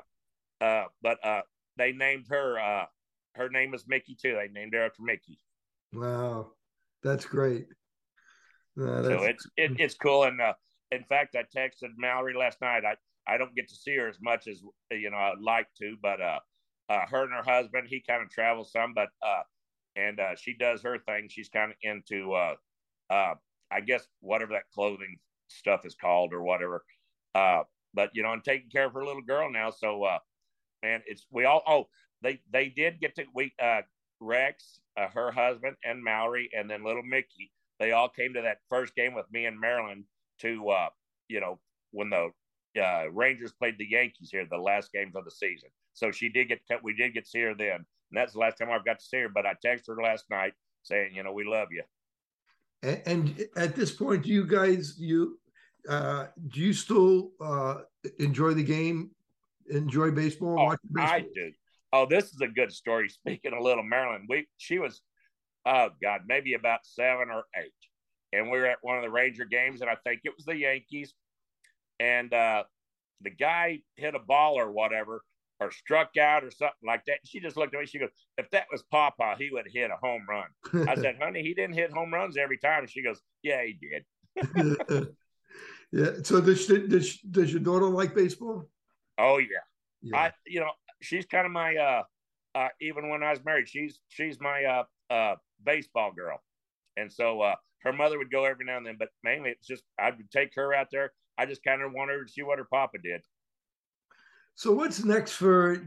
uh, 0.61 0.85
but 1.01 1.23
uh, 1.25 1.41
they 1.77 1.91
named 1.91 2.25
her. 2.29 2.59
Uh, 2.59 2.85
her 3.35 3.49
name 3.49 3.73
is 3.73 3.85
Mickey 3.87 4.15
too. 4.19 4.35
They 4.35 4.47
named 4.51 4.73
her 4.73 4.85
after 4.85 5.01
Mickey. 5.01 5.39
Wow, 5.93 6.51
that's 7.01 7.25
great. 7.25 7.67
So 9.01 9.23
it's 9.23 9.45
it, 9.57 9.73
it's 9.77 9.95
cool. 9.95 10.23
And 10.23 10.41
uh, 10.41 10.53
in 10.91 11.03
fact, 11.03 11.35
I 11.35 11.43
texted 11.43 11.89
Mallory 11.97 12.35
last 12.35 12.61
night. 12.61 12.83
I 12.85 12.95
I 13.27 13.37
don't 13.37 13.55
get 13.55 13.69
to 13.69 13.75
see 13.75 13.95
her 13.97 14.07
as 14.07 14.17
much 14.21 14.47
as 14.47 14.61
you 14.91 15.09
know 15.09 15.17
I'd 15.17 15.39
like 15.39 15.67
to, 15.79 15.95
but 16.01 16.21
uh, 16.21 16.39
uh, 16.89 17.05
her 17.09 17.23
and 17.23 17.33
her 17.33 17.43
husband. 17.43 17.87
He 17.89 18.01
kind 18.01 18.21
of 18.21 18.29
travels 18.29 18.71
some, 18.71 18.93
but 18.93 19.09
uh, 19.21 19.43
and 19.95 20.19
uh, 20.19 20.35
she 20.35 20.53
does 20.53 20.81
her 20.81 20.97
thing. 20.99 21.27
She's 21.29 21.49
kind 21.49 21.71
of 21.71 21.77
into, 21.81 22.33
uh, 22.33 22.55
uh, 23.09 23.35
I 23.71 23.81
guess, 23.81 24.07
whatever 24.21 24.53
that 24.53 24.69
clothing 24.73 25.17
stuff 25.49 25.85
is 25.85 25.95
called 25.95 26.33
or 26.33 26.43
whatever. 26.43 26.83
Uh, 27.35 27.63
but 27.93 28.09
you 28.13 28.23
know, 28.23 28.29
I'm 28.29 28.41
taking 28.41 28.69
care 28.69 28.85
of 28.85 28.93
her 28.93 29.05
little 29.05 29.21
girl 29.21 29.51
now. 29.51 29.69
So, 29.69 30.03
uh, 30.03 30.19
man, 30.83 31.01
it's 31.05 31.25
we 31.31 31.45
all. 31.45 31.63
Oh, 31.67 31.87
they 32.21 32.41
they 32.51 32.69
did 32.69 32.99
get 32.99 33.15
to 33.15 33.25
we 33.33 33.53
uh, 33.61 33.81
Rex, 34.19 34.79
uh, 34.97 35.07
her 35.13 35.31
husband, 35.31 35.75
and 35.83 36.03
Mallory, 36.03 36.49
and 36.55 36.69
then 36.69 36.83
little 36.83 37.03
Mickey. 37.03 37.51
They 37.79 37.91
all 37.91 38.09
came 38.09 38.33
to 38.33 38.41
that 38.41 38.59
first 38.69 38.95
game 38.95 39.13
with 39.13 39.25
me 39.31 39.45
in 39.45 39.59
Maryland 39.59 40.05
to, 40.39 40.69
uh, 40.69 40.89
you 41.27 41.39
know, 41.39 41.59
when 41.91 42.09
the 42.09 42.29
uh, 42.81 43.09
Rangers 43.11 43.51
played 43.51 43.77
the 43.77 43.89
Yankees 43.89 44.29
here, 44.31 44.45
the 44.49 44.57
last 44.57 44.91
games 44.91 45.15
of 45.15 45.25
the 45.25 45.31
season. 45.31 45.69
So 45.93 46.11
she 46.11 46.29
did 46.29 46.47
get 46.49 46.61
we 46.83 46.93
did 46.93 47.13
get 47.13 47.25
to 47.25 47.29
see 47.29 47.41
her 47.41 47.53
then, 47.53 47.75
and 47.75 47.85
that's 48.11 48.33
the 48.33 48.39
last 48.39 48.57
time 48.57 48.69
I've 48.71 48.85
got 48.85 48.99
to 48.99 49.05
see 49.05 49.19
her. 49.19 49.29
But 49.29 49.45
I 49.45 49.53
texted 49.65 49.87
her 49.87 50.01
last 50.01 50.25
night 50.29 50.53
saying, 50.81 51.15
you 51.15 51.23
know, 51.23 51.33
we 51.33 51.45
love 51.45 51.69
you. 51.71 51.83
And, 52.81 53.01
and 53.05 53.47
at 53.55 53.75
this 53.75 53.91
point, 53.91 54.23
do 54.23 54.29
you 54.29 54.45
guys 54.45 54.95
you 54.97 55.39
uh, 55.87 56.27
do 56.47 56.61
you 56.61 56.73
still 56.73 57.31
uh, 57.41 57.81
enjoy 58.19 58.53
the 58.53 58.63
game? 58.63 59.11
Enjoy 59.69 60.11
baseball? 60.11 60.59
Oh, 60.59 60.75
baseball? 60.91 61.15
I 61.15 61.19
do. 61.33 61.51
Oh, 61.91 62.05
this 62.05 62.25
is 62.25 62.41
a 62.41 62.47
good 62.47 62.71
story. 62.71 63.09
Speaking 63.09 63.53
of 63.53 63.63
little 63.63 63.83
Marilyn, 63.83 64.25
we 64.29 64.47
she 64.57 64.79
was, 64.79 65.01
oh 65.65 65.89
God, 66.01 66.21
maybe 66.27 66.53
about 66.53 66.81
seven 66.83 67.29
or 67.29 67.43
eight, 67.57 67.71
and 68.31 68.49
we 68.49 68.57
were 68.57 68.65
at 68.65 68.79
one 68.81 68.97
of 68.97 69.03
the 69.03 69.09
Ranger 69.09 69.45
games, 69.45 69.81
and 69.81 69.89
I 69.89 69.95
think 70.03 70.21
it 70.23 70.33
was 70.35 70.45
the 70.45 70.55
Yankees, 70.55 71.13
and 71.99 72.33
uh, 72.33 72.63
the 73.21 73.29
guy 73.29 73.79
hit 73.95 74.15
a 74.15 74.19
ball 74.19 74.59
or 74.59 74.71
whatever, 74.71 75.23
or 75.59 75.71
struck 75.71 76.17
out 76.17 76.43
or 76.43 76.51
something 76.51 76.85
like 76.85 77.03
that. 77.05 77.19
She 77.25 77.39
just 77.39 77.57
looked 77.57 77.73
at 77.73 77.79
me. 77.79 77.85
She 77.85 77.99
goes, 77.99 78.09
"If 78.37 78.49
that 78.51 78.67
was 78.71 78.83
Papa, 78.91 79.35
he 79.37 79.49
would 79.51 79.67
hit 79.71 79.91
a 79.91 79.97
home 80.05 80.25
run." 80.29 80.87
I 80.87 80.95
said, 80.95 81.17
"Honey, 81.21 81.41
he 81.41 81.53
didn't 81.53 81.75
hit 81.75 81.91
home 81.91 82.13
runs 82.13 82.37
every 82.37 82.57
time." 82.57 82.87
She 82.87 83.03
goes, 83.03 83.21
"Yeah, 83.41 83.63
he 83.63 83.73
did." 83.73 84.05
yeah. 85.91 86.11
So 86.23 86.41
does 86.41 86.67
does 86.67 87.17
does 87.19 87.51
your 87.51 87.61
daughter 87.61 87.87
like 87.87 88.15
baseball? 88.15 88.69
Oh 89.17 89.37
yeah. 89.37 89.47
yeah. 90.01 90.17
I 90.17 90.31
you 90.45 90.59
know 90.59 90.71
she's 91.01 91.25
kind 91.25 91.45
of 91.45 91.51
my 91.51 91.75
uh 91.75 92.03
uh 92.55 92.69
even 92.81 93.09
when 93.09 93.23
I 93.23 93.31
was 93.31 93.43
married 93.45 93.69
she's 93.69 93.99
she's 94.07 94.39
my 94.39 94.63
uh 94.63 94.83
uh 95.13 95.35
baseball 95.65 96.11
girl, 96.11 96.41
and 96.97 97.11
so 97.11 97.41
uh 97.41 97.55
her 97.83 97.93
mother 97.93 98.17
would 98.17 98.31
go 98.31 98.45
every 98.45 98.65
now 98.65 98.77
and 98.77 98.85
then, 98.85 98.95
but 98.97 99.09
mainly 99.23 99.51
it's 99.51 99.67
just 99.67 99.83
I 99.99 100.11
would 100.11 100.31
take 100.31 100.51
her 100.55 100.73
out 100.73 100.87
there. 100.91 101.11
I 101.37 101.45
just 101.45 101.63
kind 101.63 101.81
of 101.81 101.91
wanted 101.93 102.13
her 102.13 102.25
to 102.25 102.31
see 102.31 102.43
what 102.43 102.59
her 102.59 102.67
papa 102.71 102.97
did. 103.03 103.21
So 104.55 104.71
what's 104.71 105.03
next 105.03 105.33
for 105.33 105.83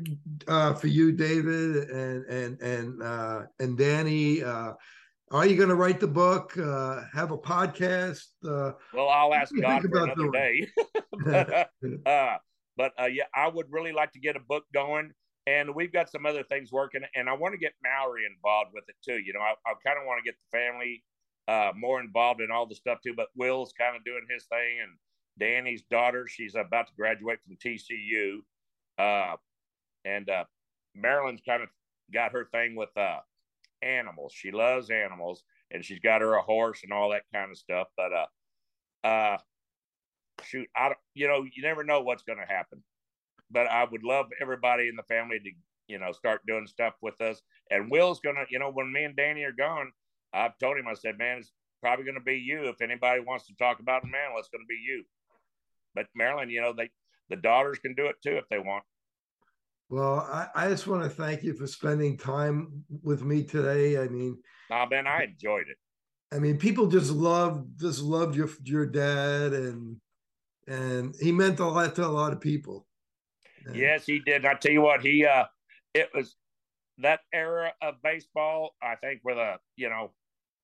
uh, 0.49 0.75
for 0.75 0.89
you, 0.89 1.13
David, 1.13 1.89
and 1.89 2.25
and 2.27 2.61
and 2.61 3.03
uh, 3.03 3.43
and 3.61 3.79
Danny? 3.79 4.43
Uh, 4.43 4.73
are 5.31 5.47
you 5.47 5.57
going 5.57 5.69
to 5.69 5.75
write 5.75 6.01
the 6.01 6.09
book? 6.09 6.57
Uh, 6.59 7.03
have 7.13 7.31
a 7.31 7.39
podcast? 7.39 8.27
Uh, 8.45 8.73
well, 8.93 9.09
I'll 9.09 9.35
ask 9.35 9.53
God 9.61 9.83
for 9.83 10.03
another 10.03 10.15
doing? 10.15 10.33
day. 10.33 10.69
but 11.25 11.71
uh, 12.07 12.37
but 12.77 12.93
uh, 13.01 13.07
yeah, 13.07 13.25
I 13.35 13.49
would 13.49 13.67
really 13.71 13.93
like 13.93 14.13
to 14.13 14.21
get 14.21 14.37
a 14.37 14.41
book 14.41 14.65
going, 14.75 15.13
and 15.47 15.75
we've 15.75 15.93
got 15.93 16.11
some 16.11 16.27
other 16.27 16.43
things 16.43 16.73
working, 16.73 17.03
and 17.15 17.29
I 17.29 17.35
want 17.35 17.55
to 17.55 17.59
get 17.59 17.73
Mallory 17.83 18.25
involved 18.27 18.71
with 18.75 18.85
it 18.89 18.97
too. 19.05 19.19
You 19.19 19.33
know, 19.33 19.41
I, 19.41 19.55
I 19.67 19.75
kind 19.85 19.99
of 19.99 20.07
want 20.07 20.23
to 20.23 20.29
get 20.29 20.37
the 20.39 20.59
family 20.59 21.05
uh, 21.49 21.73
more 21.77 22.01
involved 22.01 22.41
in 22.41 22.51
all 22.51 22.67
the 22.67 22.75
stuff 22.75 22.99
too. 23.05 23.15
But 23.17 23.29
Will's 23.37 23.73
kind 23.79 23.97
of 23.97 24.05
doing 24.05 24.27
his 24.29 24.47
thing, 24.47 24.79
and 24.83 24.93
Danny's 25.39 25.83
daughter, 25.91 26.27
she's 26.29 26.55
about 26.55 26.89
to 26.89 26.95
graduate 26.95 27.39
from 27.47 27.57
TCU. 27.57 28.39
Uh, 28.99 29.37
and 30.05 30.29
uh, 30.31 30.45
Marilyn's 30.95 31.43
kind 31.47 31.63
of 31.63 31.69
got 32.13 32.33
her 32.33 32.49
thing 32.53 32.75
with 32.75 32.97
uh, 32.97 33.19
animals. 33.83 34.33
She 34.35 34.51
loves 34.51 34.91
animals, 34.91 35.45
and 35.71 35.85
she's 35.85 36.01
got 36.01 36.23
her 36.23 36.35
a 36.35 36.43
horse 36.43 36.81
and 36.83 36.93
all 36.93 37.11
that 37.11 37.25
kind 37.33 37.51
of 37.51 37.59
stuff. 37.59 37.89
But 37.97 38.13
uh, 38.13 39.07
uh, 39.07 39.39
shoot, 40.43 40.69
I 40.77 40.89
don't, 40.89 40.99
you 41.15 41.29
know, 41.29 41.45
you 41.45 41.63
never 41.63 41.85
know 41.85 42.01
what's 42.01 42.23
going 42.23 42.39
to 42.39 42.53
happen. 42.53 42.83
But 43.51 43.69
I 43.69 43.85
would 43.85 44.03
love 44.03 44.27
everybody 44.41 44.89
in 44.89 44.97
the 44.97 45.03
family 45.05 45.39
to, 45.39 45.51
you 45.89 45.99
know, 45.99 46.13
start 46.13 46.41
doing 46.47 46.67
stuff 46.67 46.95
with 47.01 47.21
us. 47.21 47.41
And 47.71 47.91
Will's 47.91 48.21
going 48.21 48.37
to, 48.37 48.45
you 48.51 48.59
know, 48.59 48.71
when 48.71 48.93
me 48.93 49.05
and 49.05 49.17
Danny 49.17 49.43
are 49.45 49.53
gone, 49.53 49.93
I've 50.33 50.59
told 50.59 50.77
him, 50.77 50.87
I 50.89 50.95
said, 50.95 51.19
man, 51.19 51.39
it's 51.39 51.53
probably 51.81 52.05
going 52.05 52.17
to 52.17 52.21
be 52.21 52.37
you. 52.37 52.69
If 52.69 52.81
anybody 52.83 53.21
wants 53.21 53.47
to 53.47 53.55
talk 53.57 53.81
about 53.81 54.05
an 54.05 54.13
animal, 54.15 54.39
it's 54.39 54.49
going 54.49 54.65
to 54.65 54.69
be 54.69 54.83
you. 54.85 55.05
But 55.95 56.07
Marilyn, 56.15 56.51
you 56.51 56.61
know, 56.61 56.73
they 56.77 56.91
the 57.29 57.37
daughters 57.37 57.79
can 57.79 57.95
do 57.95 58.07
it 58.07 58.17
too 58.23 58.37
if 58.37 58.49
they 58.49 58.59
want. 58.59 58.85
Well, 59.89 60.21
I, 60.21 60.49
I 60.55 60.69
just 60.69 60.87
want 60.87 61.05
to 61.05 61.09
thank 61.09 61.43
you 61.43 61.55
for 61.55 61.67
spending 61.67 62.19
time 62.19 62.85
with 63.03 63.23
me 63.23 63.45
today. 63.45 63.99
I 63.99 64.09
mean, 64.09 64.37
nah, 64.69 64.87
man, 64.87 65.07
I 65.07 65.25
enjoyed 65.25 65.67
it. 65.69 65.77
I 66.35 66.41
mean, 66.41 66.59
people 66.59 66.89
just 66.89 67.11
loved 67.11 67.81
just 67.81 68.03
loved 68.03 68.35
your 68.35 68.51
your 68.65 68.87
dad, 68.87 69.53
and 69.53 69.97
and 70.67 71.15
he 71.21 71.31
meant 71.31 71.61
a 71.61 71.65
lot 71.65 71.95
to 71.95 72.07
a 72.07 72.09
lot 72.09 72.33
of 72.33 72.41
people. 72.41 72.87
Yes, 73.75 74.07
he 74.07 74.21
did. 74.21 74.45
And 74.45 74.47
I 74.47 74.55
tell 74.55 74.73
you 74.73 74.83
what, 74.83 75.03
he 75.03 75.25
uh, 75.25 75.45
it 75.95 76.09
was 76.15 76.37
that 76.99 77.21
era 77.33 77.73
of 77.83 77.95
baseball. 78.03 78.75
I 78.83 78.97
think 78.97 79.21
were 79.25 79.35
the 79.35 79.57
you 79.77 79.89
know 79.89 80.13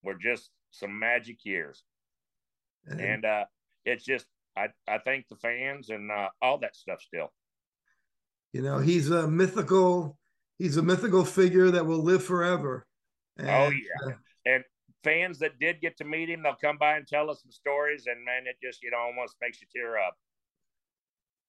were 0.02 0.14
just 0.14 0.50
some 0.70 0.98
magic 0.98 1.44
years, 1.44 1.84
and, 2.86 3.00
and 3.00 3.24
uh, 3.24 3.44
it's 3.84 4.04
just 4.04 4.26
I, 4.56 4.68
I 4.88 4.98
thank 4.98 5.28
the 5.28 5.36
fans 5.36 5.90
and 5.90 6.10
uh, 6.10 6.28
all 6.40 6.58
that 6.58 6.76
stuff 6.76 7.00
still. 7.00 7.32
You 8.52 8.62
know, 8.62 8.78
he's 8.78 9.10
a 9.10 9.26
mythical, 9.26 10.18
he's 10.58 10.76
a 10.76 10.82
mythical 10.82 11.24
figure 11.24 11.70
that 11.70 11.86
will 11.86 12.02
live 12.02 12.22
forever. 12.22 12.86
And, 13.38 13.48
oh 13.48 13.70
yeah, 13.70 14.12
uh, 14.12 14.16
and 14.44 14.64
fans 15.02 15.38
that 15.38 15.58
did 15.58 15.80
get 15.80 15.96
to 15.98 16.04
meet 16.04 16.28
him, 16.28 16.42
they'll 16.42 16.54
come 16.54 16.76
by 16.76 16.96
and 16.96 17.06
tell 17.06 17.30
us 17.30 17.42
some 17.42 17.52
stories, 17.52 18.04
and 18.06 18.22
man, 18.24 18.42
it 18.46 18.56
just 18.62 18.82
you 18.82 18.90
know 18.90 18.98
almost 18.98 19.36
makes 19.40 19.60
you 19.60 19.66
tear 19.74 19.98
up. 19.98 20.16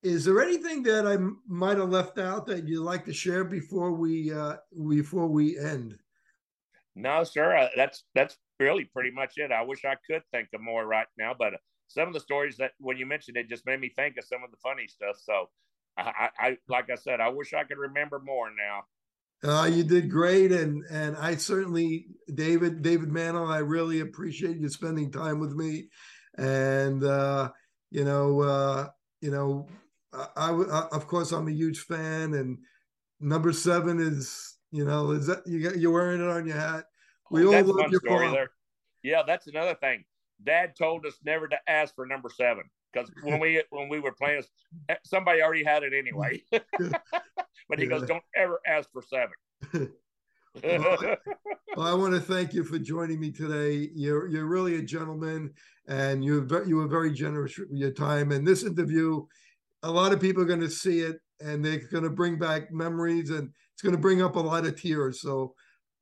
Is 0.04 0.26
there 0.26 0.41
anything 0.41 0.84
that 0.84 1.08
I 1.08 1.18
might 1.47 1.78
have 1.78 1.89
left 1.89 2.20
out 2.20 2.45
that 2.47 2.68
you'd 2.68 2.84
like 2.84 3.06
to 3.06 3.14
share 3.14 3.45
before 3.45 3.93
we 3.93 4.34
uh, 4.34 4.58
before 4.88 5.28
we 5.28 5.58
end? 5.58 5.97
No, 6.95 7.24
sir. 7.24 7.56
Uh, 7.56 7.70
that's 7.76 8.04
that's 8.14 8.38
really 8.60 8.86
pretty 8.86 9.12
much 9.12 9.34
it. 9.38 9.51
I 9.51 9.62
wish 9.64 9.86
I 9.86 9.95
could 10.06 10.22
think 10.32 10.49
of 10.54 10.62
more 10.62 10.86
right 10.86 11.08
now, 11.18 11.34
but 11.38 11.54
some 11.88 12.08
of 12.08 12.14
the 12.14 12.20
stories 12.20 12.58
that 12.58 12.72
when 12.80 12.97
you 12.97 13.06
mentioned 13.06 13.38
it 13.38 13.49
just 13.49 13.66
made 13.66 13.80
me 13.80 13.89
think 13.95 14.18
of 14.18 14.26
some 14.26 14.43
of 14.43 14.51
the 14.51 14.58
funny 14.62 14.88
stuff. 14.88 15.16
So 15.22 15.49
I, 15.97 16.30
I 16.38 16.58
like 16.68 16.89
I 16.89 16.95
said, 16.95 17.22
I 17.22 17.30
wish 17.30 17.54
I 17.54 17.64
could 17.64 17.78
remember 17.78 18.20
more 18.20 18.49
now. 18.49 18.84
Uh, 19.43 19.66
you 19.66 19.84
did 19.84 20.10
great, 20.10 20.51
and 20.51 20.84
and 20.89 21.18
I 21.18 21.36
certainly, 21.36 22.08
David, 22.34 22.82
David 22.82 23.12
Mantle, 23.12 23.45
I 23.45 23.58
really 23.58 23.99
appreciate 23.99 24.58
you 24.58 24.70
spending 24.70 25.12
time 25.12 25.39
with 25.39 25.54
me, 25.54 25.89
and 26.38 27.04
uh, 27.04 27.51
you 27.91 28.06
know, 28.06 28.41
uh, 28.41 28.88
you 29.22 29.32
know, 29.32 29.68
I, 30.14 30.51
I, 30.51 30.88
of 30.91 31.07
course 31.07 31.32
I'm 31.32 31.47
a 31.47 31.51
huge 31.51 31.80
fan, 31.80 32.34
and 32.34 32.57
number 33.20 33.51
seven 33.51 33.99
is, 33.99 34.57
you 34.72 34.86
know, 34.86 35.11
is 35.11 35.28
that 35.28 35.45
you 35.45 35.61
got 35.61 35.78
you're 35.78 35.91
wearing 35.91 36.22
it 36.22 36.30
on 36.30 36.45
your 36.45 36.57
hat. 36.57 36.86
We 37.32 37.45
oh, 37.45 37.53
all 37.53 37.64
love 37.64 37.91
your 37.91 37.99
story 38.01 38.30
there. 38.32 38.51
Yeah, 39.01 39.24
that's 39.26 39.47
another 39.47 39.76
thing. 39.76 40.03
Dad 40.43 40.76
told 40.78 41.05
us 41.05 41.16
never 41.24 41.47
to 41.47 41.57
ask 41.68 41.95
for 41.95 42.05
number 42.05 42.30
seven 42.30 42.64
because 42.91 43.09
when 43.24 43.39
we 43.39 43.64
when 43.70 43.89
we 43.89 43.99
were 43.99 44.11
playing, 44.11 44.43
eh, 44.89 44.95
somebody 45.03 45.41
already 45.41 45.64
had 45.64 45.84
it 45.84 45.93
anyway. 45.93 46.41
but 46.51 47.80
he 47.80 47.86
goes, 47.86 48.03
"Don't 48.03 48.24
ever 48.36 48.59
ask 48.68 48.89
for 48.91 49.01
seven. 49.01 49.91
well, 50.64 50.97
well, 51.76 51.88
I 51.88 51.93
want 51.93 52.14
to 52.14 52.20
thank 52.20 52.53
you 52.53 52.64
for 52.64 52.78
joining 52.78 53.20
me 53.20 53.32
today. 53.32 53.89
You're 53.93 54.28
you're 54.28 54.45
really 54.45 54.76
a 54.76 54.82
gentleman, 54.82 55.53
and 55.88 56.24
you're 56.24 56.66
you 56.66 56.78
were 56.78 56.88
very 56.88 57.11
generous 57.11 57.57
with 57.57 57.70
your 57.72 57.91
time. 57.91 58.32
And 58.32 58.45
this 58.45 58.64
interview, 58.64 59.26
a 59.84 59.92
lot 59.92 60.14
of 60.14 60.22
people 60.22 60.42
are 60.42 60.48
going 60.48 60.62
to 60.62 60.70
see 60.70 61.02
it, 61.02 61.18
and 61.40 61.64
they're 61.64 61.82
going 61.92 62.04
to 62.04 62.10
bring 62.10 62.40
back 62.40 62.72
memories, 62.72 63.30
and 63.30 63.50
it's 63.74 63.82
going 63.82 63.96
to 63.96 64.02
bring 64.02 64.22
up 64.22 64.36
a 64.38 64.40
lot 64.40 64.66
of 64.66 64.80
tears. 64.80 65.22
So 65.22 65.54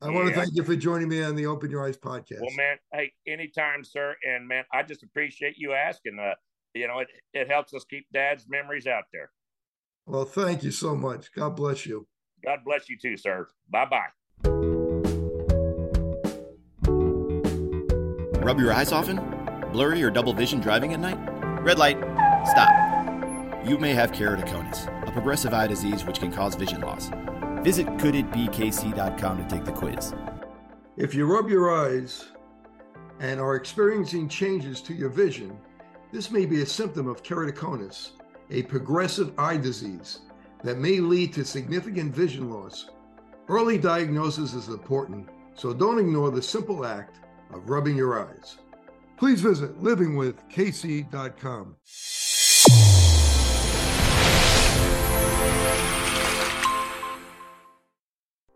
I 0.01 0.09
want 0.09 0.29
to 0.29 0.35
thank 0.35 0.51
you 0.53 0.63
for 0.63 0.75
joining 0.75 1.09
me 1.09 1.23
on 1.23 1.35
the 1.35 1.47
Open 1.47 1.69
Your 1.69 1.85
Eyes 1.85 1.97
podcast. 1.97 2.41
Well, 2.41 2.55
man, 2.55 2.77
hey, 2.93 3.11
anytime, 3.27 3.83
sir. 3.83 4.15
And 4.23 4.47
man, 4.47 4.63
I 4.71 4.83
just 4.83 5.03
appreciate 5.03 5.55
you 5.57 5.73
asking. 5.73 6.17
Uh, 6.19 6.35
you 6.73 6.87
know, 6.87 6.99
it, 6.99 7.07
it 7.33 7.49
helps 7.49 7.73
us 7.73 7.83
keep 7.89 8.05
dad's 8.13 8.45
memories 8.47 8.87
out 8.87 9.03
there. 9.11 9.31
Well, 10.05 10.25
thank 10.25 10.63
you 10.63 10.71
so 10.71 10.95
much. 10.95 11.31
God 11.33 11.55
bless 11.55 11.85
you. 11.85 12.07
God 12.45 12.59
bless 12.63 12.87
you 12.89 12.97
too, 12.99 13.17
sir. 13.17 13.47
Bye 13.69 13.85
bye. 13.85 14.07
Rub 18.43 18.59
your 18.59 18.73
eyes 18.73 18.91
often? 18.91 19.19
Blurry 19.71 20.01
or 20.01 20.09
double 20.09 20.33
vision 20.33 20.59
driving 20.59 20.93
at 20.93 20.99
night? 20.99 21.19
Red 21.63 21.77
light, 21.77 21.97
stop. 22.47 23.00
You 23.65 23.77
may 23.77 23.93
have 23.93 24.11
keratoconus, 24.11 24.87
a 25.07 25.11
progressive 25.11 25.53
eye 25.53 25.67
disease 25.67 26.05
which 26.05 26.19
can 26.19 26.31
cause 26.31 26.55
vision 26.55 26.81
loss. 26.81 27.09
Visit 27.63 27.87
coulditbekc.com 27.97 29.37
to 29.37 29.47
take 29.49 29.65
the 29.65 29.71
quiz. 29.71 30.13
If 30.97 31.13
you 31.13 31.25
rub 31.25 31.49
your 31.49 31.71
eyes 31.73 32.29
and 33.19 33.39
are 33.39 33.55
experiencing 33.55 34.27
changes 34.27 34.81
to 34.81 34.93
your 34.93 35.09
vision, 35.09 35.57
this 36.11 36.31
may 36.31 36.45
be 36.45 36.61
a 36.61 36.65
symptom 36.65 37.07
of 37.07 37.23
keratoconus, 37.23 38.11
a 38.49 38.63
progressive 38.63 39.33
eye 39.37 39.57
disease. 39.57 40.19
that 40.63 40.77
may 40.77 40.99
lead 40.99 41.33
to 41.33 41.45
significant 41.45 42.15
vision 42.15 42.49
loss. 42.49 42.89
Early 43.47 43.77
diagnosis 43.77 44.53
is 44.53 44.67
important, 44.67 45.27
so 45.55 45.73
don't 45.73 45.99
ignore 45.99 46.31
the 46.31 46.41
simple 46.41 46.85
act 46.85 47.19
of 47.53 47.69
rubbing 47.69 47.97
your 47.97 48.19
eyes. 48.27 48.57
Please 49.17 49.41
visit 49.41 49.81
livingwithkc.com. 49.81 51.75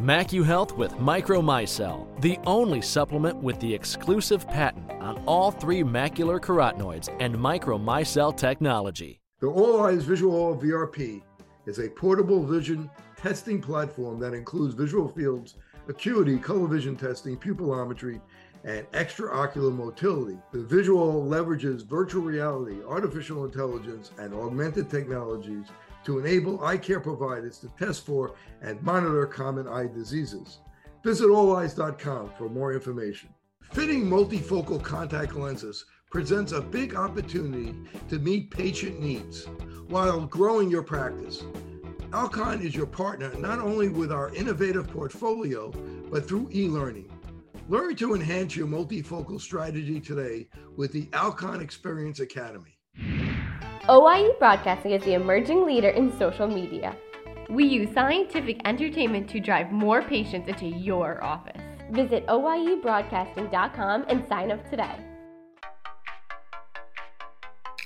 MacuHealth 0.00 0.78
with 0.78 0.92
Micromicelle, 0.92 2.06
the 2.22 2.38
only 2.46 2.80
supplement 2.80 3.36
with 3.36 3.60
the 3.60 3.74
exclusive 3.74 4.48
patent 4.48 4.90
on 4.92 5.22
all 5.26 5.50
three 5.50 5.82
macular 5.82 6.40
carotenoids 6.40 7.14
and 7.20 7.34
Micromicelle 7.34 8.34
technology. 8.34 9.20
The 9.40 9.48
All 9.48 9.82
Eyes 9.82 10.06
VisuALL 10.06 10.58
VRP 10.58 11.20
is 11.66 11.80
a 11.80 11.90
portable 11.90 12.46
vision 12.46 12.88
testing 13.14 13.60
platform 13.60 14.18
that 14.20 14.32
includes 14.32 14.72
visual 14.72 15.06
fields, 15.06 15.56
acuity, 15.86 16.38
color 16.38 16.66
vision 16.66 16.96
testing, 16.96 17.36
pupillometry, 17.36 18.22
and 18.64 18.90
extraocular 18.92 19.74
motility. 19.74 20.38
The 20.52 20.62
visual 20.62 21.24
leverages 21.24 21.84
virtual 21.84 22.22
reality, 22.22 22.78
artificial 22.86 23.44
intelligence, 23.44 24.10
and 24.18 24.34
augmented 24.34 24.90
technologies 24.90 25.66
to 26.04 26.18
enable 26.18 26.64
eye 26.64 26.78
care 26.78 27.00
providers 27.00 27.58
to 27.58 27.68
test 27.78 28.06
for 28.06 28.34
and 28.62 28.82
monitor 28.82 29.26
common 29.26 29.68
eye 29.68 29.86
diseases. 29.86 30.58
Visit 31.04 31.28
olleyes.com 31.28 32.32
for 32.36 32.48
more 32.48 32.72
information. 32.72 33.30
Fitting 33.72 34.04
multifocal 34.04 34.82
contact 34.82 35.34
lenses 35.34 35.84
presents 36.10 36.52
a 36.52 36.60
big 36.60 36.96
opportunity 36.96 37.74
to 38.08 38.18
meet 38.18 38.50
patient 38.50 39.00
needs 39.00 39.46
while 39.88 40.26
growing 40.26 40.70
your 40.70 40.82
practice. 40.82 41.44
Alcon 42.12 42.60
is 42.60 42.74
your 42.74 42.86
partner 42.86 43.32
not 43.38 43.60
only 43.60 43.88
with 43.88 44.10
our 44.10 44.34
innovative 44.34 44.88
portfolio, 44.88 45.70
but 46.10 46.26
through 46.26 46.50
e 46.52 46.66
learning. 46.66 47.08
Learn 47.70 47.94
to 47.98 48.16
enhance 48.16 48.56
your 48.56 48.66
multifocal 48.66 49.40
strategy 49.40 50.00
today 50.00 50.48
with 50.76 50.90
the 50.90 51.08
Alcon 51.12 51.60
Experience 51.60 52.18
Academy. 52.18 52.76
OIE 53.88 54.32
Broadcasting 54.40 54.90
is 54.90 55.04
the 55.04 55.14
emerging 55.14 55.64
leader 55.64 55.90
in 55.90 56.10
social 56.18 56.48
media. 56.48 56.96
We 57.48 57.64
use 57.64 57.94
scientific 57.94 58.60
entertainment 58.64 59.30
to 59.30 59.38
drive 59.38 59.70
more 59.70 60.02
patients 60.02 60.48
into 60.48 60.66
your 60.66 61.22
office. 61.22 61.62
Visit 61.92 62.26
OIEBroadcasting.com 62.26 64.06
and 64.08 64.26
sign 64.28 64.50
up 64.50 64.68
today. 64.68 64.96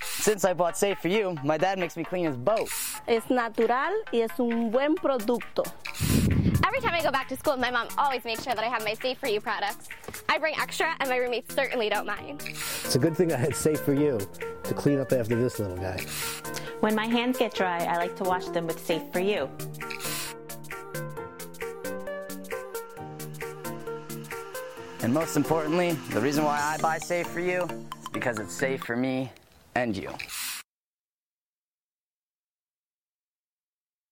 Since 0.00 0.46
I 0.46 0.54
bought 0.54 0.78
Safe 0.78 0.98
for 0.98 1.08
You, 1.08 1.36
my 1.44 1.58
dad 1.58 1.78
makes 1.78 1.98
me 1.98 2.04
clean 2.04 2.24
his 2.24 2.38
boat. 2.38 2.70
Es 3.06 3.28
natural 3.28 3.92
y 4.14 4.20
es 4.20 4.40
un 4.40 4.70
buen 4.70 4.94
producto. 4.94 5.62
Every 6.66 6.80
time 6.80 6.94
I 6.94 7.02
go 7.02 7.10
back 7.10 7.28
to 7.28 7.36
school, 7.36 7.56
my 7.58 7.70
mom 7.70 7.88
always 7.98 8.24
makes 8.24 8.42
sure 8.42 8.54
that 8.54 8.64
I 8.64 8.68
have 8.68 8.84
my 8.84 8.94
Safe 8.94 9.18
for 9.18 9.28
You 9.28 9.40
products. 9.40 9.88
I 10.28 10.38
bring 10.38 10.54
extra, 10.58 10.94
and 10.98 11.10
my 11.10 11.18
roommates 11.18 11.54
certainly 11.54 11.90
don't 11.90 12.06
mind. 12.06 12.42
It's 12.46 12.94
a 12.94 12.98
good 12.98 13.14
thing 13.14 13.32
I 13.32 13.36
had 13.36 13.54
Safe 13.54 13.80
for 13.80 13.92
You 13.92 14.18
to 14.62 14.74
clean 14.74 14.98
up 14.98 15.12
after 15.12 15.36
this 15.36 15.58
little 15.58 15.76
guy. 15.76 16.00
When 16.80 16.94
my 16.94 17.06
hands 17.06 17.38
get 17.38 17.54
dry, 17.54 17.84
I 17.84 17.98
like 17.98 18.16
to 18.16 18.24
wash 18.24 18.46
them 18.46 18.66
with 18.66 18.84
Safe 18.84 19.02
for 19.12 19.20
You. 19.20 19.50
And 25.02 25.12
most 25.12 25.36
importantly, 25.36 25.92
the 26.12 26.20
reason 26.20 26.44
why 26.44 26.58
I 26.58 26.78
buy 26.80 26.96
Safe 26.98 27.26
for 27.26 27.40
You 27.40 27.64
is 27.64 28.08
because 28.12 28.38
it's 28.38 28.54
safe 28.54 28.82
for 28.84 28.96
me 28.96 29.30
and 29.74 29.94
you. 29.94 30.10